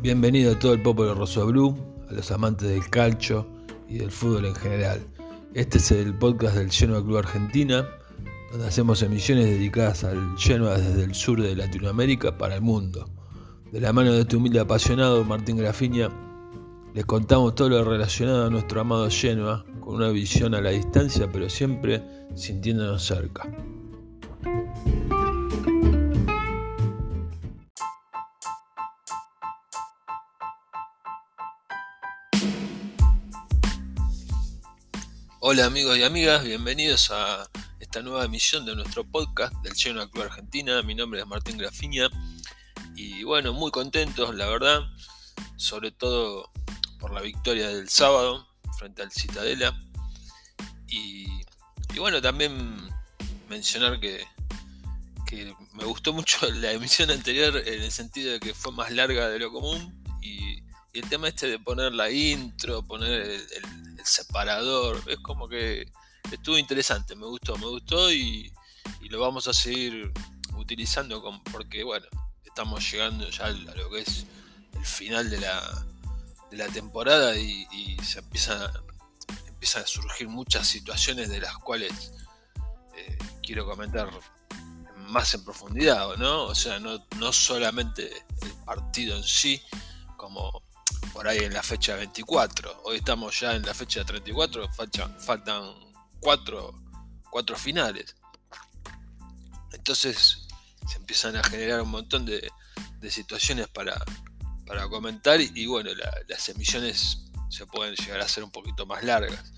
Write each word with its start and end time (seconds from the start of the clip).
Bienvenido 0.00 0.52
a 0.52 0.58
todo 0.60 0.74
el 0.74 0.80
pueblo 0.80 1.12
Rosso 1.12 1.44
Blue, 1.44 1.76
a 2.08 2.12
los 2.12 2.30
amantes 2.30 2.68
del 2.68 2.88
calcio 2.88 3.48
y 3.88 3.98
del 3.98 4.12
fútbol 4.12 4.44
en 4.44 4.54
general. 4.54 5.00
Este 5.54 5.78
es 5.78 5.90
el 5.90 6.14
podcast 6.14 6.54
del 6.54 6.70
Genoa 6.70 7.02
Club 7.02 7.16
Argentina, 7.16 7.84
donde 8.52 8.68
hacemos 8.68 9.02
emisiones 9.02 9.46
dedicadas 9.46 10.04
al 10.04 10.38
Genoa 10.38 10.78
desde 10.78 11.02
el 11.02 11.16
sur 11.16 11.42
de 11.42 11.56
Latinoamérica 11.56 12.38
para 12.38 12.54
el 12.54 12.62
mundo. 12.62 13.10
De 13.72 13.80
la 13.80 13.92
mano 13.92 14.12
de 14.12 14.20
este 14.20 14.36
humilde 14.36 14.60
apasionado 14.60 15.24
Martín 15.24 15.56
Grafiña, 15.56 16.10
les 16.94 17.04
contamos 17.04 17.56
todo 17.56 17.68
lo 17.68 17.82
relacionado 17.82 18.46
a 18.46 18.50
nuestro 18.50 18.80
amado 18.80 19.08
Genoa, 19.10 19.66
con 19.80 19.96
una 19.96 20.10
visión 20.10 20.54
a 20.54 20.60
la 20.60 20.70
distancia, 20.70 21.28
pero 21.32 21.50
siempre 21.50 22.04
sintiéndonos 22.36 23.04
cerca. 23.04 23.50
Hola 35.50 35.64
amigos 35.64 35.96
y 35.96 36.02
amigas, 36.02 36.44
bienvenidos 36.44 37.10
a 37.10 37.48
esta 37.80 38.02
nueva 38.02 38.26
emisión 38.26 38.66
de 38.66 38.76
nuestro 38.76 39.02
podcast 39.02 39.54
del 39.62 39.74
Genoa 39.74 40.10
Club 40.10 40.24
Argentina. 40.24 40.82
Mi 40.82 40.94
nombre 40.94 41.20
es 41.20 41.26
Martín 41.26 41.56
Grafiña 41.56 42.10
y 42.94 43.24
bueno, 43.24 43.54
muy 43.54 43.70
contentos, 43.70 44.34
la 44.34 44.46
verdad, 44.46 44.82
sobre 45.56 45.90
todo 45.90 46.52
por 47.00 47.14
la 47.14 47.22
victoria 47.22 47.68
del 47.68 47.88
sábado 47.88 48.46
frente 48.78 49.00
al 49.00 49.10
Citadela. 49.10 49.74
Y, 50.86 51.26
bueno, 51.96 52.20
también 52.20 52.76
mencionar 53.48 54.00
que, 54.00 54.26
que 55.26 55.54
me 55.72 55.84
gustó 55.84 56.12
mucho 56.12 56.46
la 56.56 56.72
emisión 56.72 57.10
anterior 57.10 57.56
en 57.56 57.84
el 57.84 57.90
sentido 57.90 58.32
de 58.32 58.40
que 58.40 58.52
fue 58.52 58.70
más 58.72 58.90
larga 58.90 59.30
de 59.30 59.38
lo 59.38 59.50
común 59.50 59.98
y, 60.20 60.60
el 60.92 61.08
tema 61.08 61.28
este 61.28 61.48
de 61.48 61.58
poner 61.58 61.92
la 61.92 62.10
intro, 62.10 62.82
poner 62.82 63.22
el 63.22 64.04
separador. 64.04 65.02
Es 65.06 65.18
como 65.18 65.48
que 65.48 65.90
estuvo 66.30 66.58
interesante, 66.58 67.14
me 67.14 67.26
gustó, 67.26 67.56
me 67.56 67.66
gustó 67.66 68.12
y, 68.12 68.52
lo 69.10 69.20
vamos 69.20 69.48
a 69.48 69.54
seguir 69.54 70.12
utilizando 70.54 71.22
porque, 71.50 71.82
bueno, 71.82 72.06
estamos 72.44 72.90
llegando 72.90 73.28
ya 73.30 73.46
a 73.46 73.50
lo 73.50 73.90
que 73.90 74.00
es 74.00 74.26
el 74.74 74.84
final 74.84 75.30
de 75.30 75.40
la, 75.40 75.86
de 76.50 76.58
la 76.58 76.68
temporada 76.68 77.34
y, 77.36 77.96
se 78.02 78.18
empiezan, 78.18 78.70
empiezan 79.46 79.84
a 79.84 79.86
surgir 79.86 80.28
muchas 80.28 80.68
situaciones 80.68 81.30
de 81.30 81.40
las 81.40 81.56
cuales 81.56 82.12
eh, 82.96 83.18
quiero 83.42 83.66
comentar 83.66 84.10
más 84.96 85.32
en 85.32 85.44
profundidad, 85.44 86.16
¿no? 86.16 86.44
O 86.44 86.54
sea, 86.54 86.78
no, 86.78 87.02
no 87.16 87.32
solamente 87.32 88.10
el 88.42 88.52
partido 88.66 89.16
en 89.16 89.24
sí, 89.24 89.62
como 90.18 90.62
por 91.12 91.28
ahí 91.28 91.38
en 91.38 91.52
la 91.52 91.62
fecha 91.62 91.96
24. 91.96 92.82
Hoy 92.84 92.98
estamos 92.98 93.38
ya 93.40 93.54
en 93.54 93.62
la 93.62 93.74
fecha 93.74 94.04
34, 94.04 94.68
faltan 95.18 95.74
cuatro, 96.20 96.74
cuatro 97.30 97.56
finales. 97.56 98.16
Entonces 99.72 100.46
se 100.86 100.96
empiezan 100.96 101.36
a 101.36 101.42
generar 101.42 101.82
un 101.82 101.90
montón 101.90 102.24
de, 102.24 102.50
situaciones 103.10 103.68
para, 103.68 104.02
para, 104.66 104.88
comentar 104.88 105.40
y, 105.40 105.66
bueno, 105.66 105.90
las 106.28 106.48
emisiones 106.48 107.24
se 107.48 107.66
pueden 107.66 107.94
llegar 107.94 108.20
a 108.20 108.28
ser 108.28 108.44
un 108.44 108.50
poquito 108.50 108.86
más 108.86 109.02
largas. 109.04 109.52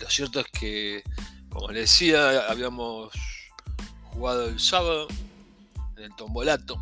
Lo 0.00 0.10
cierto 0.10 0.40
es 0.40 0.46
que, 0.46 1.02
como 1.48 1.70
les 1.70 1.90
decía, 1.90 2.50
habíamos 2.50 3.12
jugado 4.12 4.46
el 4.48 4.60
sábado 4.60 5.08
en 5.96 6.04
el 6.04 6.16
Tombolato, 6.16 6.76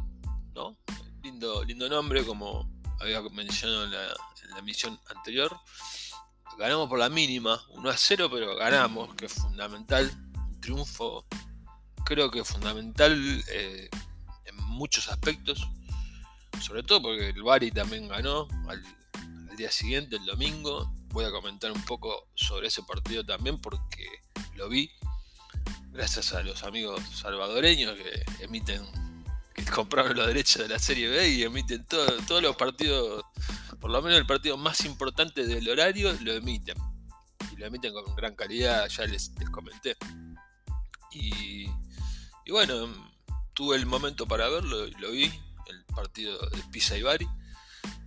¿no? 0.55 0.77
Lindo, 1.22 1.64
lindo 1.64 1.89
nombre, 1.89 2.24
como 2.24 2.73
había 3.05 3.22
mencionado 3.30 3.84
en 3.84 3.91
la, 3.92 4.58
emisión 4.58 4.98
anterior. 5.14 5.56
Ganamos 6.58 6.88
por 6.88 6.98
la 6.98 7.08
mínima, 7.08 7.61
1 7.70 7.91
a 7.91 7.96
0, 7.96 8.28
pero 8.30 8.55
ganamos, 8.56 9.14
que 9.14 9.27
es 9.27 9.33
fundamental. 9.33 10.11
Un 10.36 10.61
triunfo, 10.61 11.27
creo 12.05 12.30
que 12.30 12.45
fundamental 12.45 13.45
eh, 13.48 13.89
en 14.45 14.56
muchos 14.56 15.08
aspectos. 15.08 15.68
Sobre 16.61 16.84
todo 16.84 17.02
porque 17.02 17.30
el 17.30 17.42
Bari 17.42 17.73
también 17.73 18.06
ganó 18.06 18.46
al, 18.68 18.83
día 19.57 19.70
siguiente, 19.70 20.17
el 20.17 20.24
domingo. 20.24 20.92
Voy 21.08 21.24
a 21.24 21.30
comentar 21.30 21.73
un 21.73 21.83
poco 21.84 22.28
sobre 22.34 22.68
ese 22.68 22.83
partido 22.83 23.24
también 23.24 23.61
porque 23.61 24.07
lo 24.55 24.68
vi 24.68 24.90
gracias 25.92 26.33
a 26.33 26.42
los 26.42 26.64
amigos 26.64 27.01
salvadoreños 27.14 27.96
que 27.96 28.45
emiten 28.45 28.84
que 29.54 29.64
compraron 29.70 30.16
los 30.16 30.26
derechos 30.26 30.62
de 30.62 30.68
la 30.68 30.78
Serie 30.78 31.08
B 31.08 31.28
y 31.28 31.42
emiten 31.44 31.84
todos 31.84 32.42
los 32.42 32.56
partidos, 32.56 33.24
por 33.80 33.90
lo 33.90 34.02
menos 34.02 34.18
el 34.18 34.26
partido 34.26 34.56
más 34.56 34.84
importante 34.84 35.46
del 35.46 35.68
horario, 35.68 36.12
lo 36.20 36.32
emiten. 36.32 36.76
Y 37.52 37.56
lo 37.56 37.66
emiten 37.66 37.92
con 37.92 38.14
gran 38.16 38.34
calidad, 38.34 38.88
ya 38.88 39.04
les, 39.06 39.32
comenté. 39.52 39.96
Y, 41.12 41.66
bueno, 42.50 42.92
tuve 43.54 43.76
el 43.76 43.86
momento 43.86 44.26
para 44.26 44.48
verlo 44.48 44.86
y 44.86 44.90
lo 44.92 45.12
vi, 45.12 45.32
el 45.68 45.84
partido 45.84 46.36
de 46.50 46.62
Pisa 46.72 46.96
y 46.96 47.02
Bari. 47.02 47.28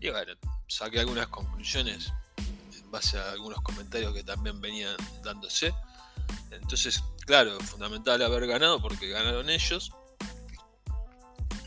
Y 0.01 0.09
bueno, 0.09 0.33
saqué 0.67 0.99
algunas 0.99 1.27
conclusiones 1.27 2.11
en 2.37 2.91
base 2.91 3.17
a 3.17 3.31
algunos 3.31 3.61
comentarios 3.61 4.13
que 4.13 4.23
también 4.23 4.59
venían 4.59 4.95
dándose. 5.23 5.73
Entonces, 6.51 7.01
claro, 7.25 7.57
fundamental 7.61 8.21
haber 8.21 8.47
ganado 8.47 8.81
porque 8.81 9.07
ganaron 9.07 9.49
ellos 9.49 9.91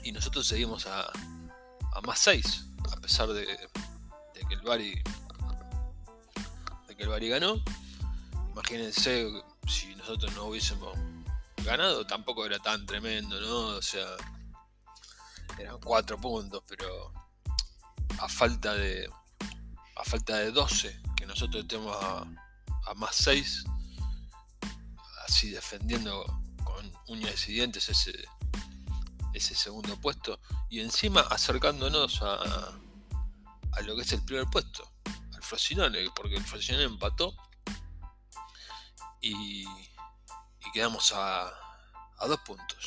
y 0.02 0.12
nosotros 0.12 0.46
seguimos 0.46 0.86
a, 0.86 1.10
más 2.04 2.18
6, 2.20 2.66
a 2.92 2.96
pesar 3.00 3.28
de, 3.28 3.46
que 4.48 4.54
el 4.54 4.62
Bari 4.62 5.02
de 6.88 6.96
que 6.96 7.02
el 7.02 7.08
Bari 7.08 7.28
ganó. 7.28 7.62
Imagínense 8.50 9.30
si 9.68 9.94
nosotros 9.96 10.34
no 10.34 10.46
hubiésemos 10.46 10.96
ganado, 11.64 12.06
tampoco 12.06 12.46
era 12.46 12.58
tan 12.58 12.86
tremendo, 12.86 13.40
¿no? 13.40 13.76
O 13.76 13.82
sea, 13.82 14.06
eran 15.58 15.78
4 15.78 16.20
puntos, 16.20 16.62
pero 16.66 17.12
a 18.18 18.28
falta 18.28 18.74
de 18.74 19.08
a 19.96 20.04
falta 20.04 20.38
de 20.38 20.50
12 20.50 21.00
que 21.16 21.26
nosotros 21.26 21.66
tenemos 21.68 21.96
a, 22.02 22.26
a 22.86 22.94
más 22.94 23.14
6 23.16 23.64
así 25.26 25.50
defendiendo 25.50 26.24
con 26.64 26.90
uñas 27.08 27.48
y 27.48 27.52
dientes 27.52 27.88
ese 27.88 28.12
ese 29.32 29.54
segundo 29.54 29.96
puesto 30.00 30.40
y 30.68 30.80
encima 30.80 31.20
acercándonos 31.20 32.20
a, 32.22 32.74
a 33.72 33.80
lo 33.82 33.96
que 33.96 34.02
es 34.02 34.12
el 34.12 34.24
primer 34.24 34.46
puesto, 34.46 34.90
al 35.34 35.42
Frosinone, 35.42 36.10
porque 36.14 36.36
el 36.36 36.44
Frosinone 36.44 36.84
empató 36.84 37.34
y, 39.20 39.64
quedamos 40.72 41.12
a, 41.12 41.48
a 41.48 42.26
dos 42.28 42.38
puntos. 42.40 42.86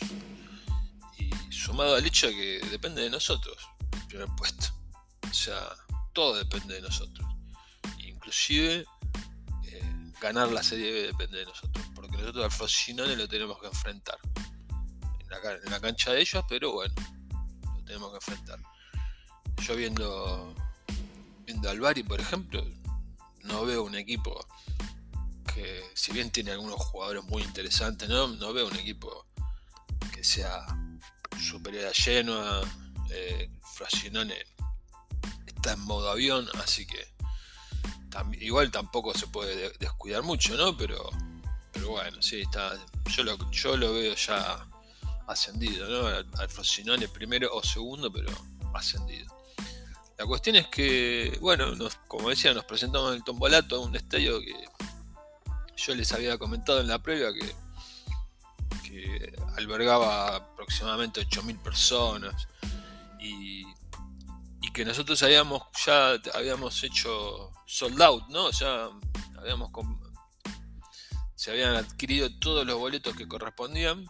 Y 1.17 1.29
sumado 1.51 1.95
al 1.95 2.05
hecho 2.05 2.27
de 2.27 2.33
que 2.33 2.67
depende 2.69 3.01
de 3.01 3.09
nosotros 3.09 3.57
el 3.91 4.07
primer 4.07 4.29
puesto. 4.37 4.67
O 5.29 5.33
sea, 5.33 5.59
todo 6.13 6.35
depende 6.35 6.75
de 6.75 6.81
nosotros. 6.81 7.27
Inclusive 7.97 8.85
eh, 9.65 10.13
ganar 10.21 10.49
la 10.49 10.63
Serie 10.63 10.93
B 10.93 11.07
depende 11.07 11.39
de 11.39 11.45
nosotros, 11.45 11.85
porque 11.93 12.15
nosotros 12.15 12.45
al 12.45 12.51
Frosinone 12.51 13.17
lo 13.17 13.27
tenemos 13.27 13.59
que 13.59 13.67
enfrentar 13.67 14.17
en 15.63 15.71
la 15.71 15.79
cancha 15.79 16.11
de 16.11 16.21
ellos, 16.21 16.43
pero 16.47 16.73
bueno, 16.73 16.93
lo 17.75 17.83
tenemos 17.83 18.09
que 18.11 18.15
enfrentar. 18.17 18.59
Yo 19.61 19.75
viendo, 19.75 20.55
viendo 21.45 21.69
al 21.69 21.79
Bari, 21.79 22.03
por 22.03 22.19
ejemplo, 22.19 22.63
no 23.43 23.65
veo 23.65 23.83
un 23.83 23.95
equipo 23.95 24.45
que, 25.53 25.83
si 25.93 26.11
bien 26.11 26.31
tiene 26.31 26.51
algunos 26.51 26.77
jugadores 26.77 27.23
muy 27.25 27.43
interesantes, 27.43 28.09
no, 28.09 28.27
no 28.27 28.53
veo 28.53 28.67
un 28.67 28.75
equipo 28.75 29.25
que 30.13 30.23
sea 30.23 30.65
superior 31.39 31.85
a 31.85 31.93
Genoa. 31.93 32.61
Eh, 33.11 33.49
está 35.45 35.73
en 35.73 35.79
modo 35.81 36.09
avión, 36.09 36.47
así 36.63 36.85
que 36.85 37.13
igual 38.39 38.71
tampoco 38.71 39.13
se 39.13 39.27
puede 39.27 39.71
descuidar 39.79 40.23
mucho, 40.23 40.55
¿no? 40.55 40.75
Pero, 40.77 41.09
pero 41.71 41.89
bueno, 41.89 42.21
sí, 42.21 42.41
está. 42.41 42.73
Yo 43.05 43.23
lo, 43.23 43.51
yo 43.51 43.77
lo 43.77 43.93
veo 43.93 44.15
ya 44.15 44.67
ascendido, 45.33 45.87
¿no? 45.87 46.07
Al 46.39 46.49
Frosinone 46.49 47.07
primero 47.07 47.49
o 47.53 47.63
segundo, 47.63 48.11
pero 48.11 48.29
ascendido. 48.73 49.33
La 50.17 50.25
cuestión 50.25 50.55
es 50.55 50.67
que, 50.67 51.37
bueno, 51.41 51.65
como 52.07 52.29
decía, 52.29 52.53
nos 52.53 52.65
presentamos 52.65 53.09
en 53.11 53.17
el 53.17 53.23
Tombolato, 53.23 53.81
un 53.81 53.95
estadio 53.95 54.39
que 54.39 54.53
yo 55.75 55.95
les 55.95 56.11
había 56.13 56.37
comentado 56.37 56.79
en 56.79 56.87
la 56.87 57.01
previa 57.01 57.33
que, 57.33 57.55
que 58.83 59.35
albergaba 59.57 60.35
aproximadamente 60.35 61.21
8.000 61.27 61.61
personas 61.61 62.47
y, 63.19 63.65
y, 64.61 64.71
que 64.71 64.85
nosotros 64.85 65.21
habíamos 65.23 65.63
ya 65.85 66.13
habíamos 66.33 66.83
hecho 66.83 67.51
sold 67.65 68.01
out, 68.01 68.27
¿no? 68.29 68.51
Ya 68.51 68.89
habíamos 69.37 69.71
se 71.35 71.51
habían 71.51 71.75
adquirido 71.75 72.29
todos 72.39 72.65
los 72.65 72.77
boletos 72.77 73.15
que 73.15 73.27
correspondían 73.27 74.05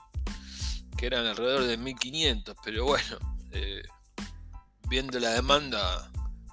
eran 1.02 1.26
alrededor 1.26 1.64
de 1.64 1.78
1500, 1.78 2.56
pero 2.64 2.86
bueno, 2.86 3.18
eh, 3.52 3.84
viendo 4.88 5.20
la 5.20 5.30
demanda 5.32 6.12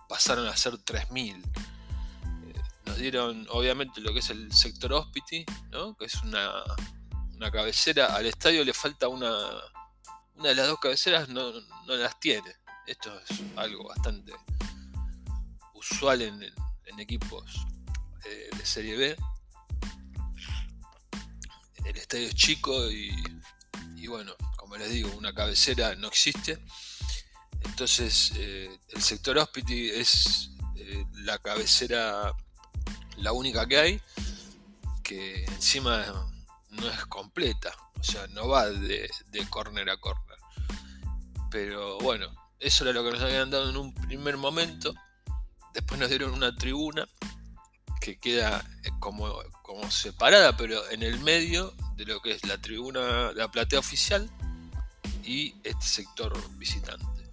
pasaron 0.08 0.46
a 0.48 0.56
ser 0.56 0.74
3.000. 0.74 1.36
Eh, 1.36 2.62
nos 2.86 2.96
dieron 2.96 3.46
obviamente 3.50 4.00
lo 4.00 4.12
que 4.12 4.18
es 4.18 4.30
el 4.30 4.52
sector 4.52 4.92
hospity, 4.92 5.44
¿no? 5.70 5.96
que 5.96 6.06
es 6.06 6.14
una, 6.22 6.50
una 7.34 7.50
cabecera. 7.50 8.14
Al 8.16 8.26
estadio 8.26 8.64
le 8.64 8.74
falta 8.74 9.08
una, 9.08 9.30
una 10.34 10.48
de 10.48 10.54
las 10.54 10.68
dos 10.68 10.80
cabeceras, 10.80 11.28
no, 11.28 11.52
no 11.86 11.96
las 11.96 12.18
tiene. 12.18 12.56
Esto 12.86 13.12
es 13.28 13.40
algo 13.56 13.88
bastante 13.88 14.32
usual 15.74 16.22
en, 16.22 16.42
equipos 16.98 17.66
eh, 18.24 18.50
de 18.54 18.66
Serie 18.66 18.96
B. 18.96 19.16
El 21.84 21.96
estadio 21.96 22.26
es 22.26 22.34
chico 22.34 22.90
y, 22.90 23.14
y, 24.00 24.06
bueno, 24.06 24.32
como 24.56 24.76
les 24.76 24.90
digo, 24.90 25.10
una 25.16 25.34
cabecera 25.34 25.94
no 25.94 26.08
existe. 26.08 26.58
Entonces, 27.64 28.32
eh, 28.36 28.78
el 28.88 29.02
sector 29.02 29.36
hospity 29.38 29.90
es 29.90 30.50
eh, 30.76 31.04
la 31.16 31.38
cabecera, 31.38 32.34
la 33.18 33.32
única 33.32 33.66
que 33.66 33.78
hay, 33.78 34.02
que 35.02 35.44
encima 35.44 36.32
no 36.70 36.88
es 36.88 37.04
completa, 37.06 37.74
o 37.98 38.02
sea, 38.02 38.26
no 38.28 38.48
va 38.48 38.70
de, 38.70 39.10
de 39.28 39.46
corner 39.50 39.90
a 39.90 39.98
corner. 39.98 40.38
Pero 41.50 41.98
bueno, 41.98 42.28
eso 42.58 42.84
era 42.84 42.92
lo 42.92 43.04
que 43.04 43.10
nos 43.10 43.22
habían 43.22 43.50
dado 43.50 43.70
en 43.70 43.76
un 43.76 43.92
primer 43.92 44.36
momento. 44.36 44.94
Después 45.74 46.00
nos 46.00 46.08
dieron 46.08 46.32
una 46.32 46.54
tribuna 46.54 47.06
que 48.00 48.18
queda 48.18 48.64
eh, 48.84 48.90
como, 48.98 49.28
como 49.70 49.88
separada, 49.88 50.56
pero 50.56 50.90
en 50.90 51.04
el 51.04 51.20
medio 51.20 51.72
de 51.94 52.04
lo 52.04 52.20
que 52.20 52.32
es 52.32 52.44
la 52.44 52.60
tribuna, 52.60 53.30
la 53.30 53.52
platea 53.52 53.78
oficial 53.78 54.28
y 55.22 55.54
este 55.62 55.86
sector 55.86 56.36
visitante. 56.56 57.30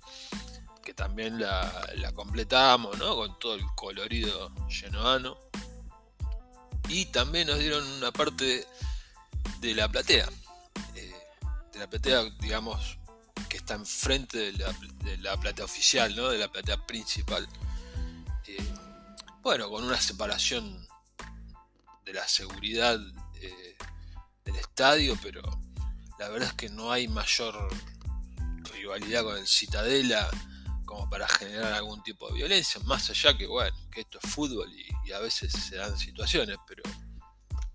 Que 0.83 0.93
también 0.93 1.41
la, 1.41 2.11
completamos, 2.13 2.95
¿no? 2.99 3.15
Con 3.15 3.39
todo 3.39 3.55
el 3.55 3.65
colorido 3.75 4.51
llenoano. 4.67 5.35
Y 6.89 7.05
también 7.05 7.47
nos 7.47 7.57
dieron 7.57 7.83
una 7.93 8.11
parte 8.11 8.67
de, 9.59 9.73
la 9.73 9.89
platea. 9.89 10.29
Eh, 10.93 11.15
de 11.73 11.79
la 11.79 11.89
platea, 11.89 12.21
digamos, 12.39 12.99
que 13.49 13.57
está 13.57 13.73
enfrente 13.73 14.37
de 14.37 14.53
la, 14.53 14.71
de 15.03 15.17
la 15.17 15.37
platea 15.37 15.65
oficial, 15.65 16.15
¿no? 16.15 16.29
De 16.29 16.37
la 16.37 16.51
platea 16.51 16.85
principal. 16.85 17.49
Eh, 18.45 18.63
bueno, 19.41 19.71
con 19.71 19.83
una 19.83 19.99
separación 19.99 20.86
de 22.07 22.13
la 22.13 22.27
seguridad 22.27 22.97
eh, 23.35 23.77
del 24.45 24.55
estadio, 24.55 25.17
pero 25.21 25.41
la 26.17 26.29
verdad 26.29 26.47
es 26.47 26.53
que 26.53 26.69
no 26.69 26.91
hay 26.91 27.09
mayor 27.09 27.67
rivalidad 28.73 29.23
con 29.23 29.37
el 29.37 29.45
Citadela 29.45 30.29
como 30.85 31.09
para 31.09 31.27
generar 31.27 31.73
algún 31.73 32.01
tipo 32.01 32.29
de 32.29 32.35
violencia, 32.35 32.79
más 32.85 33.09
allá 33.09 33.37
que 33.37 33.45
bueno, 33.45 33.75
que 33.91 34.01
esto 34.01 34.19
es 34.23 34.31
fútbol 34.31 34.71
y, 34.73 34.87
a 35.11 35.19
veces 35.19 35.53
se 35.53 35.77
dan 35.77 35.97
situaciones, 35.97 36.57
pero 36.67 36.83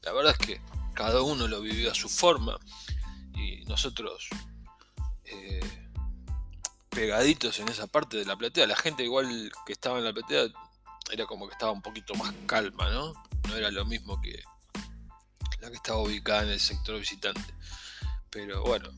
la 0.03 0.13
verdad 0.13 0.37
es 0.39 0.47
que 0.47 0.61
cada 0.95 1.23
uno 1.23 1.49
lo 1.49 1.63
vivió 1.63 1.91
a 1.91 1.95
su 1.95 2.11
forma 2.11 2.59
y 3.35 3.65
nosotros 3.65 4.29
eh, 5.25 5.61
pegaditos 6.91 7.59
en 7.59 7.69
esa 7.69 7.87
parte 7.87 8.19
de 8.19 8.27
la 8.27 8.37
platea, 8.37 8.67
la 8.67 8.77
gente 8.77 9.03
igual 9.03 9.51
que 9.65 9.73
estaba 9.73 9.99
en 9.99 10.05
la 10.05 10.13
platea 10.13 10.45
era 11.13 11.27
como 11.27 11.47
que 11.47 11.53
estaba 11.53 11.73
un 11.73 11.83
poquito 11.83 12.15
más 12.15 12.33
calma, 12.47 12.89
¿no? 12.91 13.13
No 13.49 13.57
era 13.57 13.71
lo 13.71 13.85
mismo 13.85 14.21
que 14.21 14.43
la 15.61 15.71
que 15.71 15.77
estaba 15.77 16.01
ubicada 16.01 16.43
en 16.43 16.51
el 16.51 16.61
sector 16.61 16.99
visitante. 16.99 17.55
Pero 18.31 18.63
bueno, 18.65 18.89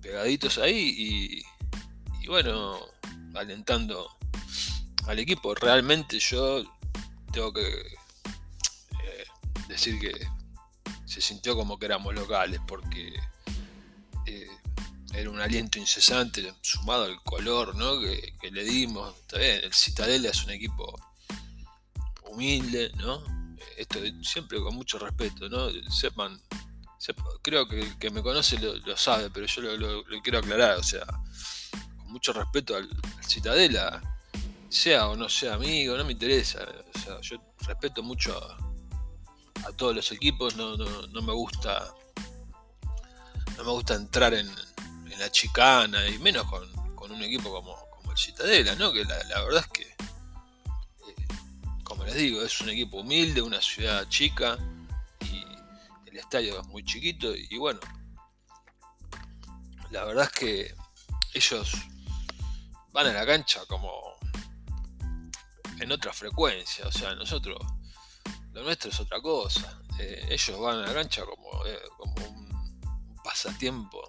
pegaditos 0.00 0.56
ahí 0.58 1.44
y, 2.22 2.26
bueno, 2.26 2.78
alentando 3.34 4.08
al 5.06 5.18
equipo. 5.18 5.54
Realmente 5.54 6.18
yo 6.18 6.64
tengo 7.32 7.52
que 7.52 7.66
eh, 7.66 9.24
decir 9.68 9.98
que 9.98 10.14
se 11.04 11.20
sintió 11.20 11.56
como 11.56 11.78
que 11.78 11.86
éramos 11.86 12.14
locales 12.14 12.60
porque 12.66 13.14
eh, 14.26 14.48
era 15.12 15.28
un 15.28 15.40
aliento 15.40 15.78
incesante 15.78 16.54
sumado 16.62 17.04
al 17.04 17.22
color 17.22 17.74
¿no? 17.74 18.00
que, 18.00 18.34
que 18.40 18.50
le 18.50 18.64
dimos. 18.64 19.14
Está 19.22 19.38
bien, 19.38 19.60
el 19.64 19.74
Citadela 19.74 20.30
es 20.30 20.44
un 20.44 20.50
equipo 20.52 21.07
humilde, 22.28 22.90
¿no? 22.96 23.22
Esto 23.76 23.98
siempre 24.22 24.58
con 24.60 24.74
mucho 24.74 24.98
respeto, 24.98 25.48
¿no? 25.48 25.68
Sepan, 25.90 26.40
creo 27.42 27.68
que 27.68 27.80
el 27.80 27.98
que 27.98 28.10
me 28.10 28.22
conoce 28.22 28.58
lo, 28.58 28.96
sabe, 28.96 29.30
pero 29.30 29.46
yo 29.46 29.62
lo, 29.76 30.04
quiero 30.22 30.38
aclarar, 30.38 30.78
o 30.78 30.82
sea, 30.82 31.06
con 31.96 32.12
mucho 32.12 32.32
respeto 32.32 32.76
al, 32.76 32.88
Citadela, 33.22 34.02
sea 34.68 35.08
o 35.08 35.16
no 35.16 35.28
sea 35.28 35.54
amigo, 35.54 35.96
no 35.96 36.04
me 36.04 36.12
interesa, 36.12 36.66
o 36.94 36.98
sea, 36.98 37.20
yo 37.20 37.36
respeto 37.66 38.02
mucho 38.02 38.36
a, 38.36 38.58
todos 39.76 39.94
los 39.94 40.10
equipos, 40.12 40.56
no, 40.56 40.76
me 41.22 41.32
gusta 41.32 41.92
no 43.56 43.64
me 43.64 43.70
gusta 43.70 43.94
entrar 43.94 44.32
en, 44.34 44.48
la 45.18 45.30
chicana 45.32 46.06
y 46.06 46.16
menos 46.18 46.46
con, 46.46 47.10
un 47.10 47.22
equipo 47.22 47.50
como, 47.50 47.74
como 47.90 48.12
el 48.12 48.18
Citadela, 48.18 48.76
¿no? 48.76 48.92
Que 48.92 49.04
la 49.04 49.42
verdad 49.42 49.64
es 49.64 49.68
que 49.68 49.97
les 52.08 52.16
digo, 52.16 52.42
es 52.42 52.58
un 52.62 52.70
equipo 52.70 53.00
humilde, 53.00 53.42
una 53.42 53.60
ciudad 53.60 54.08
chica 54.08 54.56
y 55.20 55.44
el 56.08 56.16
estadio 56.16 56.58
es 56.58 56.66
muy 56.68 56.82
chiquito 56.82 57.34
y 57.36 57.58
bueno, 57.58 57.80
la 59.90 60.04
verdad 60.06 60.24
es 60.24 60.32
que 60.32 60.74
ellos 61.34 61.72
van 62.92 63.08
a 63.08 63.12
la 63.12 63.26
cancha 63.26 63.60
como 63.66 64.16
en 65.80 65.92
otra 65.92 66.14
frecuencia, 66.14 66.86
o 66.86 66.92
sea, 66.92 67.14
nosotros, 67.14 67.58
lo 68.52 68.62
nuestro 68.62 68.90
es 68.90 68.98
otra 69.00 69.20
cosa, 69.20 69.82
eh, 69.98 70.28
ellos 70.30 70.58
van 70.58 70.78
a 70.78 70.86
la 70.86 70.94
cancha 70.94 71.26
como, 71.26 71.66
eh, 71.66 71.78
como 71.98 72.14
un, 72.26 72.48
pasatiempo, 73.22 74.00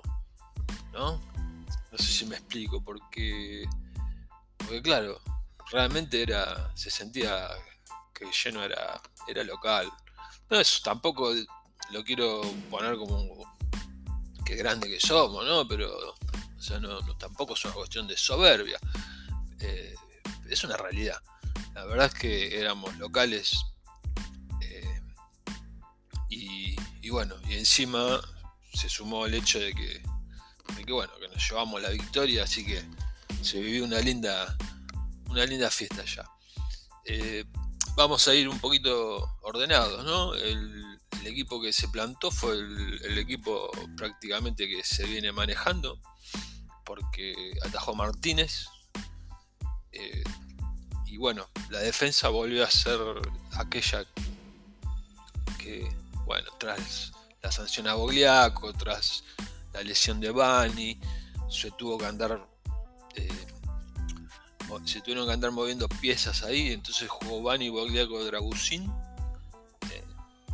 ¿no? 0.94 1.22
No 1.92 1.98
sé 1.98 2.06
si 2.06 2.26
me 2.26 2.38
explico, 2.38 2.82
porque, 2.82 3.66
porque 4.58 4.82
claro, 4.82 5.20
realmente 5.70 6.22
era, 6.22 6.72
se 6.78 6.90
sentía 6.90 7.50
que 8.20 8.28
lleno 8.44 8.64
era, 8.64 9.02
era 9.28 9.44
local. 9.44 9.90
No, 10.50 10.60
eso 10.60 10.82
tampoco 10.84 11.34
lo 11.92 12.04
quiero 12.04 12.42
poner 12.70 12.98
como 12.98 13.58
que 14.46 14.56
grande 14.56 14.88
que 14.90 15.00
somos, 15.00 15.46
¿no? 15.46 15.68
Pero, 15.68 15.90
o 16.12 16.62
sea, 16.62 16.80
no, 16.80 17.00
tampoco 17.18 17.54
es 17.54 17.66
una 17.66 17.74
cuestión 17.74 18.08
de 18.08 18.18
soberbia. 18.18 18.80
Eh, 19.60 19.96
es 20.50 20.64
una 20.64 20.76
realidad. 20.78 21.22
La 21.74 21.86
verdad 21.86 22.08
es 22.08 22.14
que 22.14 22.60
éramos 22.60 22.98
locales 22.98 23.58
eh, 24.62 25.02
y, 26.30 27.10
bueno, 27.10 27.36
y 27.48 27.54
encima 27.54 28.20
se 28.74 28.90
sumó 28.90 29.26
el 29.26 29.36
hecho 29.36 29.60
de 29.60 29.74
que, 29.74 30.04
de 30.76 30.84
que, 30.84 30.92
bueno, 30.92 31.14
que 31.20 31.28
nos 31.28 31.48
llevamos 31.48 31.82
la 31.82 31.90
victoria, 31.90 32.44
así 32.44 32.66
que 32.66 32.84
se 33.42 33.60
vivió 33.60 33.84
una 33.84 34.00
linda, 34.00 34.58
una 35.28 35.46
linda 35.46 35.70
fiesta 35.70 36.04
ya. 36.06 36.30
Vamos 38.00 38.26
a 38.30 38.34
ir 38.34 38.48
un 38.48 38.58
poquito 38.60 39.30
ordenados, 39.42 40.06
¿no? 40.06 40.34
El, 40.34 40.88
equipo 41.26 41.62
que 41.62 41.74
se 41.74 41.90
plantó 41.90 42.32
fue 42.32 42.54
el, 42.54 43.18
equipo 43.18 43.70
prácticamente 43.98 44.68
que 44.68 44.84
se 44.84 45.04
viene 45.06 45.32
manejando, 45.32 46.00
porque 46.86 47.54
atajó 47.62 47.94
Martínez. 47.94 48.68
Eh, 49.92 50.24
y 51.06 51.18
bueno, 51.18 51.48
la 51.70 51.80
defensa 51.80 52.30
volvió 52.30 52.64
a 52.64 52.72
ser 52.72 53.00
aquella 53.52 54.06
que, 55.60 55.88
bueno, 56.26 56.50
tras 56.58 57.12
la 57.44 57.52
sanción 57.52 57.88
a 57.88 57.96
Bogliaco, 57.96 58.74
tras 58.74 59.24
la 59.74 59.84
lesión 59.84 60.20
de 60.20 60.32
Bani, 60.32 61.00
se 61.50 61.70
tuvo 61.72 61.98
que 61.98 62.06
andar 62.06 62.48
eh, 63.16 63.48
se 64.86 65.02
tuvieron 65.02 65.28
que 65.28 65.34
andar 65.34 65.52
moviendo 65.52 65.88
piezas 65.88 66.44
ahí, 66.44 66.72
entonces 66.72 67.10
jugó 67.10 67.42
Bani 67.42 67.70
Bogliaco 67.70 68.24
Dragusín 68.24 68.92
eh, 69.92 70.04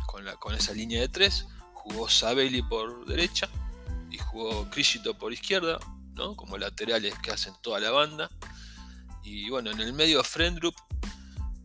con, 0.06 0.24
con 0.38 0.54
esa 0.54 0.72
línea 0.72 1.00
de 1.00 1.08
tres, 1.08 1.46
jugó 1.72 2.08
Sabelli 2.08 2.62
por 2.62 3.06
derecha 3.06 3.48
y 4.10 4.18
jugó 4.18 4.68
Crisito 4.70 5.16
por 5.16 5.32
izquierda, 5.32 5.78
¿no? 6.14 6.34
como 6.34 6.58
laterales 6.58 7.14
que 7.22 7.30
hacen 7.30 7.54
toda 7.62 7.80
la 7.80 7.90
banda. 7.90 8.30
Y 9.22 9.50
bueno, 9.50 9.70
en 9.70 9.80
el 9.80 9.92
medio 9.92 10.22
Frendrup, 10.22 10.74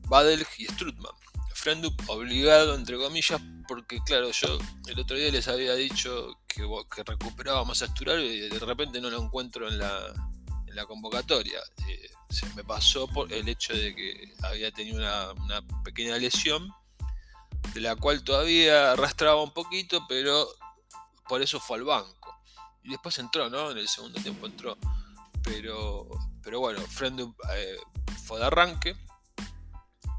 Badel 0.08 0.46
y 0.58 0.66
Strutman. 0.66 1.14
Frendrup 1.54 1.94
obligado, 2.10 2.76
entre 2.76 2.98
comillas, 2.98 3.40
porque 3.68 4.00
claro, 4.06 4.32
yo 4.32 4.58
el 4.88 5.00
otro 5.00 5.16
día 5.16 5.32
les 5.32 5.48
había 5.48 5.76
dicho 5.76 6.40
que, 6.48 6.68
que 6.94 7.04
recuperábamos 7.04 7.82
a 7.82 7.88
Sturar 7.88 8.20
y 8.20 8.50
de 8.50 8.60
repente 8.60 9.00
no 9.00 9.10
lo 9.10 9.22
encuentro 9.22 9.68
en 9.68 9.78
la, 9.78 10.31
la 10.74 10.86
convocatoria. 10.86 11.60
Eh, 11.88 12.10
se 12.30 12.46
me 12.56 12.64
pasó 12.64 13.08
por 13.08 13.32
el 13.32 13.48
hecho 13.50 13.74
de 13.74 13.96
que 13.96 14.34
había 14.44 14.72
tenido 14.72 15.00
una, 15.00 15.62
pequeña 15.84 16.18
lesión, 16.18 16.72
de 17.74 17.82
la 17.82 17.96
cual 17.96 18.24
todavía 18.24 18.94
arrastraba 18.94 19.42
un 19.42 19.54
poquito, 19.54 20.06
pero 20.08 20.48
por 21.28 21.42
eso 21.42 21.60
fue 21.60 21.78
al 21.78 21.84
banco. 21.84 22.36
Y 22.84 22.90
después 22.90 23.18
entró, 23.20 23.50
¿no? 23.50 23.72
En 23.72 23.78
el 23.78 23.88
segundo 23.88 24.20
tiempo 24.22 24.48
entró. 24.48 24.78
Pero, 25.44 26.08
pero 26.44 26.60
bueno, 26.60 26.80
Friend 26.82 27.34
eh, 27.54 27.78
fue 28.26 28.40
de 28.40 28.46
arranque. 28.46 28.96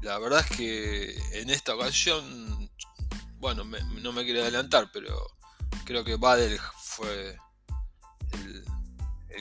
La 0.01 0.19
verdad 0.19 0.45
es 0.49 0.57
que 0.57 1.39
en 1.39 1.49
esta 1.49 1.75
ocasión, 1.75 2.69
bueno, 3.37 3.63
no 3.63 4.11
me 4.11 4.23
quiero 4.23 4.41
adelantar, 4.41 4.89
pero 4.91 5.33
creo 5.85 6.03
que 6.03 6.15
Badel 6.15 6.59
fue 6.77 7.37
el, 8.31 8.65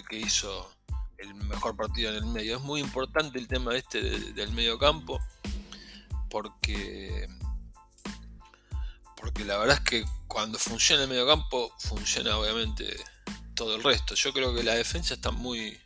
que 0.08 0.16
hizo 0.16 0.70
el 1.22 1.34
mejor 1.34 1.76
partido 1.76 2.10
en 2.10 2.16
el 2.16 2.26
medio. 2.26 2.56
Es 2.56 2.62
muy 2.62 2.80
importante 2.80 3.38
el 3.38 3.48
tema 3.48 3.74
este 3.76 4.00
del 4.00 4.52
medio 4.52 4.78
campo 4.78 5.20
porque 6.28 7.28
porque 9.16 9.44
la 9.44 9.56
verdad 9.58 9.76
es 9.76 9.88
que 9.88 10.04
cuando 10.26 10.58
funciona 10.58 11.04
el 11.04 11.08
medio 11.08 11.26
campo 11.26 11.72
funciona 11.78 12.36
obviamente 12.36 12.96
todo 13.54 13.76
el 13.76 13.82
resto. 13.82 14.14
Yo 14.14 14.32
creo 14.32 14.54
que 14.54 14.64
la 14.64 14.74
defensa 14.74 15.14
está 15.14 15.30
muy 15.30 15.78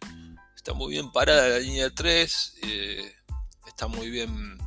está 0.54 0.72
muy 0.72 0.92
bien 0.92 1.12
parada 1.12 1.48
la 1.48 1.58
línea 1.58 1.90
3, 1.94 2.54
eh, 2.62 3.14
está 3.66 3.86
muy 3.86 4.10
bien 4.10 4.58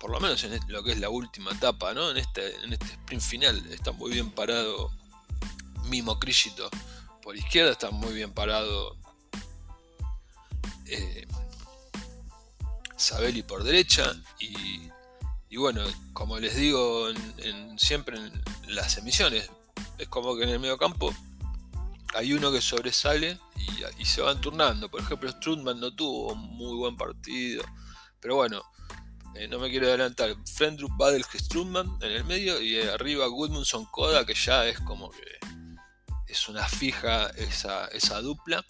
por 0.00 0.10
lo 0.10 0.18
menos 0.20 0.42
en 0.44 0.58
lo 0.68 0.82
que 0.82 0.92
es 0.92 0.98
la 0.98 1.10
última 1.10 1.52
etapa, 1.52 1.94
¿no? 1.94 2.10
En 2.10 2.16
este, 2.16 2.56
en 2.64 2.72
este 2.72 2.86
sprint 2.86 3.22
final 3.22 3.66
está 3.70 3.92
muy 3.92 4.10
bien 4.10 4.30
parado 4.32 4.90
Mimo 5.84 6.18
Crisito 6.18 6.70
por 7.22 7.36
izquierda, 7.36 7.72
está 7.72 7.90
muy 7.90 8.12
bien 8.12 8.32
parado 8.32 8.96
eh, 10.86 11.26
Sabeli 12.96 13.42
por 13.42 13.64
derecha 13.64 14.14
y, 14.38 15.56
bueno, 15.56 15.82
como 16.12 16.38
les 16.38 16.56
digo 16.56 17.08
siempre 17.76 18.16
en 18.16 18.42
las 18.68 18.96
emisiones, 18.98 19.50
es 19.98 20.08
como 20.08 20.36
que 20.36 20.44
en 20.44 20.50
el 20.50 20.60
medio 20.60 20.78
campo 20.78 21.14
hay 22.14 22.32
uno 22.32 22.52
que 22.52 22.60
sobresale 22.60 23.38
y, 23.98 24.04
se 24.04 24.20
van 24.20 24.40
turnando. 24.40 24.90
Por 24.90 25.00
ejemplo, 25.00 25.30
Strutman 25.30 25.80
no 25.80 25.94
tuvo 25.94 26.32
un 26.32 26.40
muy 26.56 26.76
buen 26.76 26.96
partido, 26.96 27.64
pero 28.20 28.36
bueno, 28.36 28.62
eh, 29.34 29.48
no 29.48 29.58
me 29.58 29.70
quiero 29.70 29.88
adelantar. 29.88 30.34
Frendrup, 30.44 30.92
Badel, 30.96 31.24
Strutman 31.24 31.98
en 32.00 32.12
el 32.12 32.24
medio 32.24 32.60
y 32.60 32.80
arriba 32.80 33.26
Goodmanson 33.26 33.86
Koda, 33.86 34.24
que 34.24 34.34
ya 34.34 34.66
es 34.66 34.78
como 34.80 35.10
que 35.10 35.41
es 36.32 36.48
una 36.48 36.66
fija 36.66 37.26
esa, 37.36 37.86
esa 37.88 38.22
dupla. 38.22 38.64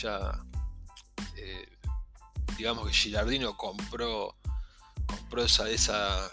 Ya 0.00 0.40
eh, 1.34 1.68
digamos 2.56 2.86
que 2.86 2.92
Gilardino 2.92 3.56
compró, 3.56 4.36
compró 5.04 5.42
esa, 5.42 5.68
esa, 5.68 6.30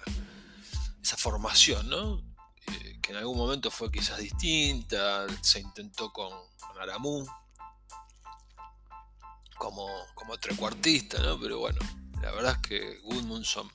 esa 1.01 1.17
formación, 1.17 1.89
¿no? 1.89 2.21
Eh, 2.67 2.99
que 3.01 3.11
en 3.11 3.17
algún 3.17 3.35
momento 3.35 3.71
fue 3.71 3.91
quizás 3.91 4.19
distinta, 4.19 5.25
se 5.41 5.59
intentó 5.59 6.13
con, 6.13 6.31
con 6.59 6.79
Aramú 6.79 7.25
como, 9.57 9.87
como 10.13 10.37
trecuartista, 10.37 11.19
¿no? 11.19 11.39
Pero 11.39 11.59
bueno, 11.59 11.79
la 12.21 12.31
verdad 12.31 12.59
es 12.61 12.67
que 12.67 12.99
Goodmanson 13.05 13.71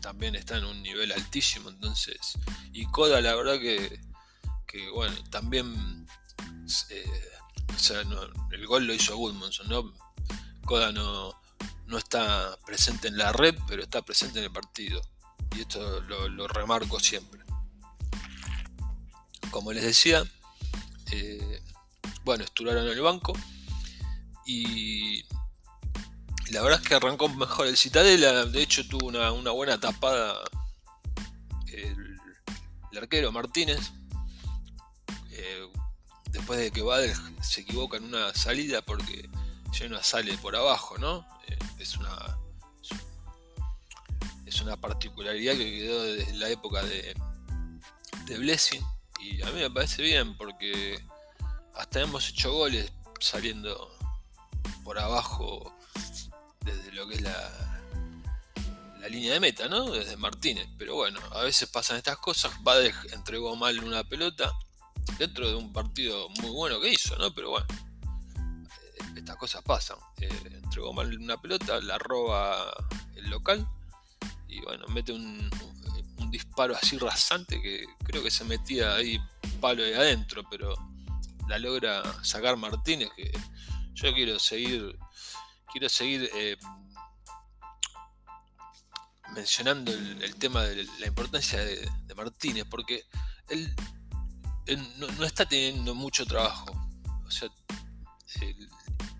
también 0.00 0.36
está 0.36 0.58
en 0.58 0.64
un 0.64 0.80
nivel 0.80 1.10
altísimo, 1.10 1.70
entonces, 1.70 2.38
y 2.72 2.86
Koda 2.86 3.20
la 3.20 3.34
verdad 3.34 3.58
que, 3.58 4.00
que 4.68 4.88
bueno, 4.90 5.16
también, 5.30 6.06
eh, 6.90 7.30
el 8.52 8.66
gol 8.66 8.86
lo 8.86 8.94
hizo 8.94 9.16
Goodmanson, 9.16 9.68
¿no? 9.68 9.92
Koda 10.64 10.92
no, 10.92 11.34
no 11.86 11.98
está 11.98 12.56
presente 12.64 13.08
en 13.08 13.16
la 13.16 13.32
red, 13.32 13.56
pero 13.66 13.82
está 13.82 14.02
presente 14.02 14.38
en 14.38 14.44
el 14.44 14.52
partido. 14.52 15.00
Y 15.56 15.62
esto 15.62 16.00
lo, 16.02 16.46
remarco 16.46 17.00
siempre. 17.00 17.40
Como 19.50 19.72
les 19.72 19.82
decía, 19.82 20.22
eh, 21.10 21.62
bueno, 22.24 22.44
esturaron 22.44 22.86
el 22.86 23.00
banco. 23.00 23.32
Y 24.46 25.24
la 26.50 26.62
verdad 26.62 26.80
es 26.82 26.88
que 26.88 26.94
arrancó 26.94 27.28
mejor 27.28 27.66
el 27.66 27.76
Citadela. 27.76 28.44
De 28.44 28.62
hecho, 28.62 28.86
tuvo 28.86 29.06
una, 29.08 29.50
buena 29.50 29.80
tapada 29.80 30.38
el, 31.72 32.18
arquero 32.96 33.32
Martínez. 33.32 33.92
Eh, 35.48 35.68
después 36.30 36.58
de 36.58 36.70
que 36.70 36.82
Badel 36.82 37.14
se 37.42 37.62
equivoca 37.62 37.96
en 37.96 38.04
una 38.04 38.34
salida 38.34 38.82
porque 38.82 39.28
no 39.88 40.02
sale 40.02 40.36
por 40.38 40.56
abajo, 40.56 40.98
¿no? 40.98 41.26
Eh, 41.46 41.58
es 41.78 41.96
una 41.96 42.38
es 44.44 44.60
una 44.60 44.76
particularidad 44.76 45.54
que 45.54 45.78
quedó 45.78 46.02
desde 46.02 46.34
la 46.34 46.48
época 46.48 46.82
de, 46.82 47.14
de 48.26 48.38
Blessing 48.38 48.84
y 49.20 49.42
a 49.42 49.46
mí 49.46 49.60
me 49.60 49.70
parece 49.70 50.02
bien 50.02 50.36
porque 50.36 51.02
hasta 51.74 52.00
hemos 52.00 52.28
hecho 52.28 52.52
goles 52.52 52.90
saliendo 53.20 53.94
por 54.84 54.98
abajo 54.98 55.74
desde 56.64 56.92
lo 56.92 57.06
que 57.08 57.16
es 57.16 57.20
la, 57.20 57.84
la 59.00 59.08
línea 59.08 59.34
de 59.34 59.40
meta, 59.40 59.68
¿no? 59.68 59.90
Desde 59.90 60.16
Martínez. 60.16 60.68
Pero 60.78 60.96
bueno, 60.96 61.20
a 61.32 61.42
veces 61.42 61.68
pasan 61.68 61.98
estas 61.98 62.18
cosas. 62.18 62.52
Badej 62.62 62.94
entregó 63.12 63.54
mal 63.54 63.82
una 63.84 64.02
pelota 64.04 64.52
dentro 65.18 65.48
de 65.48 65.54
un 65.54 65.72
partido 65.72 66.28
muy 66.40 66.50
bueno 66.50 66.80
que 66.80 66.90
hizo, 66.90 67.16
¿no? 67.16 67.32
Pero 67.34 67.50
bueno, 67.50 67.66
estas 69.16 69.36
cosas 69.36 69.62
pasan. 69.62 69.98
Eh, 70.20 70.28
entregó 70.62 70.92
mal 70.92 71.16
una 71.18 71.40
pelota, 71.40 71.80
la 71.80 71.98
roba 71.98 72.72
el 73.16 73.30
local 73.30 73.66
y 74.48 74.60
bueno, 74.62 74.86
mete 74.88 75.12
un, 75.12 75.50
disparo 76.30 76.76
así 76.76 76.98
rasante 76.98 77.58
que 77.62 77.86
creo 78.04 78.22
que 78.22 78.30
se 78.30 78.44
metía 78.44 78.94
ahí 78.96 79.18
palo 79.62 79.82
de 79.82 79.96
adentro, 79.96 80.42
pero 80.50 80.74
la 81.48 81.58
logra 81.58 82.02
sacar 82.22 82.58
Martínez 82.58 83.08
que 83.16 83.32
yo 83.94 84.12
quiero 84.12 84.38
seguir 84.38 84.98
quiero 85.72 85.88
seguir 85.88 86.28
eh, 86.34 86.58
mencionando 89.34 89.90
el, 89.90 90.34
tema 90.36 90.64
de 90.64 90.84
la 90.98 91.06
importancia 91.06 91.64
de, 91.64 91.88
Martínez 92.14 92.66
porque 92.68 93.04
él, 93.48 93.74
no, 94.76 95.24
está 95.24 95.46
teniendo 95.46 95.94
mucho 95.94 96.26
trabajo 96.26 96.66
o 97.26 97.30
sea 97.30 97.48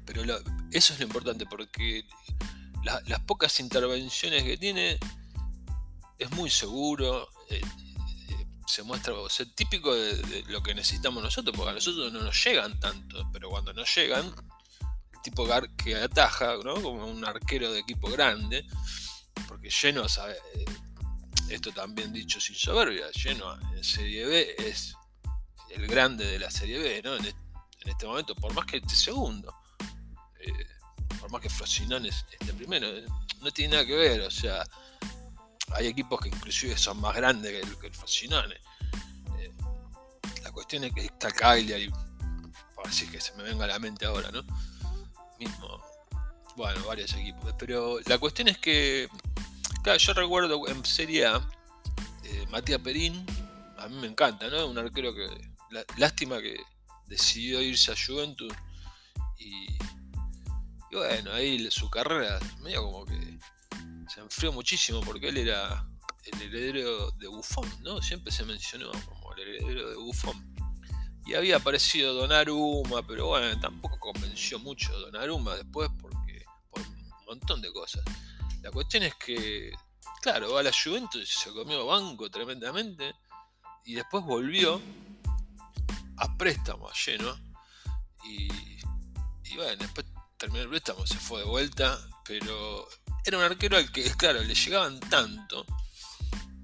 pero 0.05 0.23
eso 0.71 0.93
es 0.93 0.99
lo 0.99 1.07
importante 1.07 1.47
porque 1.47 2.05
las 2.83 3.21
pocas 3.21 3.61
intervenciones 3.61 4.43
que 4.43 4.57
tiene 4.57 4.99
es 6.19 6.31
muy 6.33 6.50
seguro. 6.50 7.28
Eh, 7.50 7.61
eh, 8.31 8.47
se 8.67 8.83
muestra 8.83 9.14
o 9.14 9.28
típico 9.55 9.95
de, 9.95 10.45
lo 10.49 10.62
que 10.62 10.75
necesitamos 10.75 11.23
nosotros, 11.23 11.57
porque 11.57 11.71
a 11.71 11.75
nosotros 11.75 12.12
no 12.12 12.23
nos 12.23 12.45
llegan 12.45 12.78
tanto, 12.81 13.28
pero 13.33 13.49
cuando 13.49 13.73
nos 13.73 13.93
llegan, 13.95 14.26
el 14.26 15.23
tipo 15.23 15.49
que 15.76 15.97
ataja, 15.97 16.57
¿no? 16.64 16.75
como 16.83 17.07
un 17.07 17.25
arquero 17.25 17.73
de 17.73 17.81
equipo 17.81 18.11
grande, 18.11 18.67
porque 19.47 19.71
lleno, 19.71 20.09
sabe, 20.09 20.37
eh, 20.55 20.64
esto 21.49 21.73
también 21.73 22.12
dicho 22.12 22.40
sin 22.40 22.57
soberbia, 22.57 23.11
lleno 23.12 23.59
en 23.75 23.83
Serie 23.83 24.26
B 24.26 24.55
es 24.59 24.95
el 25.70 25.87
grande 25.87 26.25
de 26.25 26.38
la 26.38 26.50
Serie 26.50 26.78
B, 26.78 27.02
¿no? 27.02 27.16
en, 27.16 27.34
este 27.84 28.06
momento, 28.06 28.34
por 28.34 28.52
más 28.52 28.66
que 28.66 28.78
esté 28.78 28.94
segundo. 28.94 29.54
Eh, 30.40 30.66
por 31.20 31.30
más 31.30 31.40
que 31.40 31.48
Frosinone 31.48 32.08
esté 32.08 32.37
primero, 32.52 32.87
eh, 32.87 33.06
no 33.40 33.50
tiene 33.50 33.72
nada 33.75 33.87
que 33.87 33.96
ver, 33.96 34.20
o 34.20 34.30
sea, 34.30 34.62
hay 35.72 35.87
equipos 35.87 36.20
que 36.20 36.28
inclusive 36.28 36.76
son 36.76 37.00
más 37.00 37.14
grandes 37.16 37.50
que 37.50 37.60
el, 37.60 37.78
que 37.78 37.90
Frosinone. 37.90 38.56
Eh, 39.38 39.52
la 40.42 40.52
cuestión 40.52 40.84
es 40.84 40.92
que 40.92 41.06
está 41.06 41.30
Cagliari, 41.30 41.90
por 42.75 42.87
así 42.87 43.06
que 43.08 43.20
se 43.20 43.34
me 43.34 43.42
venga 43.42 43.64
a 43.64 43.68
la 43.68 43.78
mente 43.78 44.06
ahora, 44.06 44.30
¿no? 44.30 44.42
Mismo, 45.38 45.82
bueno, 46.56 46.84
varios 46.84 47.12
equipos, 47.14 47.54
pero 47.58 48.00
la 48.06 48.18
cuestión 48.18 48.48
es 48.48 48.58
que, 48.58 49.08
claro, 49.82 49.98
yo 49.98 50.12
recuerdo 50.12 50.68
en 50.68 50.84
Serie 50.84 51.26
A, 51.26 51.40
Matías 52.50 52.80
Perín, 52.80 53.26
a 53.78 53.88
mí 53.88 53.96
me 53.96 54.06
encanta, 54.06 54.48
¿no? 54.48 54.66
Un 54.66 54.78
arquero 54.78 55.14
que, 55.14 55.28
lástima 55.96 56.40
que 56.40 56.60
decidió 57.06 57.60
irse 57.60 57.92
a 57.92 57.96
Juventus 57.96 58.52
y 59.38 59.78
bueno, 60.90 61.32
ahí 61.32 61.70
su 61.70 61.90
carrera 61.90 62.38
medio 62.60 62.82
como 62.82 63.04
que 63.04 63.38
se 64.08 64.20
enfrió 64.20 64.52
muchísimo 64.52 65.00
porque 65.00 65.28
él 65.28 65.38
era 65.38 65.87
el 66.25 66.42
heredero 66.42 67.10
de 67.12 67.28
Buffon, 67.28 67.68
¿no? 67.82 68.00
Siempre 68.02 68.32
se 68.32 68.44
mencionó 68.44 68.90
como 69.06 69.34
el 69.34 69.40
heredero 69.40 69.90
de 69.90 69.96
Buffon. 69.96 70.54
Y 71.26 71.34
había 71.34 71.56
aparecido 71.56 72.14
Donnarumma, 72.14 73.06
pero 73.06 73.26
bueno, 73.26 73.60
tampoco 73.60 73.98
convenció 73.98 74.58
mucho 74.58 74.98
Donnarumma 74.98 75.56
después 75.56 75.90
porque 76.00 76.44
por 76.70 76.80
un 76.80 77.25
montón 77.26 77.60
de 77.60 77.70
cosas. 77.70 78.02
La 78.62 78.70
cuestión 78.70 79.02
es 79.02 79.14
que, 79.14 79.72
claro, 80.22 80.52
va 80.52 80.60
a 80.60 80.62
la 80.62 80.72
Juventus 80.72 81.28
se 81.28 81.50
comió 81.52 81.87
banco 81.87 82.30
tremendamente 82.30 83.14
y 83.84 83.94
después 83.94 84.25
volvió 84.25 84.80
a 86.18 86.37
préstamo 86.37 86.90
lleno 86.92 87.37
y, 88.25 88.48
y 89.44 89.56
bueno, 89.56 89.76
después 89.76 90.06
terminó 90.38 90.62
el 90.62 90.68
préstamo, 90.68 91.06
se 91.06 91.16
fue 91.16 91.40
de 91.40 91.46
vuelta, 91.46 91.98
pero 92.25 92.88
era 93.25 93.38
un 93.38 93.44
arquero 93.44 93.76
al 93.76 93.90
que, 93.92 94.04
claro, 94.12 94.42
le 94.42 94.54
llegaban 94.54 95.00
tanto. 95.00 95.66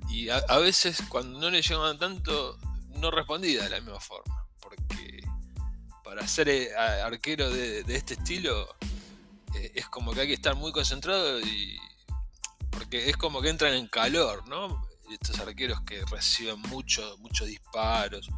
Y 0.08 0.28
a, 0.28 0.58
veces 0.58 1.02
cuando 1.08 1.40
no 1.40 1.50
le 1.50 1.61
llegaban 1.61 1.99
tanto, 1.99 2.58
no 2.96 3.11
respondía 3.11 3.64
de 3.64 3.70
la 3.70 3.80
misma 3.80 4.00
forma. 4.00 4.46
Porque 4.61 5.25
para 6.04 6.26
ser 6.26 6.49
eh, 6.49 6.75
arquero 6.76 7.50
de, 7.50 7.80
este 7.88 8.14
estilo 8.14 8.76
eh, 9.56 9.73
es 9.75 9.88
como 9.88 10.12
que 10.12 10.20
hay 10.20 10.26
que 10.28 10.34
estar 10.34 10.54
muy 10.54 10.70
concentrado 10.70 11.40
y 11.40 11.78
porque 12.70 13.08
es 13.11 13.16
como 13.16 13.40
que 13.40 13.49
entran 13.49 13.75
en 13.75 13.88
calor, 13.88 14.46
¿no? 14.49 14.87
Estos 15.11 15.38
arqueros 15.40 15.80
que 15.82 16.04
reciben 16.06 16.61
muchos 16.61 17.18
muchos 17.18 17.46
disparos. 17.49 18.28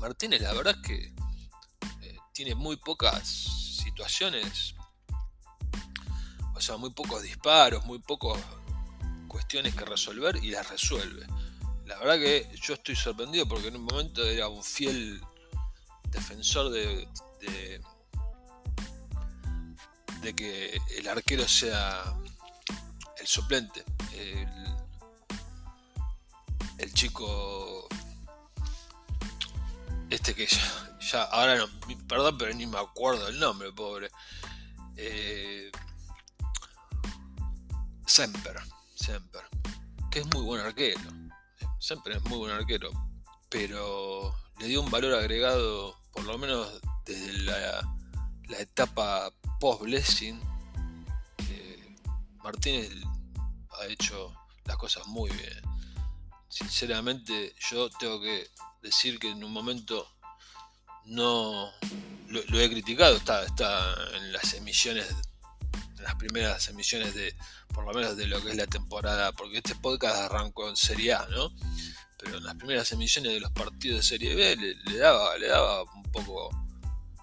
Martínez 0.00 0.40
la 0.40 0.52
verdad 0.54 0.76
es 0.80 0.86
que 0.86 1.14
eh, 2.02 2.18
tiene 2.32 2.54
muy 2.54 2.76
pocas 2.76 3.28
situaciones, 3.28 4.74
o 6.54 6.60
sea, 6.60 6.76
muy 6.76 6.90
pocos 6.90 7.22
disparos, 7.22 7.84
muy 7.84 7.98
pocas 7.98 8.42
cuestiones 9.28 9.74
que 9.74 9.84
resolver 9.84 10.36
y 10.42 10.50
las 10.50 10.68
resuelve. 10.68 11.26
La 11.86 11.98
verdad 11.98 12.16
que 12.16 12.50
yo 12.62 12.74
estoy 12.74 12.96
sorprendido 12.96 13.46
porque 13.46 13.68
en 13.68 13.76
un 13.76 13.84
momento 13.84 14.24
era 14.24 14.48
un 14.48 14.62
fiel 14.62 15.20
defensor 16.10 16.70
de, 16.70 17.08
de, 20.22 20.34
que 20.34 20.80
el 20.96 21.08
arquero 21.08 21.46
sea 21.48 22.16
el 23.18 23.26
suplente. 23.26 23.84
El, 24.12 24.48
chico 26.94 27.88
este 30.10 30.34
que 30.34 30.46
ya, 31.00 31.22
ahora 31.24 31.56
no, 31.56 31.66
perdón, 32.06 32.36
pero 32.36 32.52
ni 32.54 32.66
me 32.66 32.78
acuerdo 32.78 33.28
el 33.28 33.38
nombre, 33.38 33.72
pobre. 33.72 34.10
Eh, 34.96 35.70
Semper, 38.06 38.60
Semper, 38.94 39.42
que 40.10 40.20
es 40.20 40.26
muy 40.34 40.42
buen 40.42 40.60
arquero. 40.60 41.00
Semper 41.78 42.14
es 42.14 42.24
muy 42.24 42.38
buen 42.38 42.52
arquero, 42.52 42.90
pero 43.48 44.34
le 44.58 44.66
dio 44.66 44.82
un 44.82 44.90
valor 44.90 45.14
agregado, 45.14 45.96
por 46.12 46.24
lo 46.24 46.36
menos 46.36 46.80
desde 47.06 47.32
la, 47.44 47.80
etapa 48.58 49.32
post-Blessing. 49.60 50.40
Martínez 52.42 52.90
ha 53.78 53.86
hecho 53.86 54.34
las 54.64 54.76
cosas 54.76 55.06
muy 55.06 55.30
bien. 55.30 55.62
Sinceramente, 56.48 57.54
yo 57.70 57.88
tengo 57.90 58.20
que 58.20 58.48
decir 58.82 59.18
que 59.18 59.30
en 59.30 59.44
un 59.44 59.52
momento 59.52 60.08
no 61.04 61.70
lo, 62.28 62.60
he 62.60 62.70
criticado, 62.70 63.16
está, 63.16 63.44
está 63.44 63.94
en 64.14 64.32
las 64.32 64.54
emisiones, 64.54 65.06
en 65.98 66.04
las 66.04 66.14
primeras 66.16 66.68
emisiones 66.68 67.14
de, 67.14 67.34
por 67.74 67.84
lo 67.84 67.92
menos 67.92 68.16
de 68.16 68.26
lo 68.26 68.42
que 68.42 68.50
es 68.50 68.56
la 68.56 68.66
temporada, 68.66 69.32
porque 69.32 69.58
este 69.58 69.74
podcast 69.74 70.16
arrancó 70.16 70.68
en 70.68 70.76
Serie 70.76 71.14
A, 71.14 71.26
¿no? 71.26 71.52
pero 72.22 72.38
en 72.38 72.44
las 72.44 72.54
primeras 72.54 72.90
emisiones 72.92 73.32
de 73.32 73.40
los 73.40 73.50
partidos 73.52 73.98
de 73.98 74.02
Serie 74.02 74.34
B 74.34 74.56
le, 74.56 74.98
daba, 74.98 75.36
le 75.38 75.48
daba 75.48 75.82
un 75.82 76.02
poco 76.12 76.50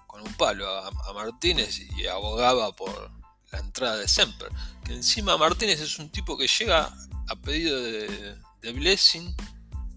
con 0.06 0.22
un 0.22 0.32
palo 0.34 0.68
a, 0.68 1.12
Martínez 1.12 1.80
y 1.96 2.06
abogaba 2.06 2.72
por 2.72 3.10
la 3.52 3.58
entrada 3.60 3.96
de 3.96 4.08
Semper. 4.08 4.48
Que 4.84 4.92
encima 4.92 5.36
Martínez 5.36 5.80
es 5.80 5.98
un 5.98 6.10
tipo 6.10 6.36
que 6.36 6.48
llega 6.48 6.92
a 7.28 7.36
pedido 7.36 7.80
de, 7.80 8.36
Blessing 8.72 9.34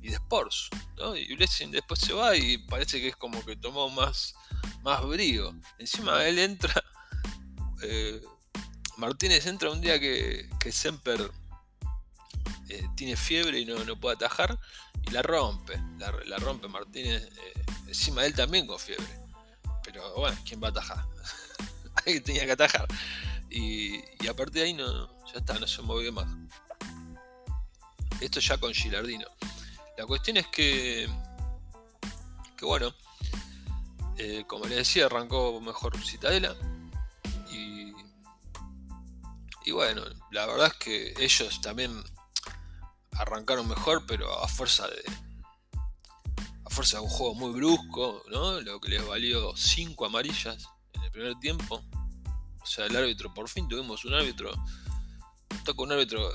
y 0.01 0.09
de 0.09 0.15
Sports. 0.15 0.69
¿no? 0.97 1.15
Y 1.15 1.35
Blessing 1.35 1.71
después 1.71 1.99
se 1.99 2.13
va 2.13 2.35
y 2.35 2.57
parece 2.57 2.99
que 2.99 3.09
es 3.09 3.15
como 3.15 3.43
que 3.45 3.55
tomó 3.55 3.89
más, 3.89 4.35
más 4.83 5.05
brío. 5.05 5.53
Encima 5.79 6.25
él 6.25 6.39
entra. 6.39 6.73
Eh, 7.83 8.21
Martínez 8.97 9.47
entra 9.47 9.71
un 9.71 9.81
día 9.81 9.99
que, 9.99 10.47
que 10.59 10.71
Semper 10.71 11.31
eh, 12.69 12.87
tiene 12.95 13.15
fiebre 13.15 13.59
y 13.59 13.65
no, 13.65 13.83
no 13.83 13.99
puede 13.99 14.15
atajar 14.15 14.59
y 15.07 15.11
la 15.11 15.21
rompe, 15.21 15.81
la, 15.97 16.37
rompe 16.37 16.67
Martínez, 16.67 17.23
eh, 17.23 17.65
encima 17.87 18.25
él 18.25 18.33
también 18.33 18.67
con 18.67 18.79
fiebre. 18.79 19.07
Pero 19.83 20.13
bueno, 20.15 20.37
¿quién 20.45 20.61
va 20.61 20.67
a 20.67 20.71
atajar? 20.71 21.05
Alguien 22.05 22.23
tenía 22.23 22.45
que 22.45 22.51
atajar. 22.51 22.87
Y, 23.49 23.97
a 24.27 24.33
partir 24.33 24.53
de 24.53 24.61
ahí 24.63 24.73
no, 24.73 25.07
ya 25.25 25.39
está, 25.39 25.59
no 25.59 25.67
se 25.67 25.81
movió 25.81 26.13
más. 26.13 26.27
Esto 28.21 28.39
ya 28.39 28.57
con 28.57 28.73
Gilardino. 28.73 29.27
La 30.01 30.07
cuestión 30.07 30.37
es 30.37 30.47
que, 30.47 31.07
que 32.57 32.65
bueno, 32.65 32.91
eh, 34.17 34.43
como 34.47 34.65
les 34.65 34.77
decía, 34.79 35.05
arrancó 35.05 35.61
mejor 35.61 35.95
Citadela. 36.03 36.55
Y, 37.51 37.93
y 39.63 39.71
bueno, 39.71 40.01
la 40.31 40.47
verdad 40.47 40.69
es 40.69 40.73
que 40.73 41.13
ellos 41.23 41.61
también 41.61 42.03
arrancaron 43.11 43.67
mejor, 43.67 44.07
pero 44.07 44.43
a 44.43 44.47
fuerza 44.47 44.87
de. 44.87 45.03
Fuerza 46.71 46.97
de 46.97 47.03
un 47.03 47.09
juego 47.09 47.35
muy 47.35 47.51
brusco, 47.51 48.23
¿no? 48.31 48.59
Lo 48.59 48.81
que 48.81 48.89
les 48.89 49.05
valió 49.05 49.55
5 49.55 50.03
amarillas 50.03 50.65
en 50.93 51.03
el 51.03 51.11
primer 51.11 51.35
tiempo. 51.35 51.79
O 52.59 52.65
sea, 52.65 52.87
el 52.87 52.95
árbitro, 52.95 53.31
por 53.35 53.47
fin 53.47 53.67
tuvimos 53.67 54.03
un 54.05 54.15
árbitro. 54.15 54.51
Toca 55.63 55.83
un 55.83 55.91
árbitro 55.91 56.27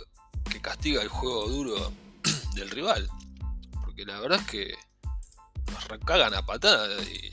que 0.48 0.60
castiga 0.60 1.02
el 1.02 1.08
juego 1.08 1.48
duro 1.48 1.92
del 2.54 2.70
rival. 2.70 3.10
Porque 3.96 4.12
la 4.12 4.20
verdad 4.20 4.40
es 4.40 4.46
que 4.46 4.78
nos 5.72 5.88
recagan 5.88 6.34
a 6.34 6.44
patadas 6.44 7.02
y 7.08 7.32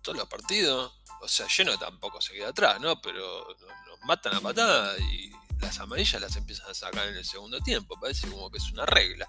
todos 0.00 0.16
los 0.16 0.26
partidos. 0.26 1.02
O 1.20 1.28
sea, 1.28 1.46
lleno 1.54 1.78
tampoco 1.78 2.20
se 2.22 2.32
queda 2.32 2.48
atrás, 2.48 2.80
¿no? 2.80 2.98
Pero 3.02 3.46
nos 3.86 4.00
matan 4.06 4.34
a 4.34 4.40
patadas 4.40 4.98
y 5.00 5.30
las 5.60 5.78
amarillas 5.80 6.18
las 6.20 6.34
empiezan 6.36 6.70
a 6.70 6.74
sacar 6.74 7.08
en 7.08 7.16
el 7.16 7.26
segundo 7.26 7.60
tiempo. 7.60 8.00
Parece 8.00 8.26
como 8.26 8.50
que 8.50 8.56
es 8.56 8.72
una 8.72 8.86
regla. 8.86 9.28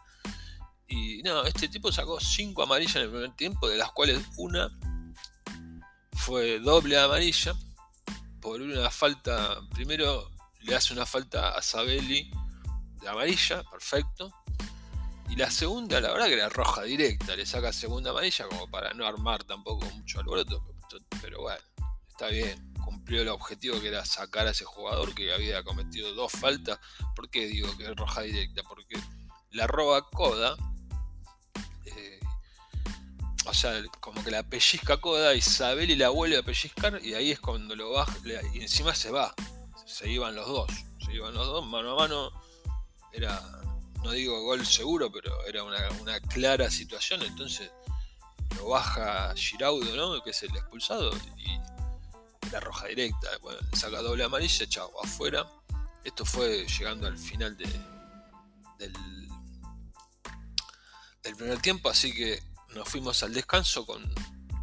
Y 0.88 1.22
no, 1.22 1.44
este 1.44 1.68
tipo 1.68 1.92
sacó 1.92 2.18
5 2.18 2.64
amarillas 2.64 2.96
en 2.96 3.02
el 3.02 3.10
primer 3.10 3.36
tiempo, 3.36 3.68
de 3.68 3.76
las 3.76 3.92
cuales 3.92 4.22
una 4.38 4.70
fue 6.14 6.60
doble 6.60 6.98
amarilla. 6.98 7.54
Por 8.40 8.62
una 8.62 8.90
falta, 8.90 9.60
primero 9.72 10.32
le 10.62 10.76
hace 10.78 10.94
una 10.94 11.06
falta 11.06 11.58
a 11.58 11.62
Sabelli 11.62 12.32
de 13.02 13.10
amarilla, 13.10 13.64
perfecto. 13.64 14.34
Y 15.30 15.36
la 15.36 15.52
segunda, 15.52 16.02
la 16.02 16.12
verdad 16.12 16.28
que 16.28 16.34
era 16.34 16.50
roja 16.50 16.84
directa, 16.84 17.36
le 17.36 17.46
saca 17.46 17.72
segunda 17.72 18.12
amarilla 18.12 18.48
como 18.48 18.70
para 18.70 18.94
no 18.94 19.06
armar 19.06 19.44
tampoco 19.44 19.86
mucho 19.92 20.20
alboroto. 20.20 20.64
Pero 21.22 21.42
bueno, 21.42 21.62
está 22.10 22.28
bien 22.28 22.70
cumplió 22.90 23.22
el 23.22 23.28
objetivo 23.28 23.80
que 23.80 23.90
era 23.90 24.04
sacar 24.04 24.48
a 24.48 24.52
ese 24.52 24.66
jugador 24.66 25.14
que 25.14 25.32
había 25.32 25.64
cometido 25.64 26.12
dos 26.16 26.32
faltas. 26.32 26.80
¿Por 27.16 27.30
qué 27.30 27.46
digo 27.46 27.76
que 27.78 27.84
es 27.84 27.96
roja 27.96 28.22
directa? 28.22 28.64
Porque 28.64 29.00
la 29.52 29.68
roba 29.68 30.10
Coda. 30.10 30.58
Eh, 31.86 32.20
o 33.46 33.54
sea, 33.54 33.80
como 34.00 34.24
que 34.24 34.32
la 34.32 34.42
pellizca 34.42 34.98
Coda, 34.98 35.36
Isabel 35.36 35.92
y 35.92 35.96
la 35.96 36.10
vuelve 36.10 36.38
a 36.38 36.44
pellizcar 36.44 37.00
y 37.04 37.14
ahí 37.14 37.30
es 37.30 37.40
cuando 37.40 37.76
lo 37.76 37.92
baja 37.92 38.18
y 38.54 38.62
encima 38.62 38.96
se 38.96 39.12
va. 39.12 39.36
Se 39.86 40.10
iban 40.10 40.36
los 40.36 40.48
dos. 40.48 40.72
Se 41.06 41.14
iban 41.14 41.36
los 41.36 41.46
dos 41.46 41.66
mano 41.68 41.92
a 41.92 41.96
mano. 41.96 42.32
Era, 43.14 43.40
no 44.04 44.12
digo 44.12 44.42
gol 44.44 44.66
seguro, 44.66 45.12
pero 45.12 45.46
era 45.46 45.64
una, 45.64 46.20
clara 46.22 46.70
situación. 46.70 47.22
Entonces 47.24 47.72
lo 48.58 48.70
baja 48.70 49.34
Giraudo, 49.36 49.96
¿no? 49.96 50.24
que 50.24 50.32
es 50.32 50.44
el 50.44 50.56
expulsado, 50.56 51.12
y 51.38 51.60
la 52.52 52.60
roja 52.60 52.88
directa, 52.88 53.30
bueno, 53.42 53.60
saca 53.74 54.02
doble 54.02 54.24
amarilla, 54.24 54.68
chao, 54.68 54.92
afuera. 55.04 55.48
Esto 56.04 56.26
fue 56.26 56.66
llegando 56.66 57.08
al 57.08 57.18
final 57.18 57.56
de, 57.58 57.68
del, 58.80 58.96
primer 61.36 61.62
tiempo, 61.62 61.90
así 61.90 62.12
que 62.12 62.42
nos 62.74 62.90
fuimos 62.90 63.22
al 63.24 63.34
descanso 63.34 63.86
con, 63.86 64.04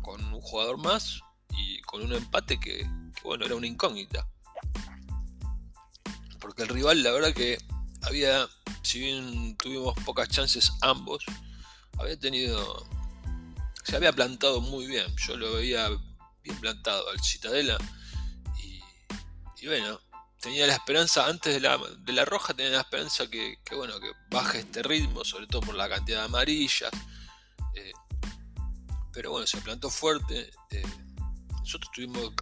con 0.03 0.22
un 0.25 0.40
jugador 0.40 0.79
más 0.79 1.20
y 1.51 1.81
con 1.83 2.03
un 2.03 2.12
empate 2.12 2.59
que, 2.59 2.85
bueno, 3.22 3.46
era 3.46 3.55
una 3.55 3.66
incógnita. 3.66 4.27
Porque 6.40 6.62
el 6.62 6.68
rival, 6.68 7.03
la 7.03 7.12
verdad 7.12 7.33
que 7.33 7.59
había, 8.07 8.49
si 8.83 9.01
bien 9.01 9.57
tuvimos 9.57 9.95
pocas 10.05 10.29
chances 10.29 10.73
ambos, 10.81 11.25
había 11.99 12.19
tenido, 12.19 12.88
se 13.85 13.97
había 13.97 14.12
plantado 14.12 14.61
muy 14.61 14.87
bien. 14.87 15.07
Yo 15.16 15.37
lo 15.37 15.55
veía 15.55 15.88
implantado 16.45 17.09
al 17.11 17.21
Citadela. 17.21 17.79
Y, 18.62 19.66
bueno, 19.66 20.01
tenía 20.40 20.66
la 20.66 20.75
esperanza, 20.75 21.27
antes 21.27 21.55
de 21.55 21.61
la, 21.61 21.79
de 21.99 22.12
la 22.12 22.25
roja, 22.25 22.55
tenía 22.55 22.73
la 22.73 22.81
esperanza 22.81 23.29
que, 23.29 23.59
bueno, 23.73 23.99
que 24.01 24.12
baje 24.31 24.61
este 24.61 24.83
ritmo, 24.83 25.25
sobre 25.25 25.47
todo 25.47 25.62
por 25.62 25.75
la 25.75 25.88
cantidad 25.88 26.21
de 26.21 26.25
amarillas. 26.27 26.90
Eh, 27.75 27.92
pero 29.12 29.33
bueno, 29.33 29.47
se 29.47 29.61
plantó 29.61 29.90
fuerte. 29.90 30.51
Eh, 30.71 30.83
nosotros 31.61 31.90
tuvimos, 31.92 32.33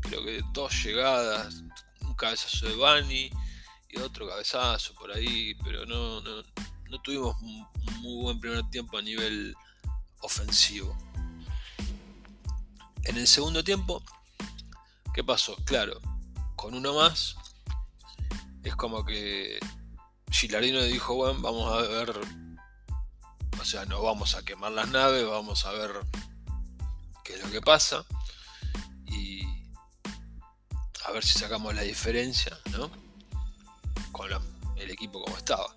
creo 0.00 0.24
que 0.24 0.42
dos 0.52 0.72
llegadas, 0.82 1.62
un 2.00 2.14
cabezazo 2.14 2.66
de 2.66 2.76
Bani 2.76 3.30
otro 4.02 4.28
cabezazo 4.28 4.94
por 4.94 5.12
ahí, 5.12 5.54
pero 5.64 5.86
no, 5.86 6.20
no, 6.20 6.42
no 6.90 7.00
tuvimos 7.02 7.36
un 7.42 7.66
muy 8.00 8.22
buen 8.22 8.40
primer 8.40 8.68
tiempo 8.70 8.98
a 8.98 9.02
nivel 9.02 9.54
ofensivo. 10.20 10.96
En 13.04 13.16
el 13.16 13.26
segundo 13.26 13.62
tiempo, 13.62 14.02
¿qué 15.14 15.22
pasó? 15.22 15.56
Claro, 15.64 16.00
con 16.56 16.74
uno 16.74 16.94
más, 16.94 17.36
es 18.62 18.74
como 18.74 19.04
que 19.04 19.58
Gilardino 20.30 20.82
dijo, 20.82 21.14
bueno, 21.14 21.40
vamos 21.40 21.72
a 21.72 21.82
ver, 21.88 22.18
o 23.60 23.64
sea, 23.64 23.84
no 23.86 24.02
vamos 24.02 24.34
a 24.34 24.44
quemar 24.44 24.72
las 24.72 24.88
naves, 24.88 25.24
vamos 25.26 25.64
a 25.64 25.72
ver 25.72 25.92
qué 27.24 27.34
es 27.34 27.44
lo 27.44 27.50
que 27.50 27.60
pasa 27.60 28.04
y 29.06 29.42
a 31.04 31.12
ver 31.12 31.24
si 31.24 31.38
sacamos 31.38 31.74
la 31.74 31.82
diferencia, 31.82 32.58
¿no? 32.72 32.90
Con 34.16 34.30
el 34.76 34.90
equipo 34.90 35.22
como 35.22 35.36
estaba. 35.36 35.76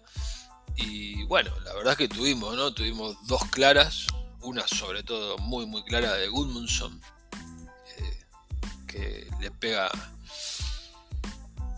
Y 0.77 1.25
bueno, 1.25 1.51
la 1.65 1.73
verdad 1.73 1.91
es 1.91 1.97
que 1.97 2.07
tuvimos, 2.07 2.55
¿no? 2.55 2.73
Tuvimos 2.73 3.17
dos 3.27 3.43
claras, 3.51 4.07
una 4.41 4.65
sobre 4.65 5.03
todo 5.03 5.37
muy 5.39 5.65
muy 5.65 5.83
clara 5.83 6.13
de 6.13 6.29
Gudmundsson, 6.29 7.01
eh, 7.97 8.25
que 8.87 9.29
le 9.41 9.51
pega, 9.51 9.91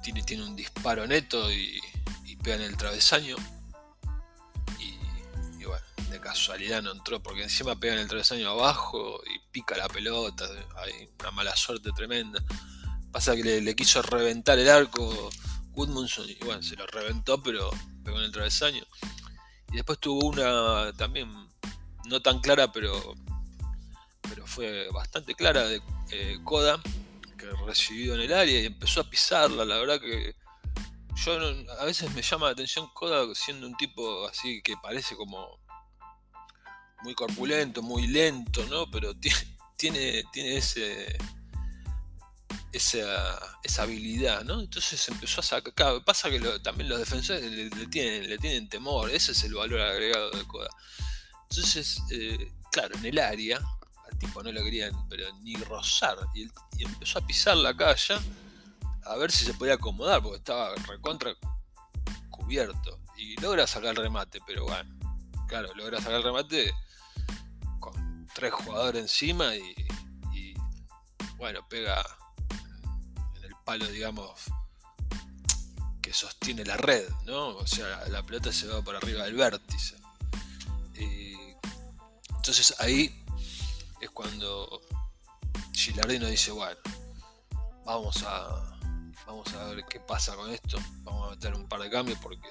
tiene, 0.03 0.21
tiene 0.21 0.43
un 0.43 0.55
disparo 0.55 1.07
neto 1.07 1.51
y, 1.51 1.79
pega 2.43 2.57
en 2.57 2.61
el 2.63 2.77
travesaño. 2.77 3.35
Y, 4.79 5.63
bueno, 5.63 5.85
de 6.09 6.19
casualidad 6.19 6.83
no 6.83 6.91
entró, 6.91 7.21
porque 7.21 7.43
encima 7.43 7.79
pega 7.79 7.93
en 7.93 7.99
el 8.01 8.07
travesaño 8.07 8.49
abajo 8.49 9.21
y 9.25 9.39
pica 9.51 9.77
la 9.77 9.87
pelota, 9.87 10.45
hay 10.77 11.09
una 11.19 11.31
mala 11.31 11.55
suerte 11.55 11.89
tremenda. 11.95 12.43
Pasa 13.11 13.35
que 13.35 13.61
le 13.61 13.75
quiso 13.75 14.01
reventar 14.01 14.57
el 14.57 14.69
arco 14.69 15.29
Gudmundsson 15.73 16.29
y 16.29 16.35
bueno, 16.45 16.61
se 16.61 16.75
lo 16.75 16.85
reventó, 16.87 17.41
pero 17.41 17.69
pegó 18.03 18.17
en 18.17 18.25
el 18.25 18.31
travesaño. 18.31 18.83
Y 19.71 19.75
después 19.75 19.99
tuvo 19.99 20.27
una 20.27 20.91
también 20.93 21.29
no 22.05 22.21
tan 22.21 22.39
clara, 22.39 22.71
pero, 22.71 23.15
pero 24.21 24.45
fue 24.45 24.89
bastante 24.91 25.33
clara 25.33 25.65
de 25.65 25.81
eh, 26.11 26.37
Koda, 26.43 26.81
que 27.37 27.49
recibido 27.65 28.15
en 28.15 28.21
el 28.21 28.33
área 28.33 28.61
y 28.61 28.65
empezó 28.65 29.01
a 29.01 29.09
pisarla. 29.09 29.65
La 29.65 29.77
verdad 29.77 29.99
que 29.99 30.35
yo 31.15 31.33
a 31.79 31.85
veces 31.85 32.13
me 32.13 32.21
llama 32.21 32.47
la 32.47 32.53
atención 32.53 32.89
Koda 32.93 33.33
siendo 33.35 33.67
un 33.67 33.75
tipo 33.77 34.27
así 34.27 34.61
que 34.61 34.75
parece 34.77 35.15
como 35.15 35.59
muy 37.03 37.13
corpulento, 37.15 37.81
muy 37.81 38.07
lento, 38.07 38.65
¿no? 38.67 38.89
Pero 38.91 39.13
tiene, 39.77 40.23
tiene 40.31 40.57
ese 40.57 41.17
esa, 42.71 43.57
esa 43.63 43.83
habilidad, 43.83 44.43
¿no? 44.43 44.59
Entonces 44.59 45.07
empezó 45.09 45.41
a 45.41 45.43
sacar. 45.43 46.03
Pasa 46.03 46.29
que 46.29 46.39
también 46.59 46.89
los 46.89 46.99
defensores 46.99 47.43
le, 47.43 47.69
tienen, 47.87 48.29
le 48.29 48.37
tienen 48.37 48.69
temor, 48.69 49.09
ese 49.09 49.33
es 49.33 49.43
el 49.43 49.53
valor 49.53 49.81
agregado 49.81 50.31
de 50.31 50.45
Koda. 50.45 50.69
Entonces, 51.49 52.01
eh, 52.11 52.53
claro, 52.71 52.95
en 52.95 53.05
el 53.05 53.19
área, 53.19 53.57
al 53.57 54.17
tipo 54.17 54.41
no 54.41 54.51
lo 54.51 54.63
querían, 54.63 54.93
pero 55.09 55.25
ni 55.41 55.55
rozar, 55.55 56.17
y, 56.33 56.49
empezó 56.79 57.19
a 57.19 57.27
pisar 57.27 57.57
la 57.57 57.75
calle 57.75 58.15
a 59.03 59.15
ver 59.17 59.31
si 59.31 59.45
se 59.45 59.53
podía 59.53 59.73
acomodar, 59.73 60.21
porque 60.21 60.37
estaba 60.37 60.73
recontra 60.87 61.33
cubierto. 62.29 62.99
Y 63.17 63.39
logra 63.41 63.67
sacar 63.67 63.91
el 63.91 63.97
remate, 63.97 64.39
pero 64.47 64.63
bueno, 64.63 64.95
claro, 65.47 65.73
logra 65.75 65.99
sacar 65.99 66.15
el 66.15 66.23
remate 66.23 66.73
con 67.79 68.27
tres 68.33 68.53
jugadores 68.53 69.01
encima 69.01 69.55
y, 69.55 69.75
y 70.33 70.53
bueno, 71.37 71.67
pega 71.67 72.03
palo, 73.63 73.85
digamos, 73.87 74.31
que 76.01 76.13
sostiene 76.13 76.65
la 76.65 76.77
red, 76.77 77.07
¿no? 77.25 77.49
O 77.57 77.67
sea, 77.67 78.07
la 78.09 78.23
pelota 78.23 78.51
se 78.51 78.67
va 78.67 78.81
por 78.81 78.95
arriba 78.95 79.23
del 79.23 79.35
vértice. 79.35 79.95
entonces 82.29 82.73
ahí 82.79 83.23
es 84.01 84.09
cuando 84.09 84.81
Gilardino 85.73 86.27
dice, 86.27 86.51
bueno, 86.51 86.79
vamos 87.85 88.23
a, 88.23 88.77
vamos 89.25 89.53
a 89.53 89.65
ver 89.65 89.85
qué 89.85 89.99
pasa 89.99 90.35
con 90.35 90.51
esto, 90.51 90.79
vamos 91.03 91.27
a 91.27 91.31
meter 91.31 91.53
un 91.53 91.67
par 91.67 91.81
de 91.81 91.89
cambios 91.89 92.17
porque 92.19 92.49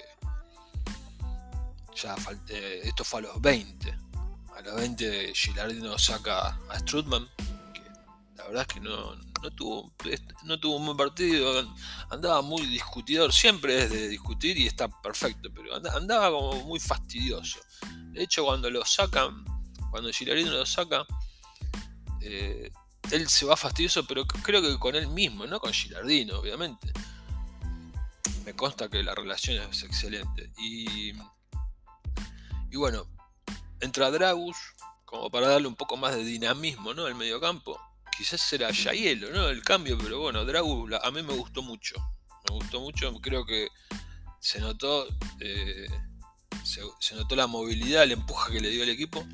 ya 1.94 2.16
falté, 2.16 2.86
esto 2.86 3.04
fue 3.04 3.20
a 3.20 3.22
los 3.24 3.40
20. 3.40 3.98
A 4.56 4.60
los 4.62 4.76
20 4.76 5.34
Gilardino 5.34 5.98
saca 5.98 6.58
a 6.68 6.78
Strutman, 6.78 7.28
la 8.40 8.46
verdad 8.46 8.66
es 8.68 8.74
que 8.74 8.80
no, 8.80 9.14
no 9.42 9.50
tuvo, 9.50 9.92
no 10.44 10.58
tuvo 10.58 10.76
un 10.76 10.86
buen 10.86 10.96
partido, 10.96 11.68
andaba 12.08 12.40
muy 12.40 12.66
discutidor, 12.66 13.32
siempre 13.32 13.82
es 13.82 13.90
de 13.90 14.08
discutir 14.08 14.56
y 14.56 14.66
está 14.66 14.88
perfecto, 14.88 15.50
pero 15.54 15.74
andaba 15.74 16.30
como 16.30 16.64
muy 16.64 16.80
fastidioso. 16.80 17.60
De 18.12 18.22
hecho, 18.22 18.44
cuando 18.44 18.70
lo 18.70 18.84
sacan, 18.84 19.44
cuando 19.90 20.10
Gilarino 20.10 20.52
lo 20.52 20.64
saca, 20.64 21.04
eh, 22.22 22.70
él 23.10 23.28
se 23.28 23.44
va 23.44 23.56
fastidioso, 23.56 24.06
pero 24.06 24.26
creo 24.26 24.62
que 24.62 24.78
con 24.78 24.94
él 24.94 25.08
mismo, 25.08 25.46
no 25.46 25.60
con 25.60 25.72
Gilardino, 25.72 26.38
obviamente. 26.38 26.92
Me 28.44 28.54
consta 28.54 28.88
que 28.88 29.02
la 29.02 29.14
relación 29.14 29.62
es 29.70 29.82
excelente. 29.82 30.50
Y, 30.56 31.12
y 32.70 32.76
bueno, 32.76 33.06
entra 33.80 34.10
Dragus, 34.10 34.56
como 35.04 35.30
para 35.30 35.48
darle 35.48 35.68
un 35.68 35.76
poco 35.76 35.98
más 35.98 36.14
de 36.14 36.24
dinamismo 36.24 36.94
¿no? 36.94 37.04
al 37.04 37.14
mediocampo 37.14 37.78
quizás 38.20 38.42
será 38.42 38.70
Yayelo, 38.70 39.30
¿no? 39.30 39.48
El 39.48 39.62
cambio, 39.62 39.96
pero 39.96 40.20
bueno, 40.20 40.44
Dragu 40.44 40.90
a 41.02 41.10
mí 41.10 41.22
me 41.22 41.32
gustó 41.32 41.62
mucho. 41.62 41.94
Me 42.46 42.54
gustó 42.54 42.78
mucho, 42.78 43.10
creo 43.22 43.46
que 43.46 43.68
se 44.38 44.60
notó, 44.60 45.06
eh, 45.40 45.86
se, 46.62 47.14
notó 47.14 47.34
la 47.34 47.46
movilidad, 47.46 48.02
el 48.02 48.12
empuje 48.12 48.52
que 48.52 48.60
le 48.60 48.68
dio 48.68 48.82
el 48.82 48.90
equipo 48.90 49.24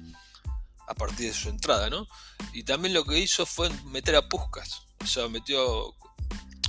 a 0.86 0.94
partir 0.94 1.26
de 1.26 1.34
su 1.34 1.48
entrada, 1.48 1.90
¿no? 1.90 2.06
Y 2.52 2.62
también 2.62 2.94
lo 2.94 3.04
que 3.04 3.18
hizo 3.18 3.44
fue 3.44 3.70
meter 3.86 4.14
a 4.14 4.28
Puscas, 4.28 4.82
o 5.00 5.06
sea, 5.06 5.26
metió 5.26 5.92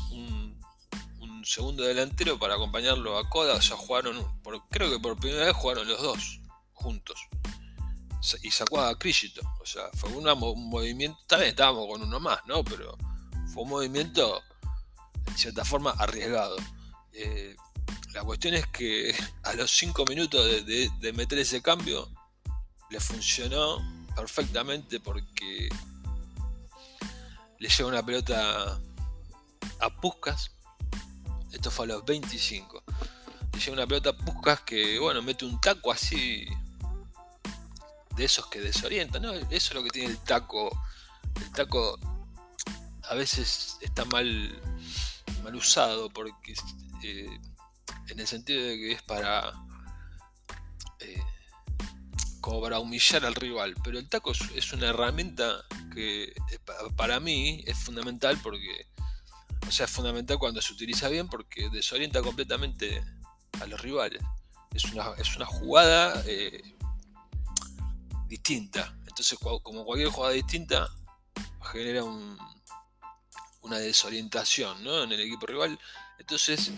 un, 0.09 0.57
segundo 1.45 1.83
delantero 1.83 2.39
para 2.39 2.55
acompañarlo 2.55 3.19
a 3.19 3.29
Coda, 3.29 3.53
o 3.53 3.61
sea, 3.61 3.77
jugaron, 3.77 4.25
creo 4.71 4.89
que 4.89 4.99
por 4.99 5.19
primera 5.19 5.45
vez 5.45 5.55
jugaron 5.55 5.87
los 5.87 6.01
dos 6.01 6.41
juntos 6.73 7.27
y 8.41 8.51
sacó 8.51 8.81
a 8.81 8.97
Crishito. 8.97 9.41
O 9.61 9.65
sea, 9.65 9.89
fue 9.93 10.09
un 10.09 10.69
movimiento, 10.69 11.19
también 11.27 11.49
estábamos 11.49 11.87
con 11.87 12.01
uno 12.01 12.19
más, 12.19 12.39
¿no? 12.45 12.63
Pero 12.63 12.97
fue 13.53 13.63
un 13.63 13.69
movimiento, 13.69 14.41
en 15.27 15.37
cierta 15.37 15.63
forma, 15.63 15.91
arriesgado. 15.91 16.57
Eh, 17.13 17.55
la 18.13 18.23
cuestión 18.23 18.53
es 18.53 18.65
que 18.67 19.15
a 19.43 19.53
los 19.53 19.71
5 19.71 20.05
minutos 20.05 20.65
de, 20.65 21.13
meter 21.13 21.39
ese 21.39 21.61
cambio, 21.61 22.09
le 22.89 22.99
funcionó 22.99 23.79
perfectamente 24.15 24.99
porque 24.99 25.69
le 27.59 27.69
llega 27.69 27.89
una 27.89 28.05
pelota 28.05 28.79
a 29.79 29.89
Puscas. 30.01 30.51
Esto 31.51 31.71
fue 31.71 31.85
a 31.85 31.89
los 31.89 32.05
25. 32.05 32.83
Le 33.53 33.59
llega 33.59 33.73
una 33.73 33.87
pelota 33.87 34.09
a 34.11 34.17
Puscas 34.17 34.61
que, 34.61 34.99
bueno, 34.99 35.21
mete 35.21 35.45
un 35.45 35.59
taco 35.59 35.91
así 35.91 36.47
de 38.17 38.25
esos 38.25 38.47
que 38.47 38.59
desorientan, 38.59 39.21
¿no? 39.21 39.33
Eso 39.33 39.47
es 39.51 39.73
lo 39.73 39.83
que 39.83 39.91
tiene 39.91 40.09
el 40.09 40.17
taco. 40.17 40.69
El 41.39 41.51
taco 41.51 41.99
a 43.03 43.13
veces 43.13 43.77
está 43.81 44.03
mal, 44.05 44.59
mal 45.43 45.55
usado 45.55 46.09
porque 46.09 46.53
eh, 47.03 47.39
en 48.09 48.19
el 48.19 48.27
sentido 48.27 48.63
de 48.63 48.77
que 48.77 48.91
es 48.93 49.01
para 49.03 49.53
eh, 50.99 51.21
como 52.41 52.61
para 52.61 52.79
humillar 52.79 53.25
al 53.25 53.35
rival, 53.35 53.75
pero 53.83 53.99
el 53.99 54.09
taco 54.09 54.31
es, 54.31 54.73
una 54.73 54.87
herramienta 54.87 55.63
que 55.93 56.33
para 56.95 57.19
mí 57.19 57.63
es 57.67 57.77
fundamental 57.77 58.39
porque 58.41 58.87
o 59.67 59.71
sea, 59.71 59.85
es 59.85 59.91
fundamental 59.91 60.39
cuando 60.39 60.61
se 60.61 60.73
utiliza 60.73 61.09
bien 61.09 61.27
porque 61.27 61.69
desorienta 61.69 62.21
completamente 62.21 63.03
a 63.59 63.65
los 63.67 63.81
rivales. 63.81 64.21
Es 64.73 64.85
una, 64.85 65.11
es 65.17 65.35
una 65.35 65.45
jugada 65.45 66.23
eh, 66.25 66.76
distinta. 68.27 68.95
Entonces, 69.07 69.37
como 69.39 69.85
cualquier 69.85 70.09
jugada 70.09 70.33
distinta, 70.33 70.89
genera 71.71 72.03
una 73.61 73.77
desorientación 73.79 74.85
en 74.85 75.11
el 75.11 75.19
equipo 75.19 75.45
rival. 75.45 75.79
Entonces, 76.19 76.71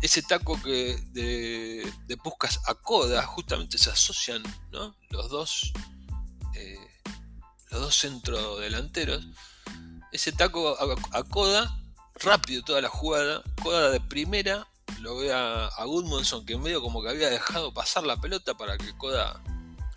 ese 0.00 0.22
taco 0.22 0.60
que 0.60 0.96
de, 1.12 1.92
de 2.06 2.16
Puscas 2.16 2.60
a 2.66 2.74
Coda 2.74 3.24
justamente 3.24 3.78
se 3.78 3.90
asocian 3.90 4.42
los 5.10 5.30
dos 5.30 5.72
eh, 6.54 6.78
los 7.70 7.80
dos 7.80 7.94
centros 7.96 8.60
delanteros. 8.60 9.24
Ese 10.10 10.32
taco 10.32 10.76
a, 11.12 11.24
Coda, 11.24 11.74
rápido 12.16 12.62
toda 12.62 12.80
la 12.80 12.88
jugada, 12.88 13.42
Coda 13.62 13.90
de 13.90 14.00
primera 14.00 14.66
lo 15.00 15.16
ve 15.16 15.32
a, 15.32 15.66
a 15.66 15.86
que 16.46 16.52
en 16.52 16.62
medio 16.62 16.82
como 16.82 17.02
que 17.02 17.08
había 17.08 17.30
dejado 17.30 17.72
pasar 17.72 18.04
la 18.04 18.20
pelota 18.20 18.54
para 18.54 18.76
que 18.76 18.96
Coda 18.98 19.42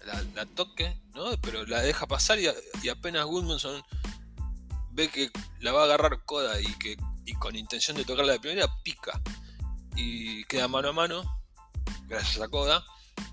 la, 0.06 0.46
toque, 0.46 1.00
¿no? 1.13 1.32
Pero 1.41 1.65
la 1.65 1.82
deja 1.82 2.08
pasar 2.08 2.39
y, 2.39 2.89
apenas 2.89 3.26
Goodmanson 3.26 3.82
ve 4.91 5.10
que 5.10 5.30
la 5.60 5.72
va 5.72 5.82
a 5.82 5.86
agarrar 5.86 6.24
Coda 6.26 6.60
y 6.62 6.74
que 6.76 6.98
y 7.26 7.34
con 7.34 7.56
intención 7.56 7.98
de 7.98 8.06
tocarla 8.06 8.34
de 8.34 8.39
primera, 8.39 8.68
pica. 8.84 9.20
Y 9.96 10.44
queda 10.46 10.68
mano 10.68 10.89
a 10.89 10.94
mano, 10.94 11.24
gracias 12.08 12.39
a 12.41 12.48
Coda 12.48 12.86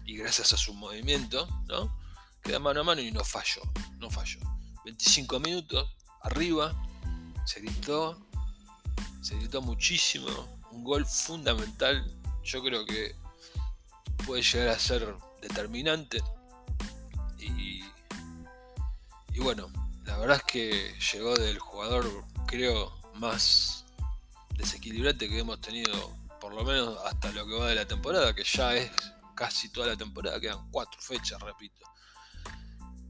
y 0.06 0.16
gracias 0.16 0.52
a 0.52 0.56
su 0.56 0.72
movimiento, 0.72 1.46
¿no? 1.68 1.94
Queda 2.42 2.58
mano 2.58 2.80
a 2.80 2.84
mano 2.84 3.02
y 3.02 3.12
no 3.12 3.22
falló, 3.24 3.62
no 3.98 4.10
falló. 4.10 4.40
25 4.84 5.40
minutos, 5.40 5.94
arriba, 6.22 6.74
se 7.44 7.60
gritó, 7.60 8.26
se 9.20 9.36
gritó 9.36 9.60
muchísimo, 9.60 10.28
un 10.70 10.82
gol 10.82 11.04
fundamental, 11.04 12.04
yo 12.42 12.62
creo 12.62 12.86
que 12.86 13.14
puede 14.24 14.42
llegar 14.42 14.68
a 14.68 14.78
ser 14.78 15.14
determinante 15.40 16.22
y 17.46 19.40
bueno, 19.40 19.70
la 20.04 20.18
verdad 20.18 20.36
es 20.38 20.42
que 20.44 20.94
llegó 21.12 21.34
del 21.36 21.58
jugador, 21.58 22.24
creo, 22.46 22.92
más 23.14 23.84
desequilibrante 24.56 25.28
que 25.28 25.38
hemos 25.38 25.60
tenido, 25.60 26.16
por 26.40 26.54
lo 26.54 26.64
menos 26.64 26.98
hasta 27.04 27.30
lo 27.32 27.46
que 27.46 27.54
va 27.54 27.68
de 27.68 27.74
la 27.74 27.86
temporada, 27.86 28.34
que 28.34 28.44
ya 28.44 28.74
es 28.74 28.90
casi 29.34 29.70
toda 29.70 29.88
la 29.88 29.96
temporada, 29.96 30.40
quedan 30.40 30.70
cuatro 30.70 31.00
fechas, 31.00 31.40
repito. 31.40 31.82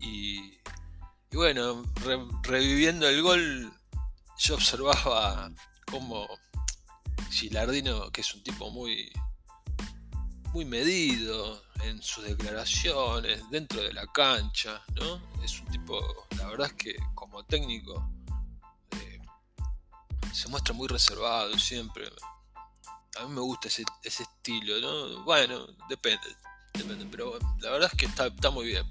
Y, 0.00 0.58
bueno, 1.32 1.84
reviviendo 2.42 3.08
el 3.08 3.22
gol, 3.22 3.72
yo 4.38 4.54
observaba 4.54 5.50
como 5.90 6.28
Gilardino, 7.30 8.10
que 8.10 8.20
es 8.20 8.34
un 8.34 8.42
tipo 8.42 8.70
muy, 8.70 9.12
muy 10.52 10.64
medido 10.66 11.62
en 11.82 12.02
sus 12.02 12.24
declaraciones, 12.24 13.42
dentro 13.50 13.80
de 13.82 13.92
la 13.92 14.06
cancha, 14.08 14.82
¿no? 14.94 15.20
Es 15.42 15.58
un 15.60 15.66
tipo, 15.68 15.98
la 16.36 16.46
verdad 16.48 16.66
es 16.68 16.74
que 16.74 16.96
como 17.14 17.42
técnico 17.44 18.06
eh, 19.00 19.20
se 20.32 20.48
muestra 20.48 20.74
muy 20.74 20.88
reservado 20.88 21.58
siempre. 21.58 22.04
A 23.18 23.26
mí 23.26 23.34
me 23.34 23.40
gusta 23.40 23.68
ese, 23.68 23.84
estilo, 24.02 24.78
¿no? 24.80 25.24
Bueno, 25.24 25.66
depende, 25.88 26.26
depende, 26.74 27.06
pero 27.10 27.38
la 27.60 27.70
verdad 27.70 27.90
es 27.90 27.98
que 27.98 28.06
está, 28.06 28.26
está 28.26 28.50
muy 28.50 28.66
bien. 28.66 28.86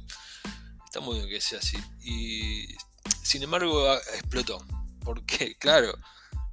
Está 0.86 1.00
muy 1.00 1.17
bien 1.17 1.30
que 1.30 1.39
sea 1.39 1.60
así. 1.60 1.78
Y 2.02 2.76
sin 3.24 3.43
embargo 3.43 3.93
explotó. 4.15 4.65
Porque, 5.04 5.56
claro, 5.60 5.93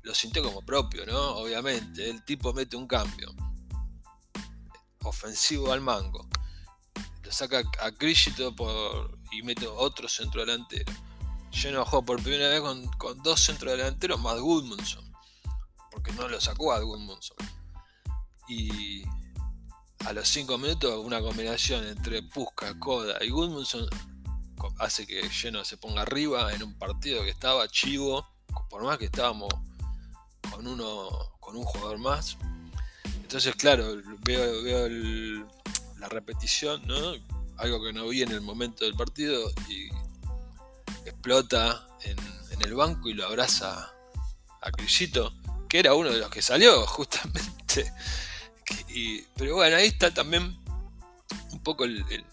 lo 0.03 0.15
sintió 0.15 0.43
como 0.43 0.63
propio, 0.63 1.07
¿no? 1.07 1.37
Obviamente, 1.37 2.09
el 2.09 2.23
tipo 2.25 2.53
mete 2.53 2.77
un 2.77 2.87
cambio 2.87 3.35
ofensivo 5.05 5.73
al 5.73 5.81
mango. 5.81 6.27
Lo 7.23 7.33
saca 7.33 7.63
a 7.81 7.93
Crisito 7.93 8.55
y 9.33 9.43
mete 9.43 9.67
otro 9.67 10.09
centro 10.09 10.45
delantero. 10.45 10.93
Lleno 11.51 11.85
juego 11.85 12.05
por 12.05 12.23
primera 12.23 12.49
vez 12.49 12.61
con, 12.61 12.87
con 12.99 13.23
dos 13.23 13.45
centrodelanteros 13.45 14.21
más 14.21 14.39
Goodmanson. 14.39 15.05
Porque 15.91 16.13
no 16.13 16.29
lo 16.29 16.41
sacó 16.41 16.73
a 16.73 16.81
Goodmanson. 16.81 17.37
Y 18.49 19.03
a 20.07 20.13
los 20.13 20.29
5 20.29 20.57
minutos 20.59 21.05
una 21.05 21.21
combinación 21.21 21.87
entre 21.87 22.23
Pusca, 22.23 22.79
Coda 22.79 23.23
y 23.23 23.31
Goodmanson 23.31 23.89
hace 24.79 25.07
que 25.07 25.29
Lleno 25.29 25.65
se 25.65 25.77
ponga 25.77 26.03
arriba 26.03 26.53
en 26.53 26.63
un 26.63 26.79
partido 26.79 27.23
que 27.23 27.31
estaba 27.31 27.69
chivo, 27.69 28.27
por 28.69 28.83
más 28.83 28.99
que 28.99 29.07
estábamos 29.07 29.49
con 30.51 30.67
uno 30.67 31.09
con 31.41 31.57
un 31.57 31.65
jugador 31.65 31.99
más. 31.99 32.37
Entonces, 33.29 33.57
claro, 33.57 33.85
veo, 34.23 35.47
la 35.99 36.09
repetición, 36.09 36.81
¿no? 36.87 37.13
Algo 37.59 37.85
que 37.85 37.93
no 37.93 38.09
vi 38.09 38.23
en 38.23 38.33
el 38.33 38.41
momento 38.41 38.87
del 38.87 38.95
partido 38.95 39.53
y 39.69 39.91
explota 41.05 41.87
en, 42.05 42.17
el 42.63 42.75
banco 42.75 43.11
y 43.11 43.13
lo 43.13 43.27
abraza 43.27 43.93
a 44.63 44.71
Crisito, 44.71 45.35
que 45.69 45.79
era 45.79 45.93
uno 45.93 46.09
de 46.09 46.21
los 46.21 46.31
que 46.31 46.41
salió 46.41 46.87
justamente. 46.87 47.93
pero 49.37 49.57
bueno, 49.57 49.77
ahí 49.77 49.89
está 49.89 50.11
también 50.11 50.59
un 51.53 51.63
poco 51.63 51.85
el, 51.85 52.03
el 52.09 52.25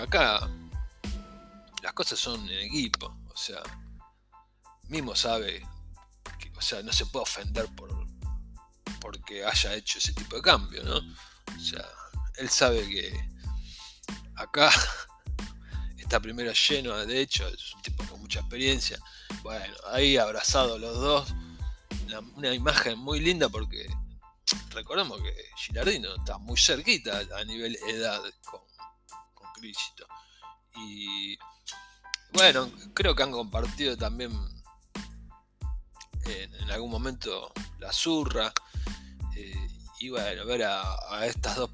acá 0.00 0.48
las 1.82 1.92
cosas 1.92 2.18
son 2.18 2.48
en 2.48 2.60
equipo, 2.60 3.14
o 3.28 3.36
sea, 3.36 3.62
mismo 4.88 5.14
sabe 5.14 5.62
o 6.60 6.62
sea, 6.62 6.82
no 6.82 6.92
se 6.92 7.06
puede 7.06 7.22
ofender 7.22 7.66
por 7.74 7.90
porque 9.00 9.44
haya 9.44 9.74
hecho 9.74 9.98
ese 9.98 10.12
tipo 10.12 10.36
de 10.36 10.42
cambio, 10.42 10.82
¿no? 10.84 10.98
O 10.98 11.60
sea, 11.60 11.84
él 12.36 12.48
sabe 12.48 12.88
que 12.88 13.12
acá 14.36 14.70
está 15.98 16.20
primero 16.20 16.52
lleno, 16.52 16.96
de 17.06 17.20
hecho, 17.20 17.46
es 17.48 17.74
un 17.74 17.82
tipo 17.82 18.04
con 18.04 18.20
mucha 18.20 18.40
experiencia. 18.40 18.98
Bueno, 19.42 19.74
ahí 19.90 20.16
abrazado 20.16 20.78
los 20.78 20.96
dos, 20.96 21.34
una, 22.36 22.54
imagen 22.54 22.98
muy 22.98 23.20
linda 23.20 23.48
porque 23.48 23.88
recordemos 24.70 25.20
que 25.22 25.34
Gilardino 25.56 26.14
está 26.16 26.38
muy 26.38 26.58
cerquita 26.58 27.22
a 27.36 27.44
nivel 27.44 27.76
edad 27.86 28.20
con, 28.44 28.60
con 29.34 29.50
Y 30.76 31.38
bueno, 32.32 32.70
creo 32.94 33.14
que 33.14 33.22
han 33.22 33.32
compartido 33.32 33.96
también 33.96 34.32
en, 36.24 36.70
algún 36.70 36.90
momento 36.90 37.52
la 37.78 37.92
zurra. 37.92 38.52
Eh, 39.36 39.68
y 40.00 40.08
bueno, 40.10 40.44
ver 40.46 40.64
a, 40.64 41.26
estas 41.26 41.56
dos 41.56 41.70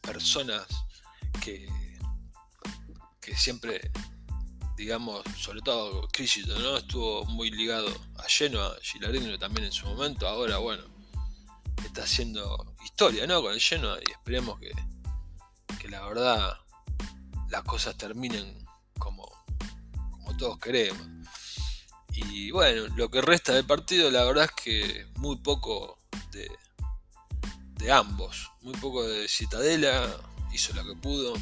personas 0.00 0.66
que, 1.42 1.68
que 3.20 3.36
siempre, 3.36 3.90
digamos, 4.76 5.24
sobre 5.36 5.60
todo 5.60 6.08
Crisito, 6.08 6.58
¿no? 6.58 6.76
Estuvo 6.76 7.24
muy 7.26 7.50
ligado 7.50 7.88
a 8.18 8.24
Genoa, 8.28 8.76
Gilardino 8.82 9.38
también 9.38 9.66
en 9.66 9.72
su 9.72 9.86
momento, 9.86 10.28
ahora 10.28 10.58
bueno, 10.58 10.84
está 11.84 12.04
haciendo 12.04 12.74
historia, 12.84 13.26
¿no? 13.26 13.42
Con 13.42 13.52
el 13.52 13.60
Genoa 13.60 13.98
y 14.06 14.12
esperemos 14.12 14.60
que, 14.60 14.72
que 15.80 15.88
la 15.88 16.06
verdad 16.06 16.56
las 17.50 17.62
cosas 17.62 17.96
terminen 17.96 18.64
como, 18.98 19.28
como 20.10 20.36
todos 20.36 20.58
queremos. 20.58 21.06
Y 22.16 22.50
bueno, 22.50 22.86
lo 22.96 23.10
que 23.10 23.20
resta 23.20 23.52
del 23.52 23.66
partido, 23.66 24.10
la 24.10 24.24
verdad 24.24 24.44
es 24.44 24.64
que 24.64 25.06
muy 25.16 25.36
poco 25.36 25.98
de, 26.32 26.50
de 27.76 27.92
ambos. 27.92 28.50
Muy 28.62 28.74
poco 28.74 29.06
de 29.06 29.28
Citadela, 29.28 30.16
hizo 30.52 30.74
lo 30.74 30.84
que 30.84 30.94
pudo. 30.94 31.34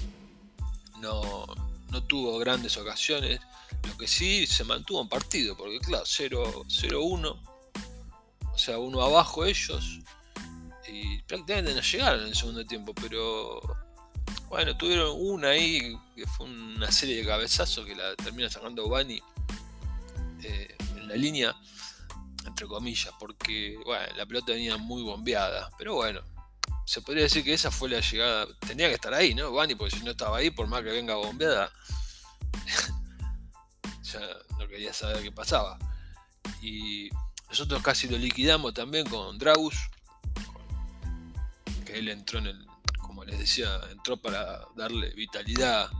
No, 1.00 1.46
no 1.90 2.02
tuvo 2.04 2.38
grandes 2.38 2.76
ocasiones. 2.76 3.40
Lo 3.86 3.96
que 3.96 4.08
sí 4.08 4.46
se 4.46 4.64
mantuvo 4.64 5.00
en 5.00 5.08
partido, 5.08 5.56
porque 5.56 5.78
claro, 5.78 6.04
0-1, 6.04 7.38
o 8.52 8.58
sea, 8.58 8.78
uno 8.78 9.02
abajo 9.02 9.44
ellos. 9.44 10.00
Y 10.88 11.22
prácticamente 11.22 11.74
no 11.74 11.80
llegaron 11.80 12.20
en 12.22 12.28
el 12.28 12.34
segundo 12.34 12.64
tiempo, 12.64 12.94
pero 12.94 13.60
bueno, 14.48 14.76
tuvieron 14.76 15.14
una 15.18 15.50
ahí 15.50 15.96
que 16.16 16.26
fue 16.26 16.46
una 16.46 16.90
serie 16.90 17.16
de 17.16 17.26
cabezazos 17.26 17.84
que 17.84 17.94
la 17.94 18.14
termina 18.16 18.48
sacando 18.48 18.88
Bani 18.88 19.22
eh, 20.44 20.76
en 20.96 21.08
la 21.08 21.16
línea, 21.16 21.54
entre 22.46 22.66
comillas, 22.66 23.12
porque 23.18 23.78
bueno, 23.84 24.14
la 24.16 24.26
pelota 24.26 24.52
venía 24.52 24.76
muy 24.76 25.02
bombeada. 25.02 25.70
Pero 25.78 25.94
bueno, 25.94 26.20
se 26.86 27.00
podría 27.00 27.24
decir 27.24 27.44
que 27.44 27.54
esa 27.54 27.70
fue 27.70 27.88
la 27.88 28.00
llegada. 28.00 28.46
Tenía 28.66 28.88
que 28.88 28.94
estar 28.94 29.14
ahí, 29.14 29.34
¿no? 29.34 29.52
Bani, 29.52 29.74
porque 29.74 29.96
si 29.96 30.04
no 30.04 30.10
estaba 30.10 30.38
ahí, 30.38 30.50
por 30.50 30.66
más 30.66 30.82
que 30.82 30.90
venga 30.90 31.14
bombeada, 31.14 31.72
ya 34.02 34.20
no 34.58 34.68
quería 34.68 34.92
saber 34.92 35.22
qué 35.22 35.32
pasaba. 35.32 35.78
Y 36.60 37.08
nosotros 37.48 37.82
casi 37.82 38.08
lo 38.08 38.18
liquidamos 38.18 38.74
también 38.74 39.06
con 39.06 39.38
Draus, 39.38 39.74
que 41.86 41.98
él 41.98 42.08
entró 42.08 42.38
en 42.38 42.46
el, 42.46 42.66
como 43.00 43.24
les 43.24 43.38
decía, 43.38 43.80
entró 43.90 44.16
para 44.16 44.60
darle 44.76 45.10
vitalidad 45.14 45.90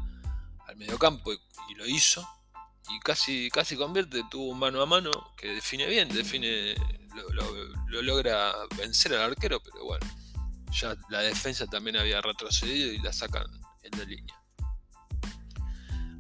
al 0.67 0.77
mediocampo 0.77 1.33
y 1.33 1.75
lo 1.75 1.87
hizo 1.87 2.27
y 2.91 3.01
casi, 3.01 3.51
casi 3.51 3.77
convierte, 3.77 4.23
tuvo 4.31 4.51
un 4.51 4.59
mano 4.59 4.83
a 4.83 4.87
mano 4.87 5.11
que 5.37 5.49
define 5.49 5.87
bien, 5.87 6.09
define, 6.09 6.75
lo, 7.33 8.03
logra 8.03 8.53
vencer 8.77 9.15
al 9.15 9.33
arquero, 9.33 9.61
pero 9.61 9.85
bueno, 9.85 10.07
ya 10.71 10.97
la 11.09 11.21
defensa 11.21 11.67
también 11.67 11.97
había 11.97 12.21
retrocedido 12.21 12.93
y 12.93 12.99
la 12.99 13.13
sacan 13.13 13.47
en 13.83 13.99
la 13.99 14.05
línea. 14.05 14.35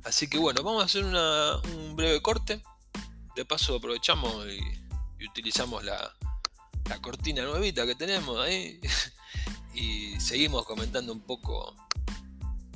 Así 0.05 0.29
que 0.29 0.39
bueno, 0.39 0.63
vamos 0.63 0.83
a 0.83 0.87
hacer 0.87 1.05
un 1.05 1.97
breve 1.97 2.21
corte. 2.21 2.63
De 3.35 3.45
paso 3.45 3.77
aprovechamos 3.77 4.47
y, 4.47 4.61
utilizamos 5.27 5.83
la, 5.83 6.15
la 6.89 7.01
cortina 7.01 7.43
nuevita 7.43 7.87
que 7.87 7.95
tenemos 7.95 8.39
ahí 8.39 8.79
y 9.75 10.21
seguimos 10.21 10.67
comentando 10.67 11.13
un 11.13 11.23
poco 11.23 11.75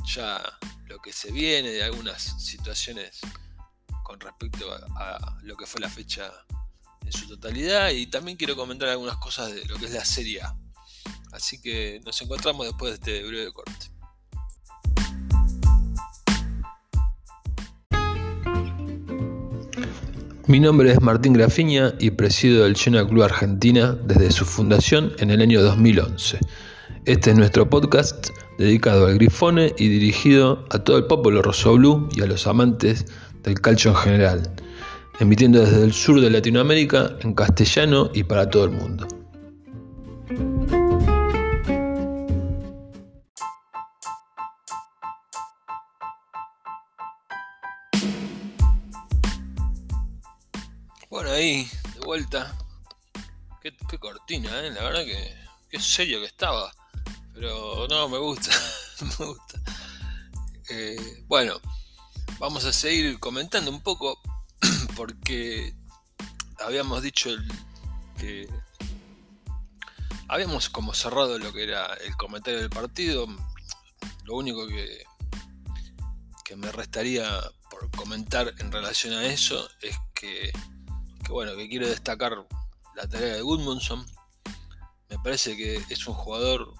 ya 0.07 0.43
lo 0.87 0.99
que 0.99 1.13
se 1.13 1.31
viene 1.31 1.69
de 1.69 1.83
algunas 1.83 2.43
situaciones 2.43 3.21
con 4.09 4.19
respecto 4.21 4.73
a, 4.73 5.37
lo 5.43 5.55
que 5.55 5.67
fue 5.67 5.83
la 5.83 5.91
fecha 5.91 6.33
en 7.05 7.13
su 7.13 7.29
totalidad 7.29 7.91
y 7.91 8.07
también 8.07 8.39
quiero 8.39 8.57
comentar 8.57 8.89
algunas 8.89 9.19
cosas 9.19 9.55
de 9.55 9.67
lo 9.67 9.77
que 9.77 9.85
es 9.85 9.93
la 9.93 10.05
Serie 10.05 10.41
A. 10.41 10.57
Así 11.33 11.61
que 11.61 12.01
nos 12.07 12.21
encontramos 12.23 12.67
después 12.67 12.93
de 12.93 12.95
este 12.95 13.29
breve 13.29 13.53
corte. 13.53 13.73
Mi 20.47 20.59
nombre 20.59 20.91
es 20.91 21.03
Martín 21.03 21.35
Grafiña 21.35 21.93
y 22.01 22.11
presido 22.13 22.65
el 22.65 22.79
Genoa 22.79 23.07
Club 23.07 23.25
Argentina 23.25 23.93
desde 23.93 24.33
su 24.33 24.47
fundación 24.47 25.13
en 25.19 25.31
el 25.31 25.43
año 25.43 25.61
2011. 25.61 26.41
Este 27.05 27.31
es 27.31 27.37
nuestro 27.37 27.69
podcast 27.69 28.31
dedicado 28.57 29.07
al 29.07 29.15
grifone 29.15 29.75
y 29.77 29.89
dirigido 29.89 30.65
a 30.71 30.79
todo 30.79 30.97
el 30.97 31.05
pueblo 31.05 31.43
rosso 31.43 32.09
y 32.17 32.23
a 32.23 32.27
los 32.27 32.47
amantes 32.47 33.05
del 33.43 33.61
calcio 33.61 33.91
en 33.91 33.97
general, 33.97 34.51
emitiendo 35.21 35.61
desde 35.61 35.85
el 35.85 35.93
sur 35.93 36.21
de 36.21 36.31
Latinoamérica 36.31 37.17
en 37.21 37.35
castellano 37.35 38.11
y 38.15 38.25
para 38.25 38.49
todo 38.49 38.65
el 38.65 38.71
mundo. 38.71 39.07
vuelta. 52.09 52.57
Qué, 53.61 53.99
cortina, 53.99 54.49
¿eh? 54.61 54.71
La 54.71 54.83
verdad 54.83 55.05
que 55.05 55.35
qué 55.69 55.79
serio 55.79 56.21
que 56.21 56.27
estaba. 56.27 56.73
Pero 57.35 57.87
no, 57.89 58.09
me 58.09 58.19
gusta. 58.19 58.51
me 59.19 59.27
gusta. 59.27 59.61
Eh, 60.71 61.25
bueno, 61.27 61.61
vamos 62.39 62.65
a 62.65 62.73
seguir 62.73 63.19
comentando 63.19 63.71
un 63.71 63.81
poco 63.81 64.21
porque 64.97 65.75
habíamos 66.65 67.03
dicho 67.03 67.31
que 68.19 68.49
habíamos 70.29 70.69
como 70.69 70.95
cerrado 70.95 71.39
lo 71.39 71.53
que 71.53 71.65
era 71.65 71.95
el 71.95 72.17
comentario 72.17 72.61
del 72.61 72.71
partido. 72.71 73.27
Lo 74.25 74.37
único 74.37 74.67
que, 74.69 75.05
que 76.45 76.57
me 76.57 76.71
restaría 76.71 77.29
por 77.71 77.91
comentar 77.93 78.53
en 78.59 78.71
relación 78.71 79.15
a 79.15 79.27
eso 79.27 79.69
es 79.83 79.97
que, 80.15 80.53
que 81.25 81.33
bueno, 81.33 81.57
que 81.57 81.69
quiero 81.69 81.89
destacar 81.89 82.47
la 82.95 83.09
tarea 83.09 83.35
de 83.35 83.43
Goodmanson. 83.43 84.07
Me 85.09 85.19
parece 85.21 85.57
que 85.57 85.83
es 85.89 86.07
un 86.07 86.15
jugador 86.15 86.75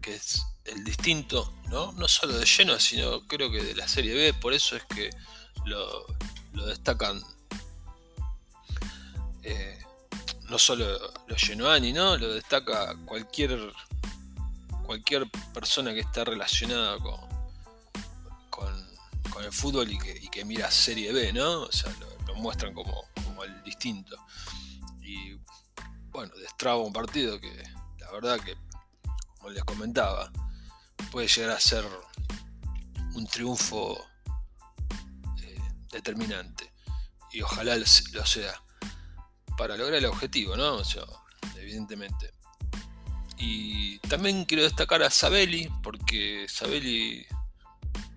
que 0.00 0.14
es 0.14 0.42
el 0.64 0.84
distinto, 0.84 1.52
¿no? 1.68 1.92
No 1.92 2.08
solo 2.08 2.38
de 2.38 2.46
Genoa, 2.46 2.78
sino 2.80 3.26
creo 3.26 3.50
que 3.50 3.62
de 3.62 3.74
la 3.74 3.88
Serie 3.88 4.14
B, 4.14 4.34
por 4.34 4.52
eso 4.52 4.76
es 4.76 4.84
que 4.84 5.10
lo, 5.64 6.06
destacan 6.66 7.22
eh, 9.42 9.78
no 10.48 10.58
solo 10.58 10.86
los 11.26 11.40
Genoani, 11.40 11.92
¿no? 11.92 12.16
Lo 12.16 12.34
destaca 12.34 12.96
cualquier 13.06 13.72
cualquier 14.90 15.30
persona 15.54 15.94
que 15.94 16.00
está 16.00 16.24
relacionada 16.24 16.98
con, 16.98 17.20
con, 18.50 19.44
el 19.44 19.52
fútbol 19.52 19.88
y 19.90 19.98
que, 19.98 20.44
mira 20.44 20.70
Serie 20.70 21.12
B, 21.12 21.32
¿no? 21.32 21.62
O 21.62 21.72
sea, 21.72 21.94
lo, 22.26 22.34
muestran 22.34 22.74
como, 22.74 23.04
como, 23.24 23.44
el 23.44 23.62
distinto. 23.62 24.16
Y 25.00 25.38
bueno, 26.10 26.34
destraba 26.36 26.78
un 26.78 26.92
partido 26.92 27.40
que 27.40 27.62
la 28.00 28.10
verdad 28.10 28.40
que, 28.40 28.56
como 29.40 29.52
les 29.52 29.64
comentaba, 29.64 30.30
puede 31.10 31.26
llegar 31.26 31.52
a 31.52 31.60
ser 31.60 31.84
un 33.14 33.26
triunfo 33.26 33.98
eh, 35.42 35.58
determinante. 35.90 36.70
Y 37.32 37.40
ojalá 37.40 37.76
lo 37.76 37.86
sea. 37.86 38.62
Para 39.56 39.76
lograr 39.76 39.98
el 39.98 40.06
objetivo, 40.06 40.56
¿no? 40.56 40.74
O 40.74 40.84
sea, 40.84 41.04
evidentemente. 41.56 42.34
Y 43.38 43.98
también 44.00 44.44
quiero 44.44 44.64
destacar 44.64 45.02
a 45.02 45.10
Sabelli, 45.10 45.70
porque 45.82 46.46
Sabelli, 46.48 47.26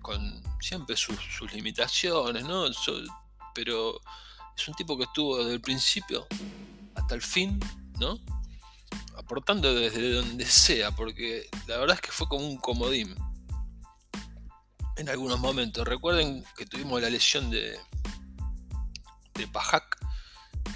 con 0.02 0.42
siempre 0.60 0.96
sus, 0.96 1.18
limitaciones, 1.52 2.44
¿no? 2.44 2.66
pero 3.54 4.00
es 4.56 4.68
un 4.68 4.74
tipo 4.74 4.98
que 4.98 5.04
estuvo 5.04 5.38
desde 5.38 5.54
el 5.54 5.60
principio 5.60 6.26
hasta 6.94 7.14
el 7.14 7.22
fin, 7.22 7.58
¿no? 7.98 8.18
Aportando 9.16 9.74
desde 9.74 10.12
donde 10.12 10.46
sea, 10.46 10.90
porque 10.90 11.48
la 11.66 11.76
verdad 11.78 11.96
es 11.96 12.00
que 12.00 12.12
fue 12.12 12.28
como 12.28 12.46
un 12.46 12.56
comodín 12.56 13.14
en 14.96 15.08
algunos 15.08 15.38
momentos. 15.40 15.86
Recuerden 15.86 16.44
que 16.56 16.66
tuvimos 16.66 17.00
la 17.00 17.10
lesión 17.10 17.50
de, 17.50 17.78
de 19.34 19.48
Pajak, 19.48 19.98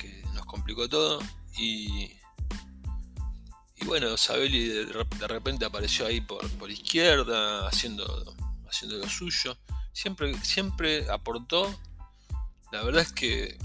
que 0.01 0.23
nos 0.35 0.47
complicó 0.47 0.89
todo, 0.89 1.21
y, 1.57 2.13
y 3.77 3.85
bueno, 3.85 4.17
Sabelli 4.17 4.69
de, 4.69 4.85
repente 5.29 5.65
apareció 5.65 6.07
ahí 6.07 6.21
por, 6.21 6.49
por 6.53 6.71
izquierda, 6.71 7.67
haciendo, 7.69 8.35
haciendo 8.69 8.99
lo 8.99 9.09
suyo. 9.09 9.57
Siempre, 9.93 10.35
siempre 10.43 11.11
aportó. 11.11 11.75
La 12.71 12.83
verdad 12.83 13.03
es 13.03 13.13
que 13.13 13.59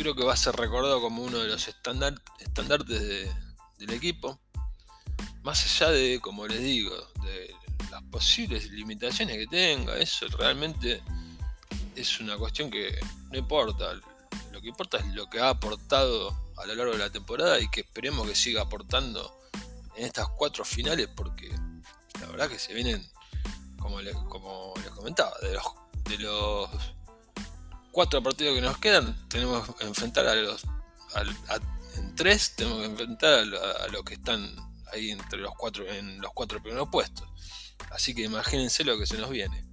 creo 0.00 0.14
que 0.14 0.24
va 0.24 0.32
a 0.32 0.36
ser 0.36 0.56
recordado 0.56 0.98
como 1.02 1.22
uno 1.22 1.40
de 1.40 1.48
los 1.48 1.68
estandartes 1.68 3.28
del 3.78 3.90
equipo. 3.90 4.40
Más 5.42 5.62
allá 5.64 5.92
de, 5.92 6.20
como 6.20 6.46
les 6.46 6.60
digo, 6.60 6.96
de 7.22 7.54
las 7.90 8.02
posibles 8.04 8.70
limitaciones 8.70 9.36
que 9.36 9.46
tenga, 9.46 9.98
eso 9.98 10.26
realmente 10.38 11.02
es 11.94 12.18
una 12.18 12.38
cuestión 12.38 12.70
que 12.70 12.98
no 13.30 13.38
importa. 13.38 13.92
Lo 14.50 14.62
que 14.62 14.68
importa 14.68 14.96
es 14.96 15.06
lo 15.08 15.28
que 15.28 15.38
ha 15.38 15.50
aportado 15.50 16.30
a 16.56 16.64
lo 16.64 16.74
largo 16.74 16.92
de 16.92 16.98
la 16.98 17.10
temporada 17.10 17.60
y 17.60 17.68
que 17.68 17.80
esperemos 17.80 18.26
que 18.26 18.34
siga 18.34 18.62
aportando 18.62 19.38
en 19.96 20.06
estas 20.06 20.28
cuatro 20.30 20.64
finales 20.64 21.08
porque 21.14 21.50
la 22.20 22.26
verdad 22.26 22.48
que 22.48 22.58
se 22.58 22.72
vienen, 22.72 23.06
como, 23.78 24.00
les, 24.00 24.16
como 24.16 24.72
les 24.82 24.90
comentaba, 24.92 25.36
de 25.42 25.52
los, 25.52 25.64
de 26.04 26.18
los 26.18 26.70
cuatro 27.90 28.22
partidos 28.22 28.54
que 28.54 28.60
nos 28.60 28.78
quedan, 28.78 29.16
tenemos 29.28 29.74
que 29.76 29.86
enfrentar 29.86 30.26
a 30.26 30.34
los. 30.34 30.64
en 31.96 32.14
tres, 32.14 32.54
tenemos 32.56 32.80
que 32.80 32.86
enfrentar 32.86 33.40
a, 33.40 33.88
los 33.88 34.02
que 34.04 34.14
están 34.14 34.54
ahí 34.92 35.10
entre 35.10 35.38
los 35.38 35.52
cuatro, 35.56 35.86
en 35.86 36.20
los 36.20 36.32
cuatro 36.32 36.62
primeros 36.62 36.88
puestos. 36.90 37.28
Así 37.90 38.14
que 38.14 38.22
imagínense 38.22 38.84
lo 38.84 38.98
que 38.98 39.06
se 39.06 39.18
nos 39.18 39.30
viene. 39.30 39.64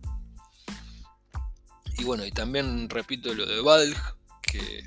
Y 1.98 2.04
bueno, 2.04 2.26
y 2.26 2.32
también 2.32 2.90
repito 2.90 3.34
lo 3.34 3.46
de 3.46 3.62
Badl, 3.62 3.96
que 4.42 4.84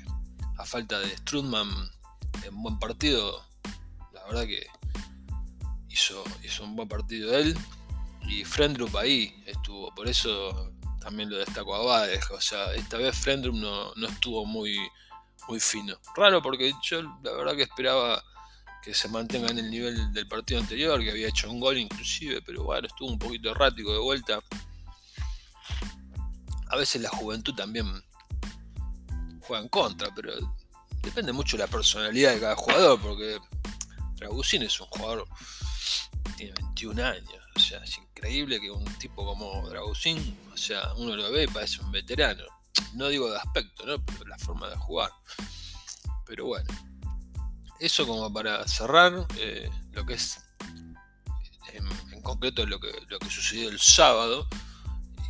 a 0.57 0.65
falta 0.65 0.99
de 0.99 1.15
Strudman 1.17 1.69
en 2.43 2.63
buen 2.63 2.79
partido, 2.79 3.45
la 4.13 4.23
verdad 4.25 4.45
que 4.45 4.65
hizo, 5.89 6.23
hizo 6.43 6.63
un 6.63 6.75
buen 6.75 6.87
partido 6.87 7.37
él. 7.37 7.57
Y 8.27 8.45
Frendrup 8.45 8.95
ahí 8.95 9.43
estuvo, 9.45 9.93
por 9.95 10.07
eso 10.07 10.71
también 11.01 11.29
lo 11.29 11.37
destaco 11.37 11.75
a 11.75 11.83
Bades. 11.83 12.29
O 12.31 12.39
sea, 12.39 12.73
esta 12.73 12.97
vez 12.97 13.17
Frendrum 13.17 13.59
no, 13.59 13.93
estuvo 14.07 14.45
muy, 14.45 14.77
muy 15.47 15.59
fino. 15.59 15.97
Raro 16.15 16.41
porque 16.41 16.73
yo 16.83 17.01
la 17.23 17.31
verdad 17.33 17.55
que 17.55 17.63
esperaba 17.63 18.23
que 18.81 18.93
se 18.93 19.09
mantenga 19.09 19.49
en 19.49 19.59
el 19.59 19.69
nivel 19.69 20.13
del 20.13 20.27
partido 20.27 20.59
anterior, 20.59 21.03
que 21.03 21.11
había 21.11 21.27
hecho 21.27 21.51
un 21.51 21.59
gol 21.59 21.77
inclusive, 21.77 22.41
pero 22.41 22.63
bueno, 22.63 22.87
estuvo 22.87 23.09
un 23.09 23.19
poquito 23.19 23.51
errático 23.51 23.91
de 23.91 23.99
vuelta. 23.99 24.39
A 26.69 26.77
veces 26.77 27.01
la 27.01 27.09
juventud 27.09 27.53
también 27.53 27.85
juega 29.41 29.61
en 29.61 29.69
contra, 29.69 30.09
pero 30.15 30.33
depende 31.01 31.33
mucho 31.33 31.57
de 31.57 31.63
la 31.63 31.69
personalidad 31.69 32.33
de 32.33 32.39
cada 32.39 32.55
jugador, 32.55 32.99
porque 33.01 33.37
Dragusín 34.15 34.63
es 34.63 34.79
un 34.79 34.87
jugador 34.87 35.27
tiene 36.37 36.53
21 36.53 37.03
años, 37.03 37.40
es 37.77 37.97
increíble 37.97 38.59
que 38.59 38.69
un 38.69 38.85
tipo 38.97 39.25
como 39.25 39.67
Dragusín, 39.69 40.37
o 40.53 40.57
sea, 40.57 40.93
uno 40.95 41.15
lo 41.15 41.31
ve 41.31 41.43
y 41.43 41.47
parece 41.47 41.81
un 41.81 41.91
veterano. 41.91 42.43
No 42.93 43.07
digo 43.07 43.29
de 43.29 43.37
aspecto, 43.37 43.85
¿no? 43.85 44.03
Pero 44.05 44.25
la 44.25 44.37
forma 44.37 44.69
de 44.69 44.75
jugar. 44.75 45.11
Pero 46.25 46.45
bueno. 46.45 46.67
Eso 47.79 48.05
como 48.05 48.31
para 48.31 48.67
cerrar 48.67 49.25
eh, 49.37 49.67
lo 49.91 50.05
que 50.05 50.13
es 50.13 50.39
en, 51.73 52.21
concreto 52.21 52.65
lo 52.67 52.79
que, 52.79 52.91
lo 53.07 53.17
que 53.17 53.29
sucedió 53.29 53.69
el 53.69 53.79
sábado. 53.79 54.47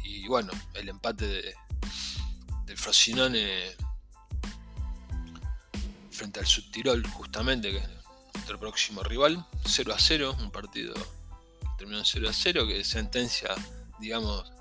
Y 0.04 0.28
bueno, 0.28 0.52
el 0.74 0.90
empate 0.90 1.26
de, 1.28 1.56
del 2.66 2.78
Frosinone 2.78 3.76
frente 6.12 6.40
al 6.40 6.46
Subtirol, 6.46 7.08
justamente, 7.08 7.72
que 7.72 7.78
es 7.78 7.90
nuestro 8.34 8.60
próximo 8.60 9.04
rival. 9.04 9.46
0 9.66 9.94
a 9.94 10.00
0, 10.00 10.36
un 10.40 10.52
partido 10.52 10.94
terminó 11.82 11.98
en 11.98 12.06
0 12.06 12.30
a 12.30 12.34
0, 12.34 12.68
que 12.68 12.84
sentencia, 12.84 13.50
digamos, 14.00 14.52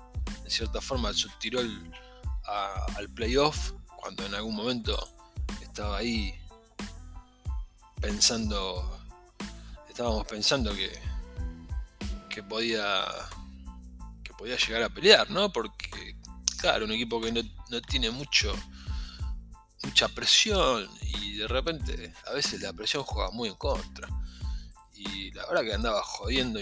de 0.43 0.49
cierta 0.49 0.81
forma 0.81 1.09
al 1.09 1.15
Subtirol 1.15 1.93
al 2.45 3.09
playoff, 3.09 3.73
cuando 3.95 4.25
en 4.25 4.33
algún 4.33 4.55
momento 4.55 4.97
estaba 5.61 5.97
ahí 5.97 6.33
pensando, 8.01 8.99
estábamos 9.87 10.25
pensando 10.25 10.73
que, 10.73 10.91
que 12.27 12.41
podía 12.41 13.05
que 14.23 14.33
podía 14.33 14.57
llegar 14.57 14.81
a 14.81 14.89
pelear, 14.89 15.29
¿no? 15.29 15.53
Porque, 15.53 16.17
claro, 16.57 16.85
un 16.85 16.91
equipo 16.91 17.21
que 17.21 17.31
no, 17.31 17.41
no 17.69 17.81
tiene 17.81 18.09
mucho 18.09 18.51
mucha 19.83 20.07
presión 20.07 20.89
y 21.01 21.37
de 21.37 21.47
repente 21.47 22.15
a 22.25 22.33
veces 22.33 22.61
la 22.61 22.73
presión 22.73 23.03
juega 23.03 23.29
muy 23.29 23.49
en 23.49 23.55
contra. 23.55 24.09
Y 24.95 25.31
la 25.33 25.45
verdad 25.45 25.61
que 25.61 25.73
andaba 25.75 26.01
jodiendo 26.01 26.59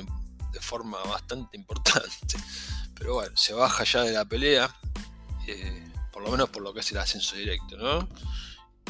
de 0.52 0.60
forma 0.60 0.98
bastante 1.04 1.58
importante. 1.58 2.38
Pero 2.96 3.14
bueno, 3.16 3.36
se 3.38 3.54
baja 3.54 3.84
ya 3.84 4.02
de 4.02 4.12
la 4.12 4.26
pelea, 4.26 4.74
eh, 5.48 5.92
por 6.12 6.22
lo 6.24 6.32
menos 6.32 6.50
por 6.50 6.62
lo 6.62 6.74
que 6.74 6.82
es 6.82 6.92
el 6.92 6.98
ascenso 6.98 7.36
directo, 7.36 7.78
¿no? 7.78 8.08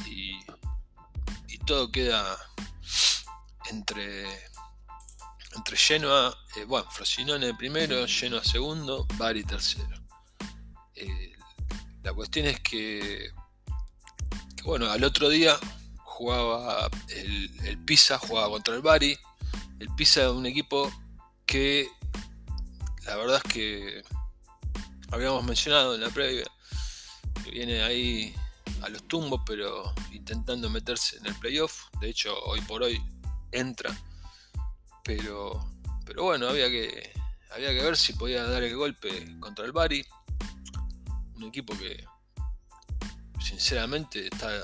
Y, 0.08 0.40
todo 1.66 1.92
queda 1.92 2.36
entre, 3.70 4.26
entre 5.56 5.78
Genoa, 5.78 6.36
eh, 6.56 6.64
bueno, 6.64 6.90
Frosinone 6.90 7.54
primero, 7.54 8.08
Genoa 8.08 8.44
segundo, 8.44 9.06
Bari 9.18 9.44
tercero. 9.44 10.02
Eh, 10.96 11.34
la 12.02 12.12
cuestión 12.12 12.48
es 12.48 12.60
que, 12.62 13.30
bueno, 14.64 14.90
al 14.90 15.04
otro 15.04 15.30
día 15.30 15.60
jugaba 15.98 16.90
el, 17.10 17.52
el 17.68 17.78
Pisa, 17.86 18.18
jugaba 18.18 18.50
contra 18.50 18.74
el 18.74 18.82
Bari. 18.82 19.16
El 19.78 19.94
Pisa 19.94 20.24
es 20.24 20.30
un 20.30 20.48
equipo 20.48 20.92
que 21.50 21.90
la 23.08 23.16
verdad 23.16 23.42
es 23.44 23.52
que 23.52 24.04
habíamos 25.12 25.44
mencionado 25.44 25.96
en 25.96 26.02
la 26.02 26.12
previa 26.12 26.46
que 27.44 27.50
viene 27.50 27.82
ahí 27.82 28.36
a 28.84 28.90
los 28.90 29.02
tumbos, 29.08 29.42
pero 29.48 29.92
intentando 30.12 30.70
meterse 30.70 31.18
en 31.18 31.26
el 31.26 31.34
playoff. 31.36 31.86
De 32.02 32.10
hecho, 32.10 32.38
hoy 32.44 32.62
por 32.62 32.84
hoy 32.84 33.04
entra. 33.52 33.90
Pero, 35.04 35.68
pero 36.06 36.22
bueno, 36.22 36.50
había 36.50 36.70
que, 36.70 37.14
había 37.50 37.70
que 37.70 37.82
ver 37.82 37.98
si 37.98 38.14
podía 38.14 38.44
dar 38.44 38.62
el 38.62 38.76
golpe 38.76 39.36
contra 39.40 39.66
el 39.66 39.72
Bari. 39.72 40.06
Un 41.34 41.46
equipo 41.46 41.76
que 41.80 42.06
sinceramente 43.44 44.28
está, 44.28 44.56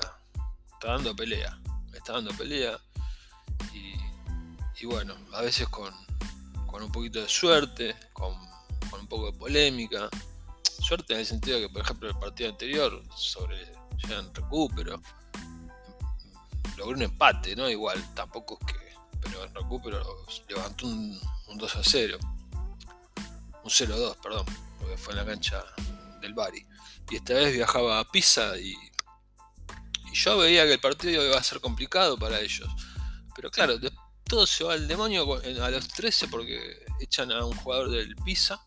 está 0.72 0.92
dando 0.92 1.16
pelea. 1.16 1.58
Está 1.92 2.12
dando 2.12 2.30
pelea. 2.34 2.78
Y, 3.74 3.96
y 4.80 4.86
bueno, 4.86 5.16
a 5.32 5.40
veces 5.40 5.68
con, 5.68 5.92
con 6.76 6.82
un 6.82 6.92
poquito 6.92 7.22
de 7.22 7.28
suerte, 7.30 7.96
con, 8.12 8.34
con 8.90 9.00
un 9.00 9.06
poco 9.06 9.32
de 9.32 9.38
polémica 9.38 10.10
suerte 10.78 11.14
en 11.14 11.20
el 11.20 11.24
sentido 11.24 11.58
que, 11.58 11.70
por 11.70 11.80
ejemplo, 11.80 12.06
el 12.06 12.18
partido 12.18 12.50
anterior 12.50 13.02
sobre 13.16 13.72
Jean 13.96 14.30
Recupero 14.34 15.00
logró 16.76 16.94
un 16.94 17.00
empate, 17.00 17.56
¿no? 17.56 17.70
Igual, 17.70 18.04
tampoco 18.12 18.58
es 18.60 18.74
que. 18.74 18.94
Pero 19.22 19.44
en 19.44 19.54
Recupero 19.54 20.26
levantó 20.50 20.86
un, 20.86 21.18
2 21.54 21.76
a 21.76 21.80
0. 21.82 22.18
Un 23.64 23.70
0 23.70 23.94
a 23.94 23.96
2, 23.96 24.16
perdón, 24.18 24.44
porque 24.78 24.98
fue 24.98 25.14
en 25.14 25.20
la 25.20 25.24
cancha 25.24 25.64
del 26.20 26.34
Bari. 26.34 26.62
Y 27.08 27.16
esta 27.16 27.32
vez 27.32 27.54
viajaba 27.54 28.00
a 28.00 28.04
Pisa 28.04 28.58
y, 28.58 28.74
y 30.12 30.12
yo 30.12 30.36
veía 30.36 30.66
que 30.66 30.74
el 30.74 30.80
partido 30.80 31.24
iba 31.24 31.38
a 31.38 31.42
ser 31.42 31.58
complicado 31.62 32.18
para 32.18 32.38
ellos. 32.38 32.68
Pero 33.34 33.50
claro, 33.50 33.78
todo 34.28 34.46
se 34.46 34.64
va 34.64 34.74
al 34.74 34.88
demonio 34.88 35.40
a 35.62 35.70
los 35.70 35.88
13 35.88 36.28
porque 36.28 36.84
echan 37.00 37.30
a 37.32 37.44
un 37.44 37.56
jugador 37.56 37.90
del 37.90 38.16
Pisa 38.16 38.60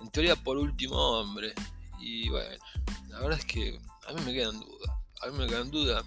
en 0.00 0.10
teoría 0.10 0.36
por 0.36 0.56
último 0.56 0.96
hombre. 0.96 1.54
Y 1.98 2.28
bueno, 2.28 2.56
la 3.08 3.20
verdad 3.20 3.38
es 3.38 3.44
que 3.44 3.78
a 4.08 4.12
mí 4.12 4.22
me 4.24 4.32
quedan 4.32 4.58
dudas. 4.58 4.96
A 5.22 5.26
mí 5.28 5.38
me 5.38 5.46
quedan 5.46 5.70
dudas 5.70 6.04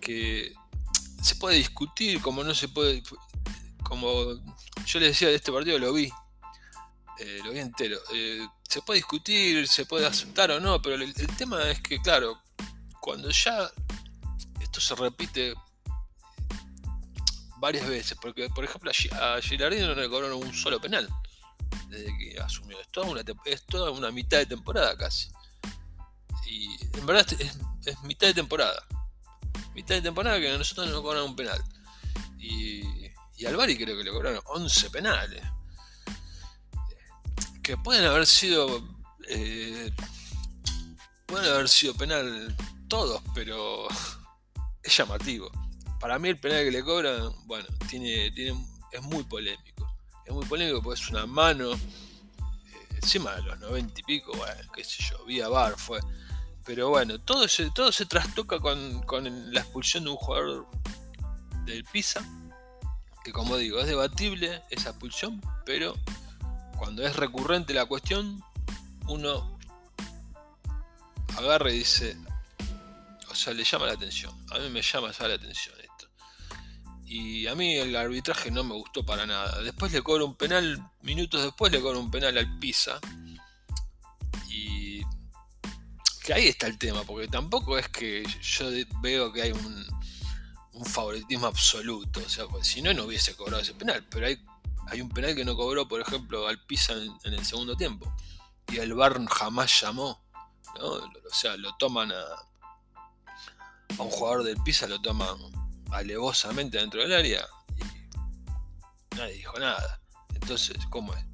que 0.00 0.54
se 1.22 1.34
puede 1.36 1.56
discutir, 1.56 2.20
como 2.20 2.44
no 2.44 2.54
se 2.54 2.68
puede. 2.68 3.02
Como 3.82 4.34
yo 4.84 5.00
les 5.00 5.10
decía 5.10 5.28
de 5.28 5.36
este 5.36 5.52
partido, 5.52 5.78
lo 5.78 5.92
vi. 5.92 6.12
Eh, 7.18 7.40
lo 7.44 7.52
vi 7.52 7.60
entero. 7.60 7.98
Eh, 8.12 8.46
se 8.68 8.82
puede 8.82 8.98
discutir, 8.98 9.66
se 9.66 9.86
puede 9.86 10.06
aceptar 10.06 10.50
o 10.50 10.60
no, 10.60 10.82
pero 10.82 10.96
el, 10.96 11.14
tema 11.38 11.70
es 11.70 11.80
que, 11.80 12.00
claro, 12.00 12.42
cuando 13.00 13.30
ya 13.30 13.70
esto 14.60 14.80
se 14.80 14.94
repite 14.94 15.54
varias 17.58 17.88
veces, 17.88 18.18
porque 18.20 18.48
por 18.50 18.64
ejemplo 18.64 18.90
a 19.12 19.40
Gilardino 19.40 19.88
no 19.88 19.94
le 19.94 20.08
cobraron 20.08 20.42
un 20.42 20.54
solo 20.54 20.80
penal 20.80 21.08
desde 21.88 22.16
que 22.18 22.40
asumió. 22.40 22.80
Es 22.80 22.88
toda 22.88 23.06
una, 23.08 23.22
es 23.44 23.64
toda 23.64 23.90
una 23.90 24.10
mitad 24.10 24.38
de 24.38 24.46
temporada 24.46 24.96
casi. 24.96 25.30
Y 26.46 26.68
en 26.96 27.06
verdad 27.06 27.26
es, 27.38 28.02
mitad 28.02 28.28
de 28.28 28.34
temporada. 28.34 28.84
Mitad 29.74 29.94
de 29.96 30.02
temporada 30.02 30.40
que 30.40 30.56
nosotros 30.56 30.88
nos 30.88 31.00
cobraron 31.02 31.30
un 31.30 31.36
penal. 31.36 31.62
Y, 32.38 33.06
y 33.36 33.44
creo 33.44 33.96
que 33.98 34.04
le 34.04 34.10
cobraron 34.10 34.40
11 34.46 34.90
penales. 34.90 35.42
Que 37.62 37.76
pueden 37.76 38.04
haber 38.04 38.26
sido. 38.26 38.86
Eh, 39.28 39.90
pueden 41.26 41.50
haber 41.52 41.68
sido 41.68 41.94
penal 41.94 42.56
todos, 42.88 43.22
pero 43.34 43.88
es 44.82 44.96
llamativo. 44.96 45.50
Para 46.00 46.18
mí 46.18 46.28
el 46.28 46.38
penal 46.38 46.64
que 46.64 46.70
le 46.70 46.84
cobran, 46.84 47.32
bueno, 47.46 47.66
tiene, 47.88 48.30
tiene, 48.30 48.58
es 48.92 49.02
muy 49.02 49.24
polémico 49.24 49.76
es 50.26 50.34
muy 50.34 50.44
polémico 50.44 50.82
porque 50.82 51.00
es 51.00 51.08
una 51.10 51.26
mano. 51.26 51.72
Eh, 51.72 51.78
encima 52.96 53.34
de 53.36 53.42
los 53.42 53.58
90 53.60 54.00
y 54.00 54.02
pico, 54.02 54.32
bueno, 54.36 54.72
qué 54.74 54.84
sé 54.84 55.02
yo, 55.02 55.24
vía 55.24 55.48
bar 55.48 55.78
fue. 55.78 56.00
Pero 56.64 56.88
bueno, 56.88 57.20
todo 57.20 57.46
se, 57.46 57.70
todo 57.70 57.92
se 57.92 58.06
trastoca 58.06 58.58
con, 58.58 59.04
la 59.52 59.60
expulsión 59.60 60.04
de 60.04 60.10
un 60.10 60.16
jugador 60.16 60.66
del 61.64 61.84
Pisa. 61.84 62.24
Que 63.22 63.32
como 63.32 63.56
digo, 63.56 63.80
es 63.80 63.86
debatible 63.86 64.62
esa 64.70 64.90
expulsión, 64.90 65.40
pero 65.64 65.94
cuando 66.76 67.04
es 67.04 67.14
recurrente 67.16 67.72
la 67.72 67.86
cuestión, 67.86 68.42
uno 69.08 69.58
agarra 71.36 71.70
y 71.70 71.78
dice, 71.78 72.16
o 73.30 73.34
sea, 73.34 73.52
le 73.52 73.62
llama 73.62 73.86
la 73.86 73.92
atención. 73.92 74.32
A 74.50 74.58
mí 74.58 74.68
me 74.70 74.82
llama 74.82 75.12
ya 75.12 75.28
la 75.28 75.34
atención. 75.34 75.75
Y 77.06 77.46
a 77.46 77.54
mí 77.54 77.76
el 77.76 77.94
arbitraje 77.94 78.50
no 78.50 78.64
me 78.64 78.74
gustó 78.74 79.06
para 79.06 79.26
nada. 79.26 79.62
Después 79.62 79.92
le 79.92 80.02
cobro 80.02 80.26
un 80.26 80.34
penal, 80.34 80.90
minutos 81.02 81.42
después 81.42 81.70
le 81.70 81.80
cobro 81.80 82.00
un 82.00 82.10
penal 82.10 82.36
al 82.36 82.58
Pisa. 82.58 82.98
Y 84.48 85.02
que 86.24 86.34
ahí 86.34 86.48
está 86.48 86.66
el 86.66 86.78
tema, 86.78 87.04
porque 87.04 87.28
tampoco 87.28 87.78
es 87.78 87.88
que 87.88 88.24
yo 88.42 88.66
veo 89.00 89.32
que 89.32 89.42
hay 89.42 89.52
un, 89.52 89.86
favoritismo 90.84 91.46
absoluto. 91.46 92.20
O 92.20 92.28
sea, 92.28 92.46
pues, 92.48 92.66
si 92.66 92.82
no, 92.82 92.92
no 92.92 93.04
hubiese 93.04 93.36
cobrado 93.36 93.62
ese 93.62 93.74
penal. 93.74 94.04
Pero 94.10 94.26
hay, 94.26 94.44
hay 94.88 95.00
un 95.00 95.08
penal 95.08 95.36
que 95.36 95.44
no 95.44 95.56
cobró, 95.56 95.86
por 95.86 96.00
ejemplo, 96.00 96.48
al 96.48 96.60
Pisa 96.66 96.92
en, 96.92 97.34
el 97.34 97.44
segundo 97.44 97.76
tiempo. 97.76 98.12
Y 98.72 98.78
el 98.78 98.94
VAR 98.94 99.24
jamás 99.28 99.80
llamó. 99.80 100.20
O 100.80 101.34
sea, 101.34 101.56
lo 101.56 101.76
toman 101.76 102.10
a, 102.10 102.16
a 103.96 104.02
un 104.02 104.10
jugador 104.10 104.42
del 104.42 104.60
Pisa, 104.64 104.88
lo 104.88 105.00
toman 105.00 105.38
alevosamente 105.90 106.78
dentro 106.78 107.00
del 107.00 107.12
área 107.12 107.46
y 107.76 109.16
nadie 109.16 109.34
dijo 109.34 109.58
nada. 109.58 110.00
Entonces, 110.34 110.76
¿cómo 110.90 111.14
es? 111.14 111.24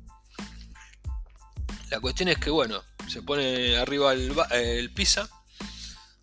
La 1.91 2.01
cuestión 2.01 2.31
es 2.31 2.39
que, 2.39 2.51
bueno, 2.51 2.81
se 3.09 3.23
pone 3.23 3.77
arriba 3.77 4.15
el, 4.15 4.93
Pisa 4.95 5.29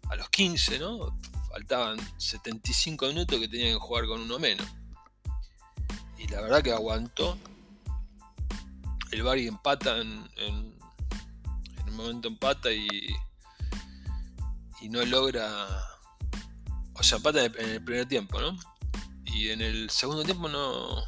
a 0.10 0.16
los 0.16 0.30
15, 0.30 0.80
¿no? 0.80 1.16
Faltaban 1.50 2.00
75 2.18 3.08
minutos 3.08 3.40
que 3.40 3.48
tenían 3.48 3.74
que 3.74 3.80
jugar 3.80 4.08
con 4.08 4.22
uno 4.22 4.40
menos. 4.40 4.66
Y 6.18 6.28
la 6.28 6.42
verdad 6.42 6.64
que 6.64 6.72
aguantó. 6.72 7.38
El 9.12 9.24
Bari 9.24 9.48
empata 9.48 9.98
en, 9.98 10.28
en, 10.38 10.80
un 11.88 11.96
momento 11.96 12.28
empata 12.28 12.72
y, 12.72 12.88
y 14.82 14.90
no 14.90 15.04
logra 15.06 15.68
o 17.00 17.04
sea, 17.04 17.18
empata 17.18 17.45
en 17.45 17.70
el 17.70 17.84
primer 17.84 18.08
tiempo, 18.08 18.41
¿no? 18.41 18.58
Y 19.24 19.50
en 19.50 19.62
el 19.62 19.89
segundo 19.89 20.24
tiempo 20.24 20.50
no, 20.50 21.02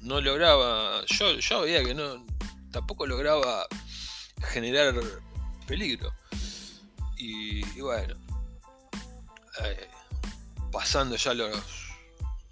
no 0.00 0.20
lograba, 0.20 1.02
yo, 1.06 1.38
yo 1.38 1.62
veía 1.62 1.82
que 1.82 1.94
no, 1.94 2.26
tampoco 2.70 3.06
lograba 3.06 3.66
generar 4.52 4.94
peligro. 5.66 6.12
Y, 7.16 7.62
bueno, 7.80 8.14
eh, 9.62 9.88
pasando 10.70 11.16
ya 11.16 11.32
los, 11.32 11.56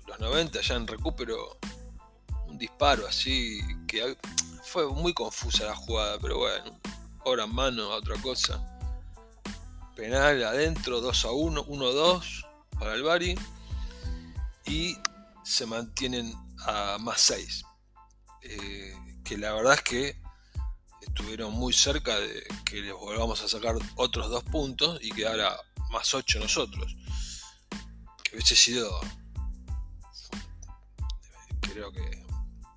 los 0.07 0.19
90, 0.19 0.63
ya 0.63 0.77
en 0.77 0.87
recupero, 0.87 1.59
un 2.47 2.57
disparo 2.57 3.07
así, 3.07 3.61
que 3.87 4.17
fue 4.65 4.89
muy 4.89 5.13
confusa 5.13 5.67
la 5.67 5.77
jugada, 5.77 6.19
pero 6.19 6.39
bueno, 6.39 6.81
ahora 7.27 7.45
en 7.45 7.55
mano 7.55 7.93
a 7.93 7.97
otra 7.97 8.17
cosa. 8.23 8.67
Penal 9.95 10.43
adentro, 10.43 11.03
2 11.03 11.25
a 11.27 11.31
1, 11.33 11.65
1 11.69 11.87
a 11.87 11.93
2 11.93 12.47
para 12.83 12.97
el 12.97 13.05
Bari 13.05 13.37
y 14.67 14.99
se 15.45 15.67
mantienen 15.67 16.35
a 16.67 16.99
más 16.99 17.21
6. 17.21 17.65
Eh, 18.43 18.93
que 19.23 19.39
la 19.39 19.53
verdad 19.53 19.75
es 19.75 19.83
que 19.83 20.21
estuvieron 21.01 21.53
muy 21.53 21.73
cerca 21.73 22.19
de 22.19 22.43
que 22.65 22.81
les 22.81 22.93
volvamos 22.93 23.41
a 23.41 23.49
sacar 23.49 23.77
otros 23.95 24.29
dos 24.31 24.43
puntos 24.43 24.99
y 25.01 25.13
quedara 25.13 25.57
más 25.93 26.13
8 26.13 26.41
nosotros. 26.41 26.97
Que 28.25 28.35
hubiese 28.35 28.57
sido, 28.57 28.91
creo 31.61 31.93
que, 31.93 32.27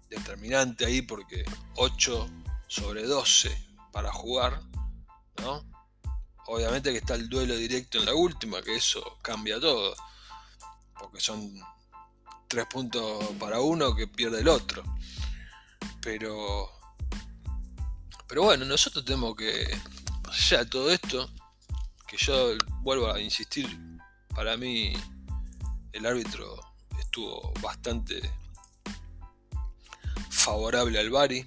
determinante 0.08 0.86
ahí 0.86 1.02
porque 1.02 1.46
8 1.78 2.30
sobre 2.68 3.08
12 3.08 3.58
para 3.92 4.14
jugar, 4.14 4.62
¿no? 5.42 5.66
Obviamente 6.48 6.92
que 6.92 7.00
está 7.00 7.16
el 7.16 7.28
duelo 7.28 7.56
directo 7.56 7.98
en 7.98 8.06
la 8.06 8.14
última, 8.14 8.62
que 8.62 8.76
eso 8.76 9.18
cambia 9.22 9.60
todo. 9.60 9.96
Porque 11.00 11.20
son 11.20 11.60
tres 12.48 12.66
puntos 12.68 13.24
para 13.40 13.60
uno 13.62 13.96
que 13.96 14.08
pierde 14.08 14.42
el 14.42 14.48
otro. 14.48 14.84
Pero. 16.02 16.70
Pero 18.28 18.44
bueno, 18.44 18.66
nosotros 18.66 19.04
tenemos 19.06 19.36
que. 19.36 19.66
Más 20.24 20.40
allá 20.40 20.64
de 20.64 20.70
todo 20.70 20.92
esto, 20.92 21.30
que 22.08 22.18
yo 22.18 22.56
vuelvo 22.82 23.12
a 23.12 23.20
insistir, 23.20 23.68
para 24.34 24.58
mí 24.58 24.94
el 25.94 26.06
árbitro 26.06 26.60
estuvo 27.00 27.54
bastante 27.62 28.22
favorable 30.30 31.00
al 31.00 31.10
Bari, 31.10 31.44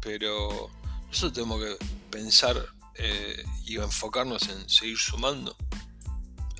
pero 0.00 0.70
nosotros 1.06 1.32
tenemos 1.32 1.62
que 1.62 1.76
pensar 2.10 2.77
eh, 2.98 3.44
y 3.64 3.76
enfocarnos 3.76 4.48
en 4.48 4.68
seguir 4.68 4.98
sumando. 4.98 5.56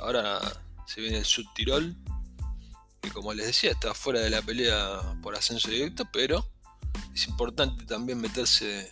Ahora 0.01 0.41
se 0.87 1.01
viene 1.01 1.19
el 1.19 1.25
Subtirol, 1.25 1.97
que 3.01 3.11
como 3.11 3.35
les 3.35 3.47
decía 3.47 3.73
está 3.73 3.95
fuera 3.95 4.21
de 4.21 4.31
la 4.31 4.43
pelea 4.43 5.01
por 5.23 5.35
ascenso 5.35 5.69
directo, 5.69 6.09
pero 6.13 6.49
es 7.13 7.27
importante 7.27 7.85
también 7.85 8.21
meterse 8.21 8.89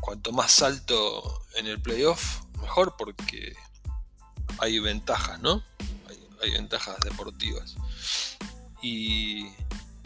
cuanto 0.00 0.32
más 0.32 0.60
alto 0.62 1.44
en 1.54 1.66
el 1.66 1.80
playoff, 1.80 2.42
mejor 2.60 2.96
porque 2.96 3.54
hay 4.58 4.78
ventajas, 4.80 5.40
¿no? 5.40 5.62
Hay, 6.42 6.50
ventajas 6.52 6.98
deportivas. 7.00 7.76
Y, 8.82 9.46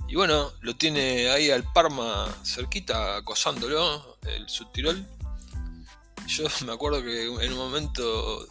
y, 0.08 0.14
bueno, 0.16 0.52
lo 0.60 0.76
tiene 0.76 1.30
ahí 1.30 1.50
al 1.50 1.62
Parma 1.72 2.26
cerquita, 2.44 3.16
acosándolo, 3.16 4.18
el 4.22 4.48
Subtirol. 4.48 5.06
Yo 6.26 6.44
me 6.66 6.72
acuerdo 6.72 7.02
que 7.02 7.24
en 7.24 7.52
un 7.52 7.58
momento 7.58 8.46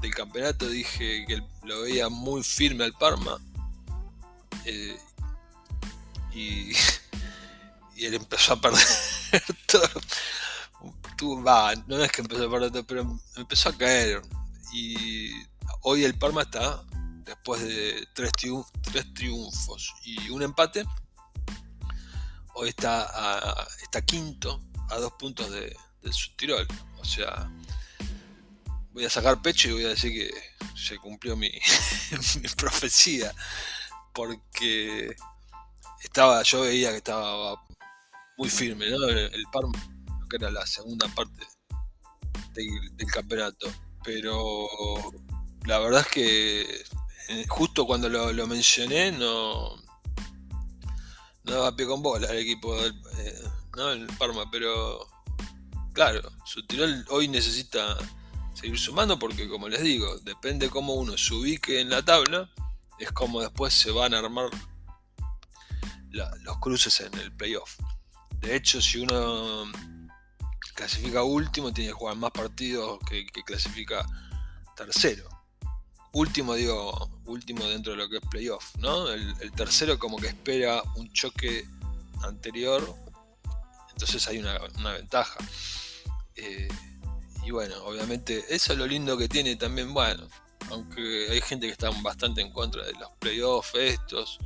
del 0.00 0.14
campeonato 0.14 0.68
dije 0.68 1.24
que 1.26 1.42
lo 1.64 1.82
veía 1.82 2.08
muy 2.08 2.42
firme 2.42 2.84
al 2.84 2.92
Parma. 2.92 3.38
Eh, 4.64 4.98
y, 6.32 6.72
él 8.04 8.14
empezó 8.14 8.54
a 8.54 8.60
perder 8.60 8.86
todo 9.66 9.88
no 11.86 12.02
es 12.02 12.12
que 12.12 12.22
empezó 12.22 12.46
a 12.46 12.50
perder, 12.50 12.84
pero 12.86 13.18
empezó 13.36 13.70
a 13.70 13.76
caer. 13.76 14.22
Y 14.72 15.30
hoy 15.82 16.04
el 16.04 16.18
Parma 16.18 16.42
está, 16.42 16.82
después 17.24 17.62
de 17.62 18.06
tres, 18.14 18.32
triunfos 19.14 19.94
y 20.04 20.28
un 20.30 20.42
empate, 20.42 20.84
hoy 22.54 22.68
está, 22.68 23.66
está 23.82 24.02
quinto 24.02 24.60
a 24.90 24.96
dos 24.96 25.12
puntos 25.18 25.50
de, 25.50 25.74
del 26.06 26.14
Subtirol. 26.14 26.66
O 26.98 27.04
sea, 27.04 27.50
voy 28.92 29.04
a 29.04 29.10
sacar 29.10 29.42
pecho 29.42 29.68
y 29.68 29.72
voy 29.72 29.84
a 29.84 29.88
decir 29.88 30.12
que 30.12 30.30
se 30.76 30.96
cumplió 30.98 31.36
mi, 31.36 31.50
profecía. 32.56 33.34
Porque 34.14 35.14
estaba, 36.02 36.42
yo 36.42 36.62
veía 36.62 36.90
que 36.90 36.98
estaba 36.98 37.60
muy 38.38 38.48
firme, 38.48 38.86
el 38.86 39.44
Parma 39.52 39.78
que 40.28 40.36
era 40.36 40.50
la 40.50 40.66
segunda 40.66 41.06
parte 41.08 41.46
del, 42.54 43.06
campeonato. 43.12 43.68
Pero 44.04 44.68
la 45.64 45.78
verdad 45.78 46.02
es 46.02 46.08
que 46.08 46.84
eh, 47.28 47.44
justo 47.48 47.86
cuando 47.86 48.08
lo, 48.08 48.46
mencioné 48.46 49.12
no, 49.12 49.76
no 51.44 51.52
daba 51.52 51.76
pie 51.76 51.86
con 51.86 52.02
bola 52.02 52.28
el 52.30 52.38
equipo 52.38 52.80
del 52.80 52.94
eh, 53.18 53.42
¿no? 53.76 53.90
el 53.90 54.06
Parma, 54.18 54.48
pero 54.50 55.15
claro, 55.96 56.20
su 56.44 56.62
Tirol 56.66 57.06
hoy 57.08 57.26
necesita 57.26 57.96
seguir 58.52 58.78
sumando 58.78 59.18
porque 59.18 59.48
como 59.48 59.66
les 59.66 59.82
digo, 59.82 60.18
depende 60.18 60.68
cómo 60.68 60.92
uno 60.92 61.16
se 61.16 61.32
ubique 61.32 61.80
en 61.80 61.88
la 61.88 62.04
tabla, 62.04 62.50
es 62.98 63.10
como 63.12 63.40
después 63.40 63.72
se 63.72 63.90
van 63.90 64.12
a 64.12 64.18
armar 64.18 64.50
los 66.10 66.58
cruces 66.58 67.00
en 67.00 67.14
el 67.14 67.32
playoff. 67.32 67.78
De 68.40 68.54
hecho, 68.54 68.82
si 68.82 68.98
uno 68.98 69.64
clasifica 70.74 71.22
último, 71.22 71.72
tiene 71.72 71.88
que 71.88 71.94
jugar 71.94 72.16
más 72.16 72.30
partidos 72.30 72.98
que, 73.08 73.24
clasifica 73.42 74.06
tercero. 74.76 75.26
Último, 76.12 76.54
digo, 76.54 77.10
último 77.24 77.64
dentro 77.64 77.92
de 77.92 77.98
lo 77.98 78.10
que 78.10 78.18
es 78.18 78.22
playoff, 78.30 78.76
¿no? 78.76 79.08
El, 79.08 79.52
tercero 79.52 79.98
como 79.98 80.18
que 80.18 80.26
espera 80.26 80.82
un 80.96 81.10
choque 81.14 81.66
anterior, 82.22 82.94
entonces 83.92 84.28
hay 84.28 84.38
una, 84.40 84.58
ventaja. 84.92 85.38
Eh, 86.36 86.68
y 87.44 87.50
bueno, 87.50 87.76
obviamente 87.84 88.44
eso 88.48 88.72
es 88.72 88.78
lo 88.78 88.86
lindo 88.86 89.16
que 89.16 89.28
tiene 89.28 89.56
también, 89.56 89.94
bueno, 89.94 90.26
aunque 90.70 91.28
hay 91.30 91.40
gente 91.40 91.66
que 91.66 91.72
está 91.72 91.90
bastante 92.02 92.40
en 92.40 92.52
contra 92.52 92.84
de 92.84 92.92
los 92.94 93.10
playoffs 93.18 93.74
estos, 93.74 94.38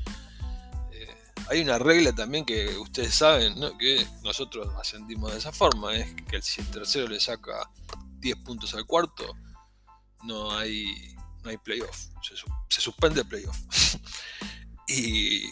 hay 1.50 1.62
una 1.62 1.78
regla 1.78 2.12
también 2.12 2.44
que 2.44 2.78
ustedes 2.78 3.12
saben, 3.12 3.56
que 3.76 4.06
nosotros 4.22 4.72
ascendimos 4.80 5.32
de 5.32 5.38
esa 5.38 5.50
forma, 5.50 5.96
es 5.96 6.14
que 6.30 6.40
si 6.40 6.60
el 6.60 6.68
tercero 6.68 7.08
le 7.08 7.18
saca 7.18 7.68
10 8.20 8.36
puntos 8.36 8.72
al 8.74 8.86
cuarto, 8.86 9.36
no 10.22 10.56
hay, 10.56 11.16
no 11.42 11.50
hay 11.50 11.56
playoff, 11.56 12.06
se, 12.68 12.80
suspende 12.80 13.22
el 13.22 13.26
playoff. 13.26 13.58
y, 14.86 15.42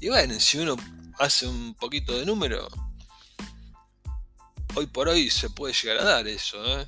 y 0.00 0.08
bueno, 0.08 0.38
si 0.38 0.58
uno 0.58 0.76
hace 1.18 1.48
un 1.48 1.74
poquito 1.74 2.16
de 2.16 2.24
número, 2.24 2.68
hoy 4.76 4.86
por 4.86 5.08
hoy 5.08 5.30
se 5.30 5.48
puede 5.50 5.74
llegar 5.74 5.98
a 5.98 6.04
dar 6.04 6.28
eso. 6.28 6.62
¿eh? 6.64 6.86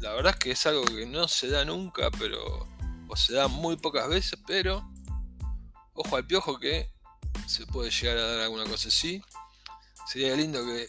La 0.00 0.12
verdad 0.14 0.34
es 0.34 0.38
que 0.38 0.50
es 0.50 0.66
algo 0.66 0.84
que 0.84 1.06
no 1.06 1.28
se 1.28 1.48
da 1.48 1.64
nunca, 1.64 2.10
pero 2.10 2.68
o 3.08 3.16
se 3.16 3.32
da 3.32 3.48
muy 3.48 3.76
pocas 3.76 4.08
veces, 4.08 4.38
pero 4.46 4.86
ojo 5.94 6.16
al 6.16 6.26
piojo 6.26 6.58
que 6.58 6.90
se 7.46 7.66
puede 7.66 7.90
llegar 7.90 8.18
a 8.18 8.22
dar 8.22 8.40
alguna 8.40 8.64
cosa 8.64 8.88
así. 8.88 9.22
Sería 10.06 10.34
lindo 10.34 10.64
que 10.64 10.88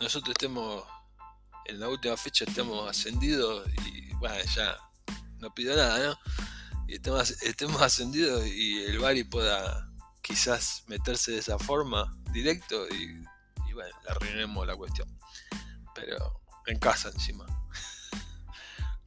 nosotros 0.00 0.30
estemos 0.30 0.84
en 1.66 1.80
la 1.80 1.88
última 1.88 2.16
fecha 2.16 2.44
estemos 2.44 2.88
ascendidos 2.88 3.68
y 3.84 4.14
bueno, 4.14 4.36
ya 4.54 4.78
no 5.38 5.52
pido 5.52 5.76
nada, 5.76 5.98
¿no? 5.98 6.18
Y 6.86 6.94
estemos, 6.94 7.82
ascendidos 7.82 8.46
y 8.46 8.84
el 8.84 8.98
Bari 8.98 9.24
pueda 9.24 9.90
quizás 10.22 10.84
meterse 10.86 11.32
de 11.32 11.38
esa 11.38 11.58
forma 11.58 12.16
directo 12.32 12.88
y, 12.88 13.22
bueno, 13.74 13.94
arruinemos 14.08 14.66
la 14.66 14.74
cuestión. 14.76 15.17
Pero 16.00 16.40
en 16.66 16.78
casa 16.78 17.08
encima. 17.08 17.46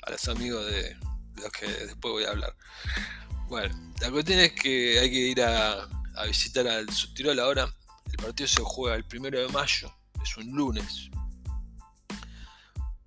A 0.03 0.11
los 0.11 0.27
amigos 0.27 0.65
de 0.65 0.97
los 1.35 1.51
que 1.51 1.67
después 1.67 2.11
voy 2.11 2.23
a 2.23 2.31
hablar. 2.31 2.55
Bueno, 3.47 3.93
la 3.99 4.11
cuestión 4.11 4.39
es 4.39 4.53
que 4.53 4.99
hay 4.99 5.09
que 5.09 5.19
ir 5.19 5.41
a 5.41 5.87
visitar 6.27 6.67
al 6.67 6.89
Subtirol 6.89 7.39
ahora. 7.39 7.73
El 8.11 8.17
partido 8.17 8.47
se 8.47 8.61
juega 8.63 8.95
el 8.95 9.05
primero 9.05 9.39
de 9.39 9.47
mayo, 9.49 9.93
es 10.21 10.37
un 10.37 10.51
lunes. 10.51 11.09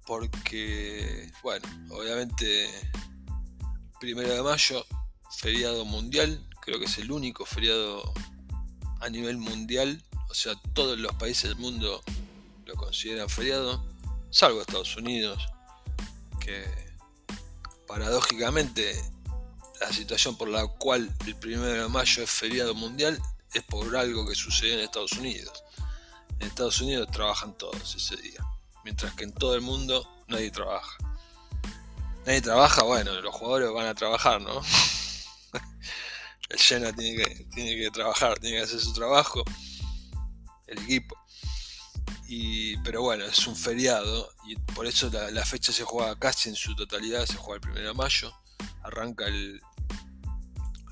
Porque, 0.07 1.31
bueno, 1.43 1.67
obviamente, 1.91 2.69
primero 4.01 4.35
de 4.35 4.43
mayo, 4.43 4.85
feriado 5.39 5.85
mundial, 5.85 6.47
creo 6.61 6.79
que 6.79 6.87
es 6.87 6.99
el 6.99 7.11
único 7.11 7.45
feriado 7.45 8.13
a 9.01 9.09
nivel 9.09 9.37
mundial, 9.39 10.03
o 10.29 10.35
sea, 10.35 10.55
todos 10.73 10.99
los 10.99 11.15
países 11.17 11.51
del 11.51 11.59
mundo 11.59 12.03
consideran 12.77 13.29
feriado, 13.29 13.85
salvo 14.31 14.61
Estados 14.61 14.97
Unidos, 14.97 15.47
que 16.41 16.65
paradójicamente 17.87 18.95
la 19.81 19.93
situación 19.93 20.37
por 20.37 20.49
la 20.49 20.67
cual 20.67 21.15
el 21.27 21.35
1 21.35 21.63
de 21.65 21.89
mayo 21.89 22.23
es 22.23 22.31
feriado 22.31 22.75
mundial 22.75 23.21
es 23.53 23.63
por 23.63 23.97
algo 23.97 24.27
que 24.27 24.35
sucede 24.35 24.75
en 24.75 24.81
Estados 24.81 25.13
Unidos. 25.13 25.65
En 26.41 26.49
Estados 26.49 26.81
Unidos 26.81 27.09
trabajan 27.11 27.57
todos 27.57 27.95
ese 27.95 28.17
día, 28.17 28.41
mientras 28.85 29.15
que 29.15 29.25
en 29.25 29.33
todo 29.33 29.55
el 29.55 29.61
mundo 29.61 30.09
nadie 30.29 30.51
trabaja. 30.51 30.97
Nadie 32.27 32.41
trabaja, 32.41 32.83
bueno, 32.83 33.21
los 33.21 33.35
jugadores 33.35 33.73
van 33.73 33.87
a 33.87 33.95
trabajar, 33.95 34.41
¿no? 34.41 34.61
el 36.49 36.59
Jena 36.59 36.93
tiene 36.93 37.25
que, 37.25 37.45
tiene 37.55 37.77
que 37.77 37.91
trabajar, 37.91 38.39
tiene 38.39 38.57
que 38.59 38.63
hacer 38.65 38.81
su 38.81 38.93
trabajo, 38.93 39.45
el 40.67 40.79
equipo. 40.79 41.17
Y, 42.27 42.79
pero 42.79 43.03
bueno, 43.03 43.25
es 43.25 43.47
un 43.47 43.55
feriado 43.55 44.31
y 44.47 44.57
por 44.57 44.87
eso 44.87 45.11
la, 45.11 45.31
la, 45.31 45.45
fecha 45.45 45.73
se 45.73 45.85
juega 45.85 46.19
casi 46.19 46.49
en 46.49 46.57
su 46.57 46.75
totalidad, 46.75 47.27
se 47.27 47.37
juega 47.37 47.61
el 47.65 47.71
1 47.71 47.81
de 47.89 47.95
mayo 47.95 48.35
arranca 48.85 49.27
el, 49.27 49.61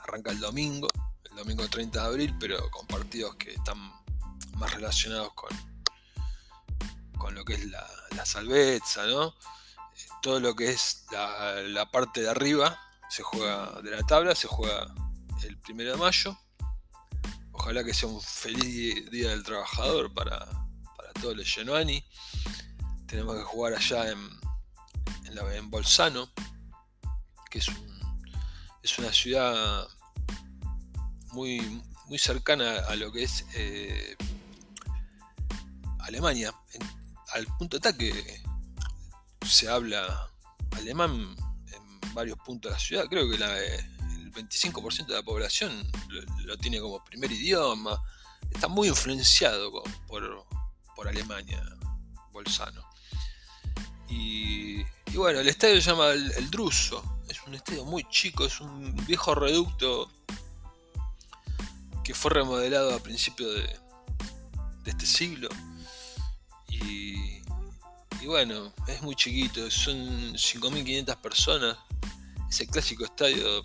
arranca 0.00 0.30
el 0.32 0.40
domingo, 0.40 0.88
el 1.30 1.36
domingo 1.36 1.68
30 1.68 2.00
de 2.00 2.06
abril, 2.06 2.36
pero 2.40 2.70
con 2.70 2.86
partidos 2.86 3.36
que 3.36 3.52
están 3.52 3.78
más 4.56 4.74
relacionados 4.74 5.32
con, 5.34 5.50
con 7.18 7.34
lo 7.34 7.44
que 7.44 7.54
es 7.54 7.66
la, 7.66 7.86
la 8.16 8.26
salvezza, 8.26 9.06
¿no? 9.06 9.34
Todo 10.22 10.40
lo 10.40 10.54
que 10.54 10.70
es 10.70 11.04
la, 11.10 11.90
parte 11.90 12.22
de 12.22 12.30
arriba 12.30 12.78
se 13.10 13.22
juega 13.22 13.80
de 13.82 13.90
la 13.90 14.02
tabla, 14.04 14.34
se 14.34 14.48
juega 14.48 14.92
el 15.42 15.58
primero 15.58 15.92
de 15.92 15.98
mayo. 15.98 16.38
Ojalá 17.50 17.84
que 17.84 17.92
sea 17.92 18.08
un 18.08 18.20
feliz 18.20 19.10
día 19.10 19.30
del 19.30 19.42
trabajador 19.42 20.14
para, 20.14 20.48
todos 21.12 21.36
los 21.36 21.46
Genuani. 21.46 22.04
Tenemos 23.06 23.36
que 23.36 23.44
jugar 23.44 23.74
allá 23.74 24.10
en, 24.10 24.18
en, 25.26 25.34
la, 25.34 25.44
Bolzano, 25.64 26.30
que 27.50 27.58
es, 27.58 27.66
es 28.82 28.98
una 28.98 29.12
ciudad 29.12 29.86
muy, 31.32 31.82
muy 32.06 32.18
cercana 32.18 32.78
a 32.88 32.96
lo 32.96 33.10
que 33.12 33.24
es 33.24 33.44
eh, 33.54 34.16
Alemania, 36.00 36.54
al 37.32 37.46
punto 37.58 37.80
tal 37.80 37.96
que 37.96 38.42
se 39.46 39.68
habla 39.68 40.30
alemán 40.72 41.34
en 41.72 42.14
varios 42.14 42.38
puntos 42.38 42.70
de 42.70 42.74
la 42.74 42.78
ciudad, 42.78 43.06
creo 43.08 43.28
que 43.28 43.36
el 43.36 44.32
25% 44.32 45.06
de 45.06 45.14
la 45.14 45.22
población 45.22 45.72
lo, 46.44 46.56
tiene 46.58 46.80
como 46.80 47.04
primer 47.04 47.30
idioma, 47.32 48.02
está 48.50 48.68
muy 48.68 48.88
influenciado 48.88 49.82
por 50.06 50.44
Alemania, 51.08 51.62
Bolzano. 52.32 52.84
Y, 54.08 54.82
bueno, 55.14 55.40
el 55.40 55.48
estadio 55.48 55.80
se 55.80 55.90
llama 55.90 56.10
el 56.10 56.50
Druso, 56.50 57.02
es 57.28 57.42
un 57.46 57.54
estadio 57.54 57.84
muy 57.84 58.04
chico, 58.10 58.44
es 58.44 58.60
un 58.60 58.94
viejo 59.06 59.34
reducto 59.34 60.10
que 62.04 62.14
fue 62.14 62.30
remodelado 62.30 62.94
a 62.94 62.98
principios 62.98 63.54
de, 63.54 64.90
este 64.90 65.06
siglo. 65.06 65.48
Y, 66.68 67.40
y 68.20 68.26
bueno, 68.26 68.72
es 68.86 69.00
muy 69.02 69.14
chiquito, 69.14 69.70
son 69.70 70.34
5.500 70.34 71.16
personas. 71.16 71.78
Ese 72.50 72.66
clásico 72.66 73.04
estadio 73.04 73.64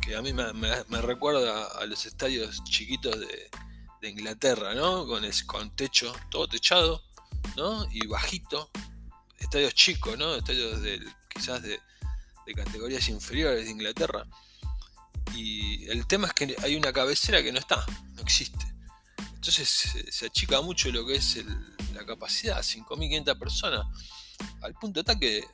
que 0.00 0.14
a 0.14 0.22
mí 0.22 0.32
me, 0.32 1.02
recuerda 1.02 1.66
a 1.66 1.86
los 1.86 2.06
estadios 2.06 2.62
chiquitos 2.64 3.18
de, 3.18 3.50
Inglaterra, 4.08 4.74
¿no? 4.74 5.06
Con, 5.06 5.24
con 5.46 5.76
techo, 5.76 6.14
todo 6.30 6.48
techado, 6.48 7.02
¿no? 7.56 7.86
Y 7.90 8.06
bajito. 8.06 8.70
Estadios 9.38 9.74
chicos, 9.74 10.16
¿no? 10.18 10.34
Estadios 10.34 10.80
del, 10.82 11.06
quizás 11.28 11.62
de, 11.62 11.80
de 12.46 12.54
categorías 12.54 13.08
inferiores 13.08 13.64
de 13.64 13.70
Inglaterra. 13.70 14.26
Y 15.34 15.88
el 15.88 16.06
tema 16.06 16.28
es 16.28 16.32
que 16.34 16.56
hay 16.62 16.76
una 16.76 16.92
cabecera 16.92 17.42
que 17.42 17.52
no 17.52 17.58
está, 17.58 17.84
no 18.14 18.22
existe. 18.22 18.66
Entonces 19.34 20.04
se, 20.10 20.26
achica 20.26 20.60
mucho 20.60 20.90
lo 20.92 21.06
que 21.06 21.14
es 21.14 21.42
la 21.94 22.04
capacidad, 22.04 22.58
5.500 22.58 23.38
personas. 23.38 23.86
Al 24.60 24.74
punto 24.74 25.00
está 25.00 25.18
que 25.18 25.44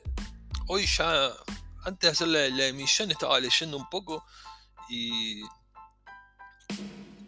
hoy 0.67 0.85
ya, 0.85 1.31
antes 1.85 2.01
de 2.01 2.07
hacer 2.09 2.27
la, 2.27 2.65
emisión, 2.67 3.11
estaba 3.11 3.39
leyendo 3.39 3.77
un 3.77 3.89
poco 3.89 4.25
y, 4.89 5.41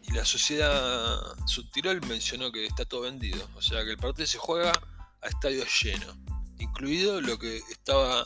y 0.09 0.11
la 0.11 0.25
sociedad 0.25 1.21
Subtirol 1.45 2.01
mencionó 2.07 2.51
que 2.51 2.65
está 2.65 2.83
todo 2.83 3.01
vendido. 3.01 3.47
O 3.55 3.61
sea 3.61 3.83
que 3.83 3.91
el 3.91 3.97
partido 3.97 4.25
se 4.25 4.39
juega 4.39 4.71
a 5.21 5.27
estadio 5.27 5.63
lleno, 5.81 6.17
incluido 6.57 7.21
lo 7.21 7.37
que 7.37 7.57
estaba 7.69 8.25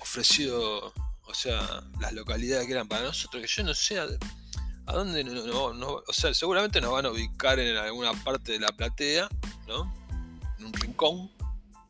ofrecido, 0.00 0.92
o 1.22 1.34
sea, 1.34 1.82
las 1.98 2.12
localidades 2.12 2.66
que 2.66 2.72
eran 2.72 2.86
para 2.86 3.02
nosotros, 3.02 3.42
que 3.42 3.48
yo 3.48 3.64
no 3.64 3.74
sé 3.74 3.98
a, 3.98 4.06
dónde, 4.92 5.24
no, 5.24 5.64
o 6.06 6.12
sea, 6.12 6.32
seguramente 6.34 6.80
nos 6.80 6.92
van 6.92 7.06
a 7.06 7.10
ubicar 7.10 7.58
en 7.58 7.76
alguna 7.76 8.12
parte 8.22 8.52
de 8.52 8.60
la 8.60 8.68
platea, 8.68 9.28
¿no? 9.66 9.92
En 10.58 10.66
un 10.66 10.72
rincón, 10.74 11.32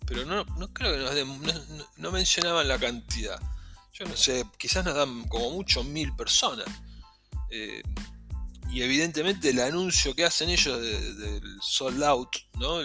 pero 0.06 0.24
no, 0.24 0.46
creo 0.72 0.92
que 0.92 0.98
nos 0.98 1.14
den, 1.14 1.84
no, 1.96 2.12
mencionaban 2.12 2.68
la 2.68 2.78
cantidad. 2.78 3.38
Yo 3.92 4.06
no 4.06 4.16
sé, 4.16 4.44
quizás 4.56 4.84
nos 4.84 4.94
dan 4.94 5.28
como 5.28 5.50
mucho 5.50 5.84
mil 5.84 6.14
personas. 6.16 6.66
Eh, 7.50 7.82
y 8.70 8.82
evidentemente 8.82 9.50
el 9.50 9.60
anuncio 9.60 10.14
que 10.14 10.24
hacen 10.24 10.50
ellos 10.50 10.80
del 10.80 11.58
sold 11.62 12.02
out, 12.02 12.36
¿no? 12.58 12.78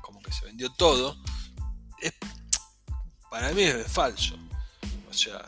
como 0.00 0.20
que 0.22 0.32
se 0.32 0.44
vendió 0.44 0.70
todo, 0.70 1.16
es 2.00 2.12
para 3.30 3.52
mí 3.52 3.62
es 3.62 3.86
falso. 3.86 4.36
O 5.10 5.12
sea, 5.12 5.44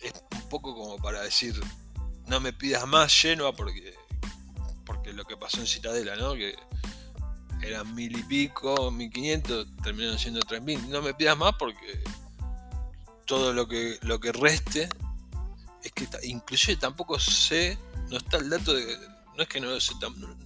es 0.00 0.12
un 0.32 0.48
poco 0.48 0.74
como 0.74 0.96
para 0.98 1.22
decir, 1.22 1.58
no 2.26 2.40
me 2.40 2.52
pidas 2.52 2.86
más 2.86 3.12
Genoa 3.12 3.54
porque, 3.54 3.94
porque 4.84 5.12
lo 5.12 5.24
que 5.24 5.36
pasó 5.36 5.58
en 5.58 5.66
Citadela, 5.66 6.16
¿no? 6.16 6.34
Que 6.34 6.56
eran 7.62 7.94
mil 7.94 8.18
y 8.18 8.22
pico, 8.22 8.90
mil 8.90 9.10
quinientos, 9.10 9.66
terminaron 9.82 10.18
siendo 10.18 10.40
tres 10.40 10.62
mil. 10.62 10.90
No 10.90 11.02
me 11.02 11.14
pidas 11.14 11.36
más 11.36 11.54
porque 11.58 12.02
todo 13.26 13.52
lo 13.52 13.66
que, 13.66 13.98
lo 14.02 14.20
que 14.20 14.32
reste 14.32 14.88
es 15.84 15.92
que 15.92 16.08
inclusive 16.24 16.76
tampoco 16.76 17.20
sé, 17.20 17.78
no 18.08 18.16
está 18.16 18.38
el 18.38 18.50
dato 18.50 18.74
de, 18.74 18.98
no 19.36 19.42
es 19.42 19.48
que 19.48 19.60
no, 19.60 19.68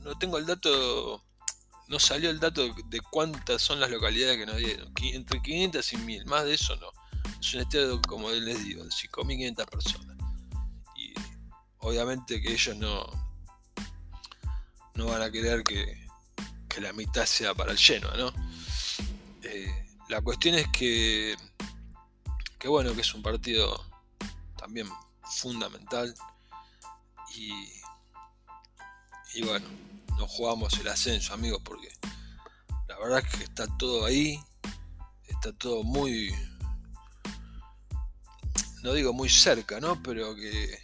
no 0.03 0.19
tengo 0.19 0.39
el 0.39 0.47
dato 0.47 1.23
no 1.89 1.99
salió 1.99 2.31
el 2.31 2.39
dato 2.39 2.75
de 2.87 3.01
cuántas 3.01 3.63
son 3.63 3.81
las 3.81 3.91
localidades 3.91 4.37
que 4.37 4.47
nos 4.47 4.57
dieron. 4.59 4.93
Entre 5.01 5.41
500 5.41 5.93
y 5.95 5.97
1000, 5.97 6.27
más 6.27 6.45
de 6.45 6.55
eso 6.55 6.77
no. 6.77 6.89
Es 7.41 7.55
un 7.55 7.61
estadio, 7.61 8.01
como 8.03 8.31
les 8.31 8.63
digo, 8.65 8.85
de 8.85 8.91
5.500 8.91 9.67
personas. 9.67 10.17
Y 10.97 11.15
obviamente 11.79 12.43
que 12.43 12.53
ellos 12.53 12.77
no, 12.77 13.07
no 14.95 15.07
van 15.07 15.23
a 15.23 15.31
querer 15.31 15.65
que, 15.65 16.07
la 16.81 16.93
mitad 16.93 17.27
sea 17.27 17.57
para 17.57 17.73
el 17.73 17.77
lleno, 17.77 18.09
¿no? 18.17 18.33
Eh, 19.43 19.87
la 20.11 20.21
cuestión 20.21 20.55
es 20.55 20.69
que, 20.69 21.35
que 22.57 22.69
bueno, 22.69 22.95
que 22.95 23.01
es 23.01 23.15
un 23.15 23.23
partido 23.23 23.85
también 24.57 24.89
fundamental. 25.31 26.15
Y, 27.35 27.53
y 29.35 29.43
bueno, 29.43 29.67
no 30.19 30.27
jugamos 30.27 30.73
el 30.79 30.89
ascenso, 30.89 31.33
amigos, 31.35 31.61
porque 31.65 31.89
la 32.89 32.99
verdad 32.99 33.23
es 33.25 33.37
que 33.37 33.45
está 33.45 33.67
todo 33.79 34.05
ahí, 34.05 34.41
está 35.29 35.53
todo 35.53 35.85
muy, 35.85 36.35
no 38.83 38.93
digo 38.93 39.13
muy 39.13 39.29
cerca, 39.29 39.81
¿no? 39.81 40.03
Pero 40.03 40.35
que, 40.35 40.79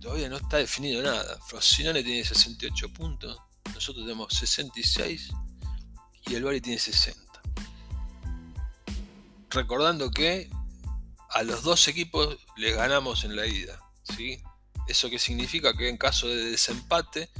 todavía 0.00 0.28
no 0.28 0.36
está 0.36 0.58
definido 0.58 1.02
nada. 1.02 1.38
Frosinone 1.46 2.02
tiene 2.02 2.24
68 2.24 2.92
puntos, 2.92 3.38
nosotros 3.74 4.04
tenemos 4.04 4.32
66 4.34 5.30
y 6.26 6.34
el 6.34 6.44
Bari 6.44 6.60
tiene 6.60 6.78
60. 6.78 7.22
Recordando 9.50 10.10
que 10.10 10.50
a 11.30 11.42
los 11.42 11.62
dos 11.62 11.88
equipos 11.88 12.38
les 12.56 12.76
ganamos 12.76 13.24
en 13.24 13.36
la 13.36 13.46
ida, 13.46 13.80
¿sí? 14.02 14.42
Eso 14.88 15.10
que 15.10 15.18
significa 15.18 15.76
que 15.76 15.88
en 15.88 15.96
caso 15.96 16.28
de 16.28 16.50
desempate 16.50 17.30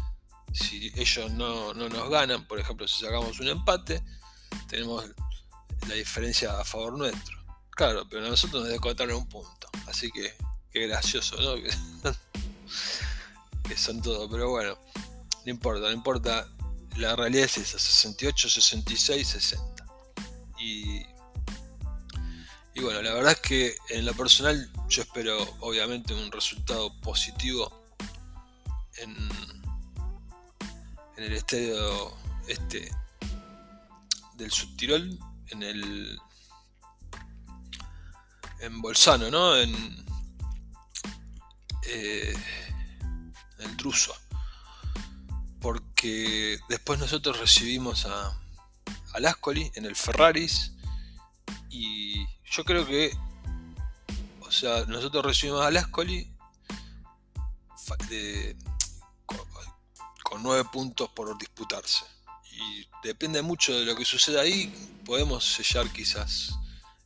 si 0.53 0.93
ellos 0.97 1.31
no, 1.33 1.75
nos 1.75 2.11
ganan, 2.11 2.47
por 2.47 2.59
ejemplo, 2.59 2.89
si 2.89 3.05
sacamos 3.05 3.39
un 3.41 3.49
empate, 3.49 4.03
tenemos 4.69 5.05
la 5.89 5.95
diferencia 5.95 6.59
a 6.59 6.65
favor 6.65 6.97
nuestro. 6.97 7.37
Claro, 7.71 8.07
pero 8.09 8.23
nosotros 8.23 8.63
nos 8.63 8.73
descontaron 8.73 9.17
un 9.17 9.29
punto. 9.29 9.69
Así 9.87 10.11
que, 10.11 10.35
qué 10.71 10.87
gracioso, 10.87 11.37
¿no? 11.41 11.57
Que, 13.69 13.77
son 13.77 14.01
todo. 14.01 14.31
Pero 14.31 14.51
bueno, 14.51 14.79
no 15.45 15.51
importa, 15.51 15.89
no 15.89 15.93
importa. 15.93 16.49
La 16.97 17.17
realidad 17.17 17.45
es 17.45 17.59
esa, 17.59 17.79
68, 17.79 18.49
66, 18.49 19.29
60. 19.29 19.85
Y, 20.59 21.05
y 22.77 22.83
bueno, 22.83 23.01
la 23.01 23.15
verdad 23.15 23.33
es 23.33 23.41
que 23.41 23.77
en 23.89 24.05
lo 24.05 24.13
personal 24.13 24.71
yo 24.87 25.01
espero 25.01 25.39
obviamente 25.61 26.13
un 26.13 26.31
resultado 26.31 26.95
positivo 27.01 27.73
en, 28.99 29.17
en 31.17 31.25
el 31.25 31.33
estadio 31.33 32.15
este 32.49 32.91
del 34.35 34.51
Subtirol, 34.53 35.19
en 35.49 35.63
el 35.63 36.21
en 38.61 38.83
Bolzano, 38.83 39.31
¿no? 39.31 39.57
En, 39.57 40.05
eh, 41.87 42.35
el 43.59 43.77
Druso. 43.79 44.15
Porque 45.63 46.59
después 46.69 46.99
nosotros 46.99 47.39
recibimos 47.39 48.05
a, 48.05 48.39
a 49.15 49.37
en 49.75 49.87
el 49.87 49.97
Ferraris 49.97 50.76
y 51.77 52.27
yo 52.51 52.65
creo 52.65 52.87
que, 52.87 53.15
o 54.41 54.51
sea, 54.51 54.87
nosotros 54.87 55.25
recibimos 55.25 55.65
a 55.65 55.71
Lascoli 55.71 56.33
de, 58.09 58.57
con 60.23 60.43
nueve 60.43 60.67
puntos 60.73 61.11
por 61.11 61.37
disputarse. 61.37 62.05
Y 62.51 62.89
depende 63.07 63.43
mucho 63.43 63.79
de 63.79 63.85
lo 63.85 63.95
que 63.95 64.07
suceda 64.07 64.41
ahí, 64.41 64.73
podemos 65.05 65.45
sellar 65.45 65.91
quizás 65.93 66.59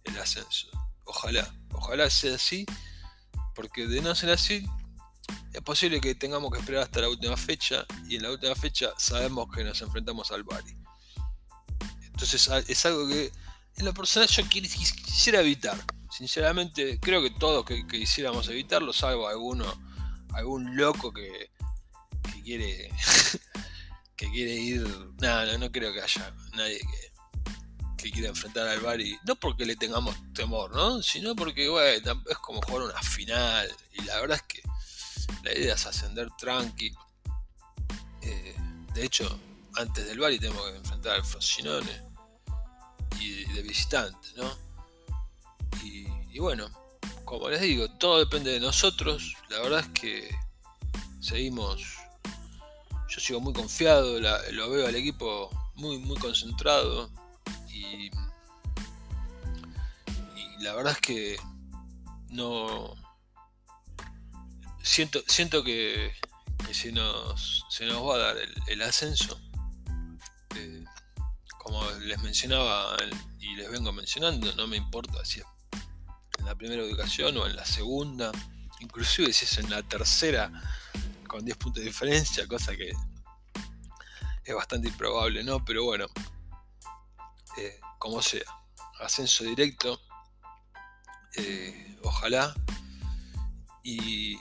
el 0.05 0.17
ascenso. 0.19 0.69
Ojalá, 1.05 1.53
ojalá 1.73 2.09
sea 2.09 2.37
así, 2.37 2.65
porque 3.57 3.89
de 3.89 4.01
no 4.01 4.15
ser 4.15 4.31
así, 4.31 4.65
es 5.53 5.63
posible 5.63 6.01
que 6.01 6.15
tengamos 6.15 6.53
que 6.53 6.61
esperar 6.61 6.85
hasta 6.85 7.01
la 7.01 7.09
última 7.09 7.37
fecha, 7.37 7.85
y 8.09 8.17
en 8.17 8.23
la 8.23 8.31
última 8.31 8.55
fecha 8.55 8.93
sabemos 8.97 9.49
que 9.53 9.65
nos 9.65 9.83
enfrentamos 9.83 10.31
al 10.31 10.45
Bari. 10.45 10.77
Entonces 12.03 12.49
es 12.69 12.87
algo 12.87 13.09
que 13.09 13.33
en 13.77 13.85
lo 13.85 13.95
personal 13.95 14.29
yo 14.29 14.49
quisiera 14.49 15.41
evitar. 15.41 15.77
Sinceramente, 16.11 16.99
creo 17.01 17.23
que 17.23 17.31
todos 17.31 17.65
que, 17.65 17.87
quisiéramos 17.87 18.49
evitarlo, 18.49 18.93
salvo 18.93 19.29
alguno, 19.29 19.65
algún 20.35 20.77
loco 20.77 21.13
que, 21.13 21.51
quiere 22.45 22.91
que 24.17 24.31
quiere 24.31 24.55
ir. 24.55 24.83
No, 25.21 25.59
no, 25.59 25.73
creo 25.73 25.93
que 25.93 26.03
haya 26.03 26.35
nadie 26.55 26.79
que, 26.79 27.13
que 27.97 28.11
quiera 28.11 28.29
enfrentar 28.29 28.67
al 28.67 28.81
Bari. 28.81 29.19
No 29.25 29.37
porque 29.37 29.65
le 29.65 29.77
tengamos 29.77 30.17
temor, 30.35 30.75
¿no? 30.75 31.03
Sino 31.03 31.35
porque, 31.37 31.69
bueno, 31.69 32.23
es 32.29 32.39
como 32.39 32.61
jugar 32.63 32.83
una 32.83 33.03
final. 33.03 33.71
Y 33.93 34.03
la 34.03 34.21
verdad 34.21 34.39
es 34.39 34.43
que 34.43 34.63
la 35.45 35.55
idea 35.57 35.75
es 35.75 35.87
ascender 35.87 36.29
tranqui. 36.39 36.93
Eh, 38.23 38.57
de 38.95 39.05
hecho, 39.05 39.41
antes 39.77 40.07
del 40.07 40.19
Bari 40.19 40.39
tenemos 40.39 40.69
que 40.71 40.77
enfrentar 40.77 41.15
al 41.15 41.25
Frosinone 41.25 42.10
y 43.19 43.45
de 43.45 43.63
visitante, 43.63 44.29
¿no? 44.37 44.57
Y, 45.83 46.39
bueno, 46.39 46.69
como 47.25 47.49
les 47.49 47.61
digo, 47.61 47.89
todo 47.99 48.19
depende 48.19 48.53
de 48.53 48.61
nosotros. 48.61 49.35
La 49.49 49.61
verdad 49.61 49.81
es 49.81 49.89
que 49.89 50.35
seguimos 51.21 52.01
yo 53.11 53.21
sigo 53.21 53.41
muy 53.41 53.53
confiado, 53.53 54.21
lo 54.21 54.71
veo 54.71 54.87
al 54.87 54.95
equipo 54.95 55.51
muy, 55.75 55.99
muy 55.99 56.17
concentrado 56.19 57.11
y, 57.69 58.11
la 60.61 60.75
verdad 60.75 60.93
es 60.93 61.01
que 61.01 61.37
no 62.29 62.95
siento, 64.83 65.23
siento 65.27 65.65
que, 65.65 66.13
se, 66.73 66.93
nos, 66.93 67.65
se 67.69 67.87
nos 67.87 68.07
va 68.07 68.15
a 68.15 68.19
dar 68.19 68.37
el, 68.69 68.83
ascenso. 68.83 69.41
Les 72.01 72.21
mencionaba 72.23 72.97
y 73.39 73.55
les 73.55 73.71
vengo 73.71 73.93
mencionando, 73.93 74.53
no 74.55 74.67
me 74.67 74.77
importa 74.77 75.25
si 75.25 75.41
es 75.41 75.47
en 76.39 76.47
la 76.47 76.55
primera 76.55 76.83
ubicación 76.83 77.37
o 77.37 77.47
en 77.47 77.55
la 77.55 77.65
segunda, 77.65 78.33
inclusive 78.81 79.33
si 79.33 79.45
es 79.45 79.59
en 79.59 79.71
la 79.71 79.83
tercera 79.83 80.51
con 81.29 81.45
10 81.45 81.57
puntos 81.59 81.83
de 81.83 81.89
diferencia, 81.89 82.47
cosa 82.49 82.77
que 82.77 82.93
es 84.45 84.55
bastante 84.55 84.89
improbable, 84.89 85.45
¿no? 85.45 85.65
Pero 85.65 85.85
bueno, 85.85 86.07
eh, 87.57 87.79
como 87.99 88.23
sea, 88.23 88.43
ascenso 89.01 89.45
directo, 89.45 90.01
eh, 91.37 91.97
ojalá. 92.03 92.55
Y 93.83 94.37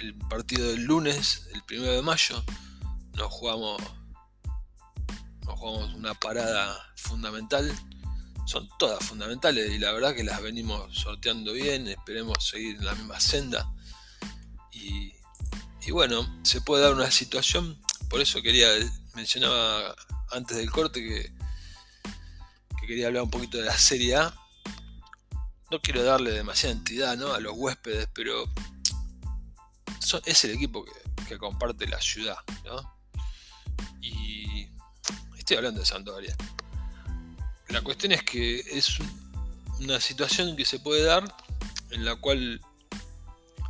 el 0.00 0.14
partido 0.28 0.68
del 0.68 0.84
lunes, 0.84 1.48
el 1.54 1.62
primero 1.64 1.92
de 1.92 2.02
mayo, 2.02 2.42
nos 3.14 3.32
jugamos, 3.32 3.82
nos 5.48 5.58
jugamos 5.58 5.94
una 5.94 6.14
parada 6.14 6.92
fundamental. 6.96 7.72
Son 8.46 8.68
todas 8.78 9.04
fundamentales 9.04 9.70
y 9.72 9.78
la 9.78 9.92
verdad 9.92 10.14
que 10.14 10.24
las 10.24 10.40
venimos 10.42 10.96
sorteando 10.96 11.52
bien. 11.52 11.88
Esperemos 11.88 12.46
seguir 12.46 12.76
en 12.76 12.84
la 12.84 12.94
misma 12.94 13.18
senda. 13.18 13.70
Y, 14.72 15.14
y 15.86 15.90
bueno, 15.90 16.40
se 16.44 16.60
puede 16.60 16.84
dar 16.84 16.94
una 16.94 17.10
situación. 17.10 17.80
Por 18.08 18.20
eso 18.20 18.40
quería 18.42 18.68
mencionaba 19.14 19.96
antes 20.30 20.56
del 20.56 20.70
corte 20.70 21.00
que, 21.00 21.32
que 22.80 22.86
quería 22.86 23.08
hablar 23.08 23.24
un 23.24 23.30
poquito 23.30 23.58
de 23.58 23.64
la 23.64 23.76
Serie 23.76 24.16
A. 24.16 24.34
No 25.70 25.80
quiero 25.80 26.02
darle 26.02 26.30
demasiada 26.30 26.74
entidad 26.74 27.16
¿no? 27.16 27.32
a 27.32 27.40
los 27.40 27.54
huéspedes, 27.56 28.08
pero 28.14 28.44
es 30.24 30.44
el 30.44 30.52
equipo 30.52 30.84
que, 30.84 31.36
comparte 31.38 31.86
la 31.86 32.00
ciudad. 32.00 32.38
Y 34.00 34.27
estoy 35.48 35.56
hablando 35.56 35.80
de 35.80 35.86
Sampdoria. 35.86 36.36
La 37.68 37.80
cuestión 37.80 38.12
es 38.12 38.22
que 38.22 38.58
es 38.58 38.98
una 39.80 39.98
situación 39.98 40.54
que 40.56 40.66
se 40.66 40.78
puede 40.78 41.04
dar 41.04 41.24
en 41.90 42.04
la 42.04 42.16
cual 42.16 42.60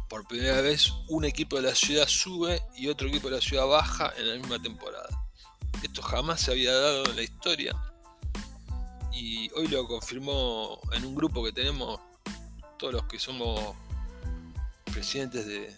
por 0.08 0.26
primera 0.26 0.60
vez 0.60 0.92
un 1.06 1.24
equipo 1.24 1.54
de 1.54 1.62
la 1.62 1.76
ciudad 1.76 2.08
sube 2.08 2.60
y 2.74 2.88
otro 2.88 3.06
equipo 3.06 3.30
de 3.30 3.36
la 3.36 3.40
ciudad 3.40 3.64
baja 3.68 4.12
en 4.16 4.28
la 4.28 4.34
misma 4.34 4.60
temporada. 4.60 5.08
Esto 5.80 6.02
jamás 6.02 6.40
se 6.40 6.50
había 6.50 6.74
dado 6.74 7.04
en 7.10 7.14
la 7.14 7.22
historia. 7.22 7.76
Y 9.12 9.48
hoy 9.52 9.68
lo 9.68 9.86
confirmó 9.86 10.80
en 10.94 11.04
un 11.04 11.14
grupo 11.14 11.44
que 11.44 11.52
tenemos 11.52 12.00
todos 12.76 12.92
los 12.92 13.04
que 13.04 13.20
somos 13.20 13.76
presidentes 14.86 15.46
de, 15.46 15.72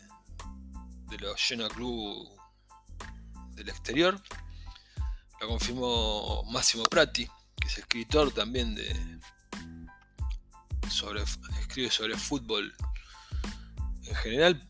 de 1.10 1.18
los 1.18 1.38
Genoa 1.38 1.68
Club 1.68 2.26
del 3.54 3.68
exterior. 3.68 4.18
Lo 5.40 5.48
confirmó 5.48 6.44
Máximo 6.44 6.84
Prati, 6.84 7.26
que 7.60 7.68
es 7.68 7.78
escritor 7.78 8.32
también 8.32 8.74
de. 8.74 9.20
Sobre, 10.88 11.22
escribe 11.60 11.90
sobre 11.90 12.16
fútbol 12.16 12.74
en 14.04 14.14
general, 14.16 14.68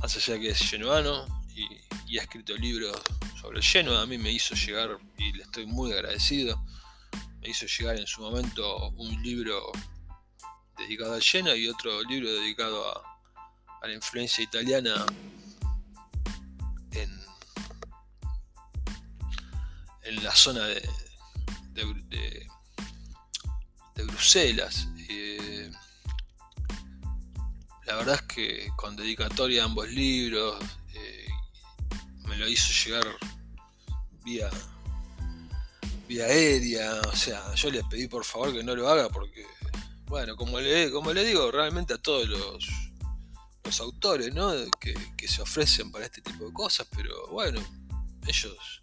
más 0.00 0.16
allá 0.16 0.40
que 0.40 0.50
es 0.50 0.58
genoano 0.58 1.24
y, 1.54 1.68
y 2.08 2.18
ha 2.18 2.22
escrito 2.22 2.56
libros 2.56 3.00
sobre 3.40 3.62
Genoa, 3.62 4.02
a 4.02 4.06
mí 4.06 4.18
me 4.18 4.32
hizo 4.32 4.54
llegar, 4.54 4.98
y 5.16 5.32
le 5.32 5.44
estoy 5.44 5.66
muy 5.66 5.92
agradecido, 5.92 6.60
me 7.40 7.50
hizo 7.50 7.66
llegar 7.66 7.96
en 7.96 8.06
su 8.06 8.20
momento 8.20 8.90
un 8.90 9.22
libro 9.22 9.70
dedicado 10.76 11.14
a 11.14 11.20
Genoa 11.20 11.54
y 11.56 11.68
otro 11.68 12.02
libro 12.02 12.32
dedicado 12.32 12.84
a, 12.88 13.16
la 13.86 13.94
influencia 13.94 14.42
italiana 14.42 15.06
en 20.06 20.22
la 20.22 20.34
zona 20.34 20.64
de, 20.66 20.88
de, 21.74 22.46
Bruselas. 24.04 24.88
Eh, 25.08 25.70
la 27.86 27.96
verdad 27.96 28.14
es 28.16 28.22
que 28.22 28.68
con 28.76 28.96
dedicatoria 28.96 29.62
a 29.62 29.64
ambos 29.66 29.88
libros 29.88 30.62
eh, 30.94 31.26
me 32.24 32.36
lo 32.36 32.48
hizo 32.48 32.72
llegar 32.84 33.04
vía, 34.24 34.48
vía 36.08 36.24
aérea. 36.24 37.00
O 37.12 37.16
sea, 37.16 37.54
yo 37.54 37.70
les 37.70 37.84
pedí 37.84 38.06
por 38.06 38.24
favor 38.24 38.52
que 38.52 38.62
no 38.62 38.76
lo 38.76 38.88
haga 38.88 39.08
porque, 39.08 39.44
bueno, 40.06 40.36
como 40.36 40.60
le, 40.60 40.90
como 40.90 41.12
le 41.12 41.24
digo 41.24 41.50
realmente 41.50 41.94
a 41.94 41.98
todos 41.98 42.28
los, 42.28 42.68
los 43.64 43.80
autores, 43.80 44.32
¿no? 44.34 44.52
Que, 44.78 44.94
que 45.16 45.28
se 45.28 45.42
ofrecen 45.42 45.90
para 45.90 46.04
este 46.04 46.20
tipo 46.22 46.46
de 46.46 46.52
cosas, 46.52 46.86
pero 46.94 47.28
bueno, 47.28 47.60
ellos 48.26 48.82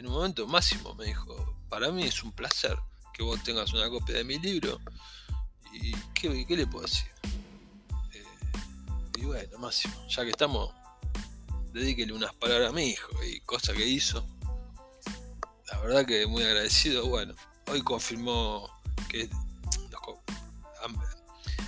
en 0.00 0.06
un 0.06 0.14
momento 0.14 0.46
máximo 0.46 0.94
me 0.94 1.04
dijo, 1.04 1.54
para 1.68 1.90
mí 1.90 2.04
es 2.04 2.22
un 2.22 2.32
placer 2.32 2.74
que 3.12 3.22
vos 3.22 3.42
tengas 3.42 3.74
una 3.74 3.90
copia 3.90 4.16
de 4.16 4.24
mi 4.24 4.38
libro. 4.38 4.80
¿Y 5.74 5.92
qué, 6.14 6.56
le 6.56 6.66
puedo 6.66 6.86
decir? 6.86 7.10
Eh, 8.14 8.24
y 9.18 9.24
bueno, 9.26 9.58
máximo, 9.58 9.94
ya 10.08 10.24
que 10.24 10.30
estamos, 10.30 10.72
dedíquele 11.74 12.14
unas 12.14 12.34
palabras 12.34 12.70
a 12.70 12.72
mi 12.72 12.84
hijo 12.84 13.10
y 13.22 13.40
cosa 13.40 13.74
que 13.74 13.86
hizo 13.86 14.26
la 15.70 15.78
verdad 15.80 16.06
que 16.06 16.26
muy 16.26 16.44
agradecido. 16.44 17.06
Bueno, 17.06 17.34
hoy 17.70 17.82
confirmó 17.82 18.70
que 19.06 19.28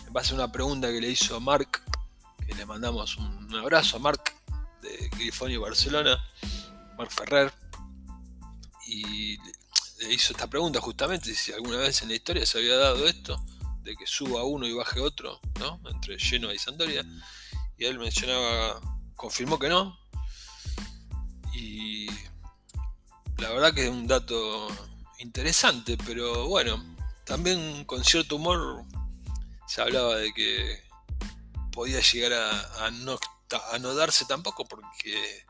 en 0.07 0.13
base 0.13 0.33
una 0.33 0.51
pregunta 0.51 0.89
que 0.89 1.03
le 1.03 1.11
hizo 1.11 1.39
Mark, 1.39 1.83
que 2.47 2.55
le 2.55 2.65
mandamos 2.65 3.19
un 3.19 3.55
abrazo 3.57 3.99
a 3.99 4.01
Mark 4.01 4.35
de 4.81 5.11
Grifonio 5.19 5.61
Barcelona, 5.61 6.19
Mark 6.97 7.11
Ferrer, 7.11 7.53
y 8.93 9.39
le 10.01 10.13
hizo 10.13 10.33
esta 10.33 10.49
pregunta 10.49 10.81
justamente 10.81 11.35
si 11.35 11.53
alguna 11.53 11.79
vez 11.79 12.03
en 12.03 12.09
la 12.09 12.15
historia 12.15 12.45
se 12.45 12.59
había 12.59 12.77
dado 12.77 13.07
esto, 13.07 13.43
de 13.83 13.97
que 13.97 14.07
suba 14.07 14.45
uno 14.45 14.67
y 14.67 14.73
baje 14.73 15.01
otro, 15.01 15.41
¿no? 15.59 15.81
Entre 15.91 16.19
Genoa 16.19 16.55
y 16.55 16.59
Sandoria, 16.59 17.05
y 17.79 17.85
él 17.85 17.99
mencionaba, 17.99 18.81
confirmó 19.17 19.59
que 19.59 19.69
no, 19.69 19.99
y 21.55 22.07
la 23.39 23.51
verdad 23.51 23.73
que 23.73 23.85
es 23.85 23.91
un 23.91 24.07
dato 24.07 24.69
interesante, 25.19 25.97
pero 26.05 26.49
bueno, 26.49 26.85
también 27.25 27.85
con 27.85 28.05
cierto 28.05 28.37
humor 28.37 28.85
se 29.67 29.81
hablaba 29.81 30.17
de 30.17 30.33
que 30.35 30.83
podía 31.73 32.01
llegar 32.01 32.35
a, 32.35 32.91
no, 32.91 33.19
a 33.73 33.79
no 33.79 33.95
darse 33.95 34.27
tampoco 34.27 34.67
porque 34.67 35.45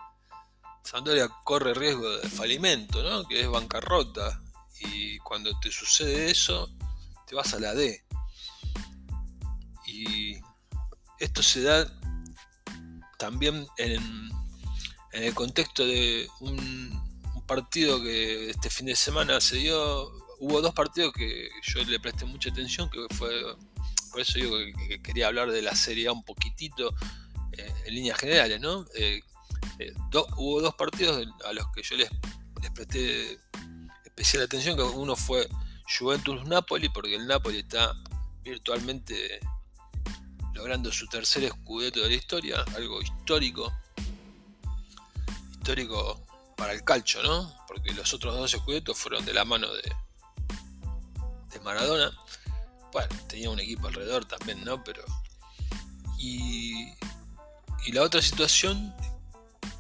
Sampdoria 0.83 1.29
corre 1.45 1.75
riesgo 1.75 2.09
de 2.19 2.29
falimento, 2.29 3.03
¿no? 3.03 3.27
que 3.27 3.41
es 3.41 3.49
bancarrota. 3.49 4.43
Y 4.81 5.19
cuando 5.19 5.59
te 5.61 5.71
sucede 5.71 6.31
eso, 6.31 6.69
te 7.27 7.35
vas 7.35 7.55
a 7.55 7.61
la 7.61 7.75
D. 7.75 8.05
Y 9.87 10.37
esto 11.19 11.43
se 11.43 11.63
da 11.63 11.87
también 13.19 13.67
en, 13.79 14.03
en 15.13 15.23
el 15.23 15.35
contexto 15.35 15.87
de 15.87 16.29
un 16.41 17.03
partido 17.47 18.03
que 18.03 18.51
este 18.51 18.71
fin 18.71 18.87
de 18.87 18.97
semana 18.97 19.41
se 19.41 19.57
dio, 19.57 20.11
hubo 20.39 20.61
dos 20.61 20.75
partidos 20.75 21.13
que 21.13 21.51
yo 21.63 21.85
le 21.85 22.01
presté 22.01 22.25
mucha 22.25 22.51
atención, 22.51 22.89
que 22.89 23.07
fue, 23.15 23.31
por 24.11 24.21
eso 24.21 24.39
digo 24.39 24.57
que, 24.89 25.03
quería 25.03 25.27
hablar 25.27 25.51
de 25.51 25.63
la 25.63 25.75
Serie 25.75 26.09
A 26.09 26.13
un 26.13 26.25
poquitito 26.25 26.95
eh, 27.53 27.73
en 27.85 27.95
líneas 27.95 28.19
generales, 28.19 28.61
¿no? 28.61 28.87
Eh, 28.95 29.21
eh, 29.79 29.93
hubo 30.37 30.61
dos 30.61 30.75
partidos 30.75 31.27
a 31.45 31.53
los 31.53 31.67
que 31.73 31.83
yo 31.83 31.97
les, 31.97 32.11
presté 32.75 33.39
especial 34.05 34.45
atención, 34.45 34.77
que 34.77 34.83
uno 34.83 35.17
fue 35.17 35.49
Juventus-Napoli, 35.99 36.89
porque 36.91 37.17
el 37.17 37.27
Napoli 37.27 37.59
está 37.59 37.95
virtualmente 38.43 39.41
logrando 40.55 40.93
su 40.93 41.07
tercer 41.07 41.45
escudeto 41.45 42.01
de 42.01 42.11
la 42.11 42.15
historia, 42.15 42.65
algo 42.77 43.01
histórico, 43.01 43.73
histórico 45.53 46.25
para 46.57 46.73
el 46.73 46.85
calcho, 46.85 47.23
¿no? 47.23 47.53
Porque 47.67 47.93
los 47.93 48.13
otros 48.15 48.37
dos 48.37 48.53
escudetos 48.53 48.99
fueron 48.99 49.25
de 49.25 49.33
la 49.33 49.45
mano 49.45 49.73
de, 49.73 49.93
de 51.53 51.61
Maradona. 51.61 52.13
Bueno, 52.93 53.09
tenía 53.29 53.51
un 53.51 53.59
equipo 53.59 53.89
alrededor 53.89 54.25
también, 54.27 54.63
¿no? 54.65 54.83
Pero. 54.85 55.03
Y, 56.19 56.93
y 57.87 57.93
la 57.93 58.03
otra 58.03 58.23
situación, 58.23 58.95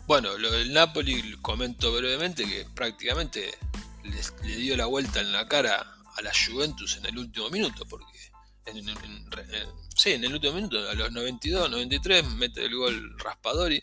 bueno, 0.06 0.36
lo 0.38 0.50
del 0.50 0.72
Napoli 0.72 1.36
comento 1.40 1.92
brevemente 1.92 2.44
que 2.44 2.66
prácticamente 2.74 3.58
le 4.02 4.56
dio 4.56 4.76
la 4.76 4.86
vuelta 4.86 5.20
en 5.20 5.32
la 5.32 5.46
cara 5.48 5.96
a 6.16 6.22
la 6.22 6.32
Juventus 6.34 6.96
en 6.96 7.06
el 7.06 7.18
último 7.18 7.48
minuto, 7.50 7.86
porque 7.86 8.18
en, 8.66 8.84
sí, 9.96 10.12
en 10.12 10.24
el 10.24 10.34
último 10.34 10.54
minuto, 10.54 10.88
a 10.88 10.94
los 10.94 11.12
92, 11.12 11.70
93, 11.70 12.26
mete 12.34 12.64
el 12.64 12.76
gol 12.76 13.18
Raspadori 13.18 13.82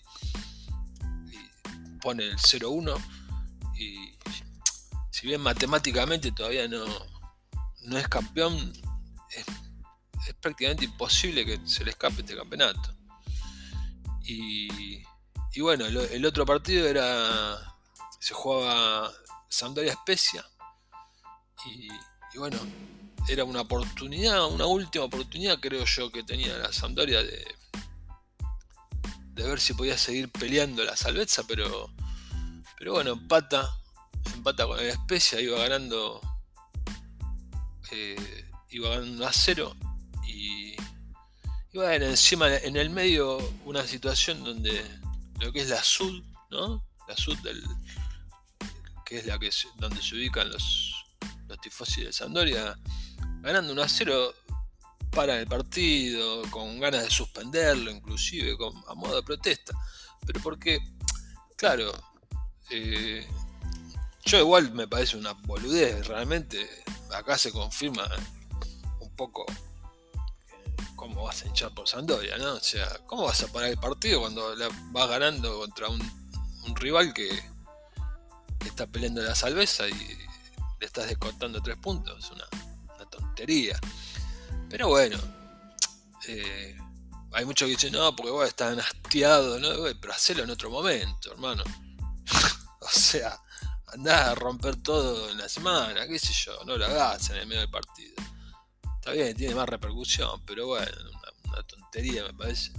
pone 1.99 2.23
el 2.23 2.37
0-1 2.37 2.97
y 3.77 4.11
si 5.11 5.27
bien 5.27 5.41
matemáticamente 5.41 6.31
todavía 6.31 6.67
no, 6.67 6.85
no 7.83 7.97
es 7.97 8.07
campeón, 8.07 8.73
es, 9.31 9.45
prácticamente 10.39 10.85
imposible 10.85 11.45
que 11.45 11.59
se 11.65 11.83
le 11.83 11.91
escape 11.91 12.21
este 12.21 12.35
campeonato. 12.35 12.95
Y, 14.23 15.03
y 15.53 15.61
bueno, 15.61 15.85
el, 15.85 16.25
otro 16.25 16.45
partido 16.45 16.87
era, 16.87 17.57
se 18.19 18.33
jugaba 18.33 19.11
Sampdoria 19.47 19.93
Especia 19.93 20.45
Y, 21.65 21.87
bueno, 22.37 22.57
era 23.27 23.43
una 23.43 23.61
oportunidad, 23.61 24.47
una 24.47 24.65
última 24.65 25.05
oportunidad 25.05 25.59
creo 25.59 25.85
yo 25.85 26.11
que 26.11 26.23
tenía 26.23 26.55
la 26.57 26.71
Sampdoria 26.71 27.23
de, 27.23 27.45
de 29.33 29.43
ver 29.43 29.59
si 29.59 29.73
podía 29.73 29.97
seguir 29.97 30.29
peleando 30.29 30.83
la 30.83 30.95
salvezza, 30.95 31.43
pero, 31.47 31.89
pero 32.77 32.93
bueno, 32.93 33.11
empata, 33.13 33.69
empata 34.35 34.67
con 34.67 34.79
el 34.79 34.87
Especia, 34.87 35.41
iba 35.41 35.57
ganando, 35.59 36.21
eh, 37.91 38.45
iba 38.69 38.89
ganando 38.89 39.25
a 39.25 39.33
cero. 39.33 39.75
Y, 40.27 40.73
y 40.73 40.77
bueno, 41.73 42.05
encima 42.05 42.55
en 42.55 42.77
el 42.77 42.91
medio 42.91 43.37
una 43.65 43.85
situación 43.85 44.43
donde 44.43 44.83
lo 45.39 45.51
que 45.51 45.61
es 45.61 45.69
la 45.69 45.83
Sud, 45.83 46.23
¿no? 46.51 46.85
La 47.07 47.15
Sud 47.15 47.37
del, 47.39 47.63
que 49.05 49.19
es 49.19 49.25
la 49.25 49.39
que 49.39 49.49
donde 49.77 50.01
se 50.01 50.15
ubican 50.15 50.49
los, 50.49 51.05
los 51.47 51.59
tifosi 51.59 52.03
de 52.03 52.13
Sandoria, 52.13 52.77
ganando 53.41 53.73
1 53.73 53.81
a 53.81 53.89
0 53.89 54.33
para 55.11 55.39
el 55.39 55.47
partido, 55.47 56.43
con 56.51 56.79
ganas 56.79 57.03
de 57.03 57.09
suspenderlo, 57.09 57.89
inclusive 57.89 58.55
con, 58.57 58.73
a 58.87 58.93
modo 58.93 59.15
de 59.15 59.23
protesta. 59.23 59.73
Pero 60.25 60.39
porque, 60.41 60.79
claro, 61.55 61.91
eh, 62.69 63.27
yo 64.25 64.39
igual 64.39 64.71
me 64.73 64.87
parece 64.87 65.17
una 65.17 65.33
boludez, 65.33 66.07
realmente 66.07 66.69
acá 67.11 67.37
se 67.37 67.51
confirma 67.51 68.07
un 68.99 69.15
poco 69.15 69.45
cómo 70.95 71.23
vas 71.23 71.43
a 71.43 71.47
hinchar 71.47 71.73
por 71.73 71.87
Sandoria, 71.87 72.37
¿no? 72.37 72.53
O 72.53 72.59
sea, 72.59 72.87
¿cómo 73.05 73.23
vas 73.23 73.41
a 73.43 73.47
parar 73.47 73.69
el 73.69 73.77
partido 73.77 74.21
cuando 74.21 74.55
vas 74.91 75.09
ganando 75.09 75.59
contra 75.59 75.89
un, 75.89 76.01
un 76.65 76.75
rival 76.75 77.13
que, 77.13 77.29
está 78.65 78.85
peleando 78.87 79.21
la 79.21 79.35
salveza 79.35 79.87
y 79.87 79.93
le 79.93 80.85
estás 80.85 81.07
descontando 81.07 81.61
tres 81.61 81.77
puntos. 81.77 82.23
Es 82.23 82.31
una, 82.31 82.45
tontería. 83.09 83.79
Pero 84.69 84.89
bueno, 84.89 85.17
eh, 86.27 86.77
hay 87.31 87.45
muchos 87.45 87.65
que 87.65 87.71
dicen, 87.71 87.93
no, 87.93 88.15
porque 88.15 88.31
vos 88.31 88.47
estás 88.47 88.77
hastiado, 88.77 89.59
¿no? 89.59 89.69
pero 89.99 90.13
hacelo 90.13 90.43
en 90.43 90.51
otro 90.51 90.69
momento, 90.69 91.31
hermano. 91.31 91.63
o 92.79 92.89
sea, 92.89 93.39
andás 93.87 94.27
a 94.27 94.35
romper 94.35 94.75
todo 94.75 95.31
en 95.31 95.39
la 95.39 95.49
semana, 95.49 96.07
qué 96.07 96.19
sé 96.19 96.33
yo, 96.33 96.63
no 96.65 96.77
lo 96.77 96.85
hagas 96.85 97.29
en 97.31 97.37
el 97.37 97.47
medio 97.47 97.61
del 97.61 97.71
partido. 97.71 98.15
Está 98.99 99.13
bien, 99.13 99.33
tiene 99.33 99.55
más 99.55 99.69
repercusión, 99.69 100.43
pero 100.45 100.67
bueno, 100.67 100.91
una, 101.45 101.63
tontería 101.63 102.23
me 102.25 102.33
parece. 102.33 102.73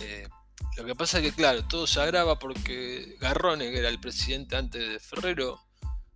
Eh, 0.00 0.28
lo 0.76 0.84
que 0.84 0.96
pasa 0.96 1.18
es 1.18 1.24
que, 1.24 1.32
claro, 1.32 1.64
todo 1.68 1.86
se 1.86 2.00
agrava 2.00 2.40
porque 2.40 3.16
Garrone, 3.20 3.70
que 3.70 3.78
era 3.78 3.88
el 3.88 4.00
presidente 4.00 4.56
antes 4.56 4.82
de 4.82 4.98
Ferrero, 4.98 5.64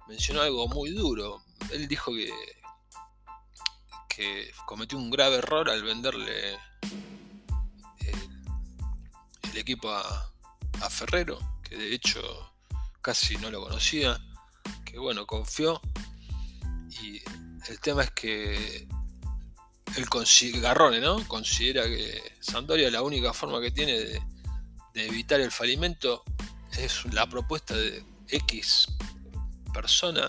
mencionó 0.08 0.42
algo 0.42 0.66
muy 0.66 0.90
duro. 0.90 1.44
Él 1.70 1.86
dijo 1.86 2.12
que, 2.14 2.32
cometió 4.66 4.98
un 4.98 5.08
grave 5.08 5.36
error 5.36 5.70
al 5.70 5.84
venderle 5.84 6.58
el, 8.00 9.56
equipo 9.56 9.88
a, 9.92 10.32
Ferrero, 10.90 11.38
que 11.62 11.76
de 11.76 11.94
hecho 11.94 12.20
casi 13.00 13.36
no 13.36 13.52
lo 13.52 13.60
conocía, 13.60 14.20
que 14.84 14.98
bueno, 14.98 15.24
confió. 15.26 15.80
Y 16.90 17.22
el 17.68 17.78
tema 17.80 18.02
es 18.02 18.10
que 18.10 18.88
el 19.96 20.60
Garrone, 20.60 21.00
¿no? 21.00 21.26
Considera 21.26 21.84
que 21.84 22.36
Sandoria 22.40 22.90
la 22.90 23.02
única 23.02 23.32
forma 23.32 23.60
que 23.60 23.70
tiene 23.70 23.94
de 24.94 25.06
evitar 25.06 25.40
el 25.40 25.50
falimento 25.50 26.24
es 26.76 27.04
la 27.12 27.28
propuesta 27.28 27.74
de 27.74 28.04
X 28.28 28.86
persona, 29.72 30.28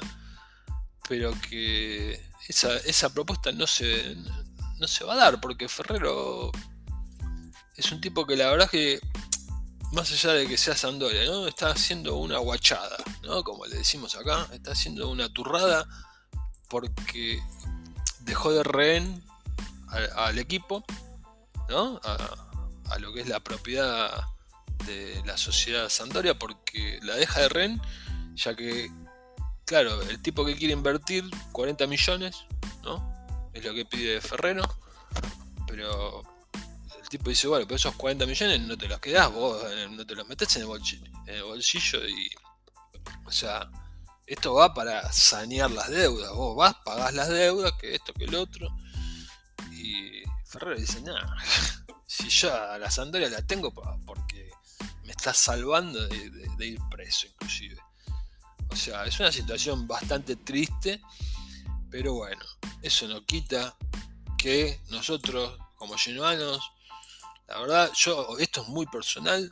pero 1.08 1.34
que 1.42 2.22
esa, 2.48 3.10
propuesta 3.14 3.52
no 3.52 3.68
se, 3.68 4.16
no 4.78 4.88
se 4.88 5.04
va 5.04 5.14
a 5.14 5.18
dar, 5.18 5.42
porque 5.42 5.70
Ferrero 5.70 6.52
es 7.76 7.92
un 7.92 8.02
tipo 8.02 8.26
que 8.26 8.36
la 8.36 8.50
verdad 8.50 8.70
que, 8.70 9.00
más 9.92 10.12
allá 10.12 10.34
de 10.34 10.48
que 10.48 10.58
sea 10.58 10.76
Sandoria, 10.76 11.24
está 11.48 11.72
haciendo 11.72 12.18
una 12.18 12.38
guachada, 12.38 12.98
¿no? 13.24 13.44
como 13.44 13.66
le 13.66 13.78
decimos 13.78 14.16
acá, 14.16 14.48
está 14.54 14.72
haciendo 14.72 15.10
una 15.10 15.30
turrada 15.30 15.88
porque 16.70 17.42
dejó 18.20 18.52
de 18.52 18.64
rehén 18.64 19.24
al, 19.92 20.38
equipo, 20.38 20.84
¿no? 21.70 22.00
A, 22.04 22.98
lo 23.00 23.14
que 23.14 23.22
es 23.22 23.28
la 23.28 23.40
propiedad 23.40 24.26
de 24.86 25.22
la 25.26 25.38
sociedad 25.38 25.90
Sandoria 25.90 26.38
porque 26.38 27.00
la 27.04 27.16
deja 27.16 27.42
de 27.42 27.50
Ren, 27.50 27.82
ya 28.36 28.56
que, 28.56 28.92
claro, 29.66 30.02
el 30.02 30.22
tipo 30.22 30.46
que 30.46 30.56
quiere 30.56 30.74
invertir 30.74 31.30
40 31.52 31.88
millones, 31.88 32.46
¿no? 32.84 33.14
Es 33.54 33.64
lo 33.64 33.74
que 33.74 33.86
pide 33.86 34.22
Ferrero, 34.22 34.64
pero 35.68 36.24
el 37.00 37.10
tipo 37.10 37.30
dice, 37.30 37.48
bueno, 37.48 37.66
pero 37.66 37.76
esos 37.76 37.96
40 37.96 38.26
millones 38.26 38.62
no 38.62 38.78
te 38.78 38.88
los 38.88 39.00
quedás, 39.00 39.32
vos 39.32 39.64
no 39.92 40.06
te 40.06 40.16
los 40.16 40.28
metes 40.28 40.56
en 40.56 40.64
el 40.64 40.68
bolsillo, 40.68 41.06
en 41.28 41.36
el 41.36 41.44
bolsillo 41.44 42.08
y, 42.08 42.30
o 43.26 43.32
sea, 43.32 43.70
esto 44.26 44.54
va 44.54 44.74
para 44.74 45.12
sanear 45.12 45.72
las 45.72 45.90
deudas, 45.90 46.32
vos 46.34 46.56
vas, 46.56 46.76
pagás 46.86 47.14
las 47.14 47.30
deudas, 47.30 47.74
que 47.80 47.96
esto, 47.96 48.14
que 48.14 48.26
el 48.26 48.36
otro, 48.36 48.68
y 49.72 50.24
Ferrero 50.46 50.80
dice, 50.80 51.02
nada, 51.02 51.36
si 52.08 52.30
yo 52.30 52.54
a 52.54 52.78
la 52.78 52.90
Sandoria 52.90 53.30
la 53.30 53.42
tengo 53.42 53.74
porque 54.06 54.52
me 55.04 55.12
está 55.12 55.34
salvando 55.34 56.08
de, 56.08 56.68
ir 56.68 56.80
preso 56.90 57.28
inclusive. 57.28 57.78
O 58.70 58.76
sea, 58.76 59.06
es 59.06 59.20
una 59.20 59.32
situación 59.32 59.88
bastante 59.88 60.36
triste, 60.36 61.02
pero 61.90 62.14
bueno, 62.14 62.44
eso 62.82 63.08
no 63.08 63.26
quita 63.26 63.76
que 64.38 64.82
nosotros 64.90 65.58
como 65.76 65.98
genuanos, 65.98 66.72
la 67.48 67.60
verdad, 67.62 67.92
yo, 67.96 68.38
esto 68.38 68.62
es 68.62 68.68
muy 68.68 68.86
personal, 68.86 69.50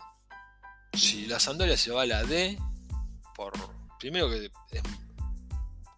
si 0.94 1.26
la 1.26 1.40
Sandoria 1.40 1.78
se 1.78 1.92
va 1.92 2.04
a 2.04 2.06
la 2.06 2.24
D, 2.24 2.60
por 3.36 3.54
primero 3.98 4.30
que 4.30 4.52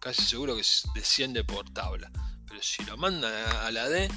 casi 0.00 0.22
seguro 0.22 0.56
que 0.56 0.64
desciende 0.94 1.44
por 1.44 1.68
tabla, 1.70 2.10
si 2.62 2.84
lo 2.84 2.96
mandan 2.96 3.32
a 3.32 3.70
la 3.70 3.88
D, 3.88 4.08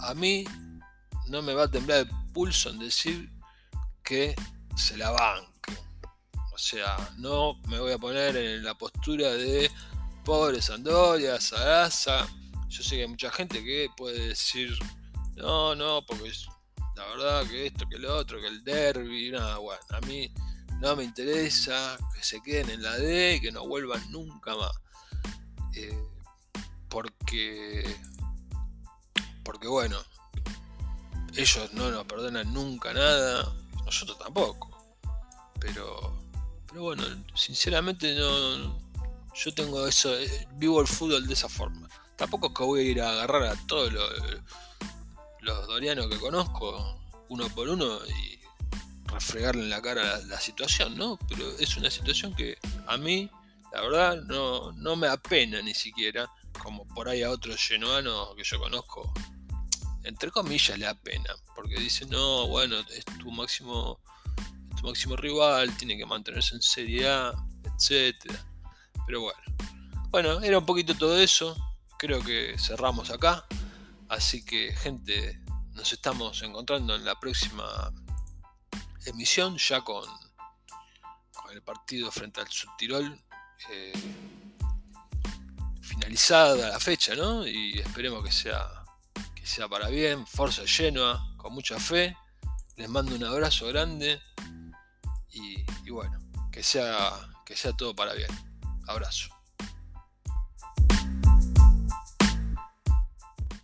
a 0.00 0.14
mí 0.14 0.44
no 1.28 1.42
me 1.42 1.54
va 1.54 1.64
a 1.64 1.70
temblar 1.70 2.00
el 2.00 2.10
pulso 2.32 2.70
en 2.70 2.78
decir 2.78 3.30
que 4.02 4.34
se 4.76 4.96
la 4.96 5.10
banque. 5.10 5.76
O 6.52 6.58
sea, 6.58 6.96
no 7.18 7.60
me 7.68 7.78
voy 7.78 7.92
a 7.92 7.98
poner 7.98 8.36
en 8.36 8.62
la 8.62 8.74
postura 8.74 9.30
de 9.32 9.70
pobre 10.24 10.62
Sandoria, 10.62 11.40
Sarasa. 11.40 12.26
Yo 12.68 12.82
sé 12.82 12.96
que 12.96 13.02
hay 13.02 13.08
mucha 13.08 13.30
gente 13.30 13.62
que 13.62 13.88
puede 13.96 14.28
decir, 14.28 14.76
no, 15.36 15.74
no, 15.74 16.04
porque 16.06 16.32
la 16.96 17.06
verdad 17.08 17.46
que 17.46 17.66
esto, 17.66 17.86
que 17.88 17.98
lo 17.98 18.16
otro, 18.16 18.40
que 18.40 18.46
el 18.46 18.64
derby, 18.64 19.30
nada, 19.30 19.58
bueno, 19.58 19.82
a 19.90 20.00
mí 20.02 20.32
no 20.80 20.96
me 20.96 21.04
interesa 21.04 21.96
que 22.14 22.22
se 22.22 22.42
queden 22.42 22.70
en 22.70 22.82
la 22.82 22.96
D 22.96 23.36
y 23.36 23.40
que 23.40 23.52
no 23.52 23.66
vuelvan 23.66 24.10
nunca 24.10 24.56
más. 24.56 24.72
Eh, 25.74 25.96
porque, 26.88 27.96
porque 29.44 29.68
bueno, 29.68 29.98
ellos 31.34 31.72
no 31.74 31.90
nos 31.90 32.06
perdonan 32.06 32.52
nunca 32.52 32.92
nada, 32.92 33.54
nosotros 33.84 34.18
tampoco. 34.18 34.98
Pero, 35.60 36.22
pero 36.68 36.82
bueno, 36.82 37.02
sinceramente 37.34 38.14
no, 38.14 38.78
yo 39.34 39.54
tengo 39.54 39.86
eso, 39.86 40.14
eh, 40.18 40.48
vivo 40.54 40.80
el 40.80 40.86
fútbol 40.86 41.26
de 41.26 41.34
esa 41.34 41.48
forma. 41.48 41.88
Tampoco 42.16 42.48
es 42.48 42.54
que 42.54 42.62
voy 42.62 42.80
a 42.80 42.82
ir 42.84 43.02
a 43.02 43.10
agarrar 43.10 43.44
a 43.44 43.66
todos 43.66 43.92
los, 43.92 44.10
los 45.40 45.66
dorianos 45.66 46.08
que 46.08 46.18
conozco, 46.18 46.98
uno 47.28 47.48
por 47.50 47.68
uno, 47.68 47.98
y 48.06 48.40
refregarle 49.06 49.62
en 49.62 49.70
la 49.70 49.82
cara 49.82 50.18
la, 50.26 50.40
situación, 50.40 50.96
¿no? 50.96 51.18
Pero 51.28 51.50
es 51.58 51.76
una 51.76 51.90
situación 51.90 52.34
que 52.34 52.58
a 52.86 52.96
mí, 52.96 53.30
la 53.72 53.82
verdad, 53.82 54.22
no, 54.22 54.72
no 54.72 54.96
me 54.96 55.08
apena 55.08 55.60
ni 55.60 55.74
siquiera, 55.74 56.30
como 56.58 56.86
por 56.88 57.08
ahí 57.08 57.22
a 57.22 57.30
otros 57.30 57.56
genuanos 57.56 58.34
que 58.36 58.44
yo 58.44 58.58
conozco, 58.58 59.12
entre 60.04 60.30
comillas, 60.30 60.78
le 60.78 60.86
apena, 60.86 61.34
porque 61.54 61.80
dice, 61.80 62.06
no, 62.06 62.46
bueno, 62.46 62.76
es 62.90 63.04
tu 63.04 63.30
máximo 63.30 64.00
tu 64.76 64.86
máximo 64.86 65.16
rival, 65.16 65.76
tiene 65.76 65.96
que 65.96 66.06
mantenerse 66.06 66.54
en 66.54 66.62
Serie 66.62 67.08
A, 67.08 67.32
etc. 67.64 68.32
Pero 69.06 69.22
bueno, 69.22 69.40
bueno, 70.10 70.40
era 70.40 70.58
un 70.58 70.66
poquito 70.66 70.94
todo 70.94 71.18
eso. 71.18 71.56
Creo 71.98 72.22
que 72.22 72.56
cerramos 72.58 73.10
acá. 73.10 73.44
Así 74.08 74.44
que, 74.44 74.74
gente, 74.76 75.40
nos 75.72 75.92
estamos 75.92 76.42
encontrando 76.42 76.94
en 76.94 77.04
la 77.04 77.18
próxima 77.18 77.92
emisión, 79.06 79.56
ya 79.56 79.80
con, 79.80 80.04
con 81.32 81.52
el 81.52 81.62
partido 81.62 82.10
frente 82.12 82.40
al 82.40 82.48
Subtirol. 82.48 83.18
Eh, 83.70 83.92
finalizada 85.86 86.70
la 86.70 86.80
fecha, 86.80 87.14
¿no? 87.14 87.46
Y 87.46 87.78
esperemos 87.78 88.24
que 88.24 88.32
sea, 88.32 88.84
que 89.34 89.46
sea 89.46 89.68
para 89.68 89.88
bien. 89.88 90.26
Forza 90.26 90.62
Genoa, 90.66 91.34
con 91.36 91.54
mucha 91.54 91.78
fe. 91.78 92.16
Les 92.76 92.88
mando 92.88 93.14
un 93.14 93.24
abrazo 93.24 93.66
grande 93.68 94.20
y, 95.30 95.90
bueno, 95.90 96.18
que 96.50 96.62
sea, 96.62 97.12
que 97.44 97.56
sea 97.56 97.72
todo 97.72 97.94
para 97.94 98.12
bien. 98.14 98.30
Abrazo. 98.86 99.35